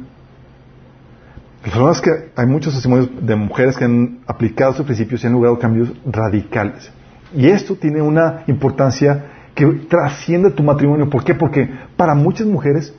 [1.64, 5.28] El problema es que hay muchos testimonios de mujeres que han aplicado sus principios y
[5.28, 6.91] han logrado cambios radicales.
[7.36, 11.12] Y esto tiene una importancia que trasciende tu matrimonio.
[11.12, 11.36] ¿Por qué?
[11.36, 12.91] Porque para muchas mujeres,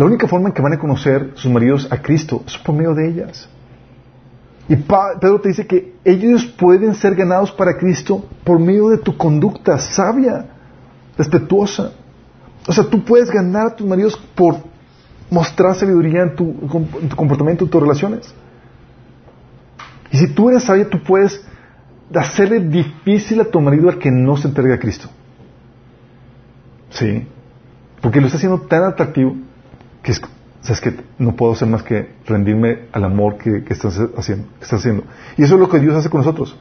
[0.00, 2.94] la única forma en que van a conocer sus maridos a Cristo es por medio
[2.94, 3.46] de ellas.
[4.66, 9.14] Y Pedro te dice que ellos pueden ser ganados para Cristo por medio de tu
[9.14, 10.46] conducta sabia,
[11.18, 11.92] respetuosa.
[12.66, 14.56] O sea, tú puedes ganar a tus maridos por
[15.28, 16.44] mostrar sabiduría en tu,
[17.02, 18.34] en tu comportamiento, en tus relaciones.
[20.12, 21.44] Y si tú eres sabia, tú puedes
[22.14, 25.10] hacerle difícil a tu marido al que no se entregue a Cristo.
[26.88, 27.28] Sí.
[28.00, 29.36] Porque lo está haciendo tan atractivo
[30.02, 34.80] que es, que no puedo hacer más que rendirme al amor que, estás haciendo, estás
[34.80, 35.04] haciendo.
[35.36, 36.56] Y eso es lo que Dios hace con nosotros.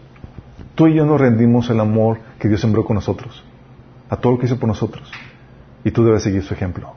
[0.76, 3.44] Tú y yo nos rendimos al amor que Dios sembró con nosotros,
[4.10, 5.12] a todo lo que hizo por nosotros.
[5.84, 6.94] Y tú debes seguir su ejemplo.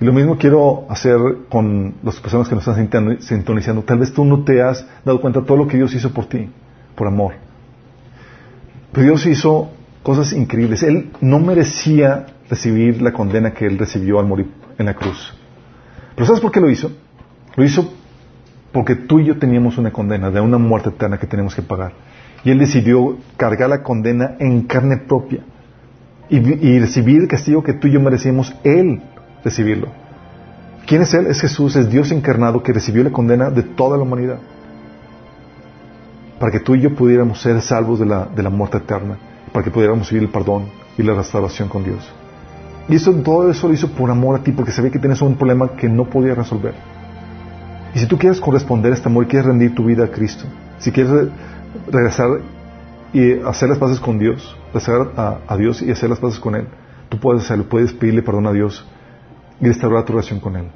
[0.00, 1.18] Y lo mismo quiero hacer
[1.50, 3.82] con las personas que nos están sintonizando.
[3.82, 6.26] Tal vez tú no te has dado cuenta de todo lo que Dios hizo por
[6.26, 6.48] ti,
[6.94, 7.34] por amor.
[8.92, 9.70] Pero Dios hizo
[10.02, 10.82] cosas increíbles.
[10.82, 15.34] Él no merecía recibir la condena que él recibió al morir en la cruz.
[16.20, 16.90] Pero ¿sabes por qué lo hizo?
[17.56, 17.94] Lo hizo
[18.72, 21.92] porque tú y yo teníamos una condena de una muerte eterna que tenemos que pagar.
[22.44, 25.40] Y él decidió cargar la condena en carne propia
[26.28, 29.00] y, y recibir el castigo que tú y yo merecíamos, él
[29.42, 29.88] recibirlo.
[30.86, 31.26] ¿Quién es él?
[31.26, 34.40] Es Jesús, es Dios encarnado que recibió la condena de toda la humanidad.
[36.38, 39.16] Para que tú y yo pudiéramos ser salvos de la, de la muerte eterna
[39.54, 40.66] para que pudiéramos recibir el perdón
[40.98, 42.19] y la restauración con Dios.
[42.88, 45.36] Y eso, todo eso lo hizo por amor a ti, porque sabía que tienes un
[45.36, 46.74] problema que no podía resolver.
[47.94, 50.44] Y si tú quieres corresponder a este amor quieres rendir tu vida a Cristo,
[50.78, 51.28] si quieres
[51.90, 52.28] regresar
[53.12, 55.12] y hacer las paces con Dios, regresar
[55.46, 56.66] a, Dios y hacer las paces con Él,
[57.08, 58.86] tú puedes hacerlo, puedes pedirle perdón a Dios
[59.60, 60.68] y restaurar tu relación con Él.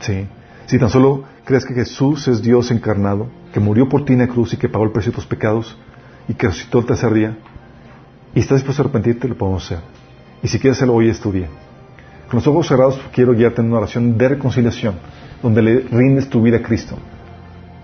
[0.00, 0.26] Sí.
[0.66, 4.28] Si tan solo crees que Jesús es Dios encarnado, que murió por ti en la
[4.28, 5.76] cruz y que pagó el precio de tus pecados
[6.28, 7.36] y que resucitó el tercer día,
[8.34, 9.80] y estás dispuesto a arrepentirte, lo podemos hacer.
[10.42, 11.48] Y si quieres hacerlo hoy, es tu día.
[12.28, 14.96] Con los ojos cerrados quiero guiarte en una oración de reconciliación,
[15.42, 16.96] donde le rindes tu vida a Cristo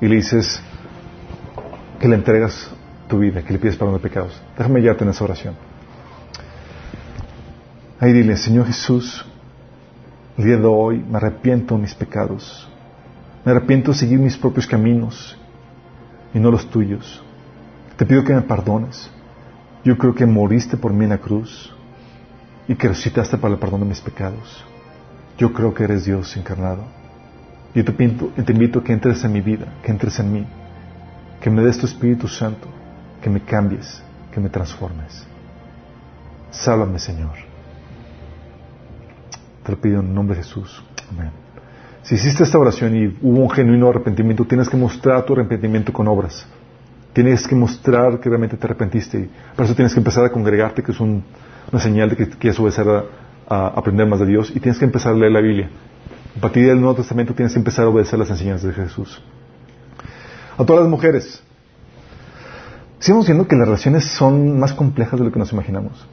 [0.01, 0.61] y le dices
[2.01, 2.71] que le entregas
[3.09, 4.41] tu vida, que le pides perdón de pecados.
[4.57, 5.55] Déjame guiarte en esa oración.
[8.01, 9.25] Ahí dile, Señor Jesús,
[10.37, 12.69] el día de hoy me arrepiento de mis pecados.
[13.45, 15.37] Me arrepiento de seguir mis propios caminos
[16.33, 17.23] y no los tuyos.
[17.97, 19.11] Te pido que me perdones.
[19.85, 21.75] Yo creo que moriste por mí en la cruz
[22.69, 24.65] y que resucitaste para el perdón de mis pecados.
[25.39, 26.85] Yo creo que eres Dios encarnado.
[27.75, 30.47] Y te, te invito a que entres en mi vida, que entres en mí,
[31.41, 32.69] que me des tu Espíritu Santo,
[33.23, 35.27] que me cambies, que me transformes.
[36.51, 37.35] Sálvame, Señor.
[39.65, 40.83] Te lo pido en nombre de Jesús.
[41.11, 41.31] Amén.
[42.03, 46.09] Si hiciste esta oración y hubo un genuino arrepentimiento, tienes que mostrar tu arrepentimiento con
[46.09, 46.47] obras.
[47.19, 49.19] Tienes que mostrar que realmente te arrepentiste.
[49.19, 51.21] Y por eso tienes que empezar a congregarte, que es una
[51.81, 52.87] señal de que quieres obedecer
[53.49, 54.53] a, aprender más de Dios.
[54.55, 55.69] Y tienes que empezar a leer la Biblia.
[56.37, 59.21] A partir del Nuevo Testamento tienes que empezar a obedecer las enseñanzas de Jesús.
[60.57, 61.43] A todas las mujeres.
[63.01, 66.07] Sigamos viendo que las relaciones son más complejas de lo que nos imaginamos.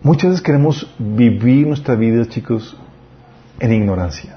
[0.00, 2.76] Muchas veces queremos vivir nuestra vida, chicos,
[3.58, 4.36] en ignorancia,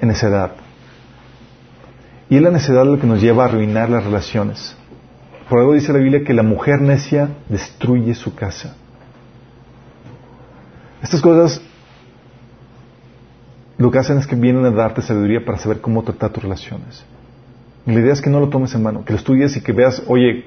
[0.00, 0.65] en necedad.
[2.28, 4.76] Y es la necesidad lo que nos lleva a arruinar las relaciones.
[5.48, 8.74] Por algo dice la Biblia que la mujer necia destruye su casa.
[11.02, 11.60] Estas cosas
[13.78, 17.04] lo que hacen es que vienen a darte sabiduría para saber cómo tratar tus relaciones.
[17.84, 20.02] la idea es que no lo tomes en mano, que lo estudies y que veas,
[20.08, 20.46] oye,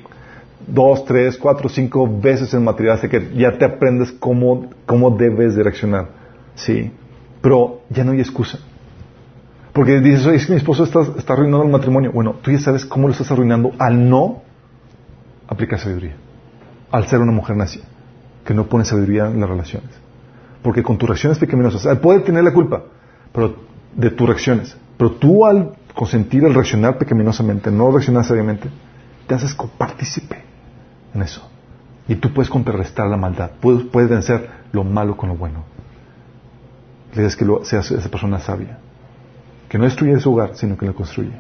[0.68, 5.56] dos, tres, cuatro, cinco veces el material hasta que ya te aprendes cómo, cómo debes
[5.56, 6.10] de reaccionar.
[6.56, 6.92] Sí,
[7.42, 8.60] pero ya no hay excusa.
[9.80, 11.00] Porque dices, mi esposo está,
[11.32, 12.12] arruinando el matrimonio.
[12.12, 14.42] Bueno, tú ya sabes cómo lo estás arruinando al no
[15.48, 16.18] aplicar sabiduría.
[16.92, 17.84] Al ser una mujer nacia,
[18.44, 19.90] que no pone sabiduría en las relaciones.
[20.62, 22.84] Porque con tus reacciones pecaminosas, él puede tener la culpa,
[23.32, 23.56] pero
[23.96, 24.76] de tus reacciones.
[24.98, 28.68] Pero tú al consentir, al reaccionar pecaminosamente, no reaccionar sabiamente,
[29.28, 30.44] te haces copartícipe
[31.16, 31.50] en eso.
[32.06, 35.64] Y tú puedes contrarrestar la maldad, puedes, puedes vencer lo malo con lo bueno.
[37.14, 38.79] La idea es que lo, seas esa persona sabia,
[39.70, 41.32] que no destruye su hogar, sino que lo construye.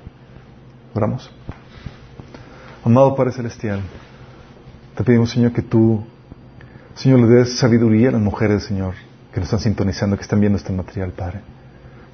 [0.93, 1.29] Oramos.
[2.85, 3.81] Amado Padre Celestial,
[4.95, 6.03] te pedimos, Señor, que tú,
[6.95, 8.93] Señor, le des sabiduría a las mujeres, Señor,
[9.33, 11.41] que nos están sintonizando, que están viendo este material, Padre.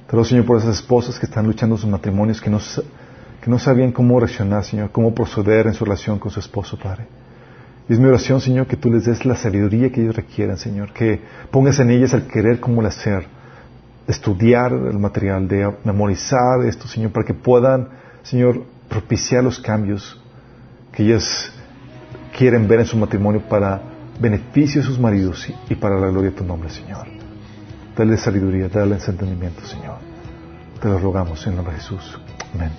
[0.06, 2.58] Te pido, Señor, por esas esposas que están luchando sus matrimonios, que no,
[3.42, 7.06] que no sabían cómo reaccionar, Señor, cómo proceder en su relación con su esposo, Padre.
[7.88, 10.92] Y es mi oración, Señor, que tú les des la sabiduría que ellos requieran, Señor,
[10.92, 11.20] que
[11.50, 13.26] pongas en ellas el querer como el hacer,
[14.06, 17.88] estudiar el material, de memorizar esto, Señor, para que puedan,
[18.22, 20.20] Señor, propiciar los cambios
[20.92, 21.52] que ellas
[22.36, 23.82] quieren ver en su matrimonio para
[24.20, 27.06] beneficio de sus maridos y, para la gloria de tu nombre, Señor.
[27.96, 29.96] Dale sabiduría, dale entendimiento, Señor.
[30.80, 32.20] Te lo rogamos en nombre de Jesús.
[32.54, 32.70] Amén.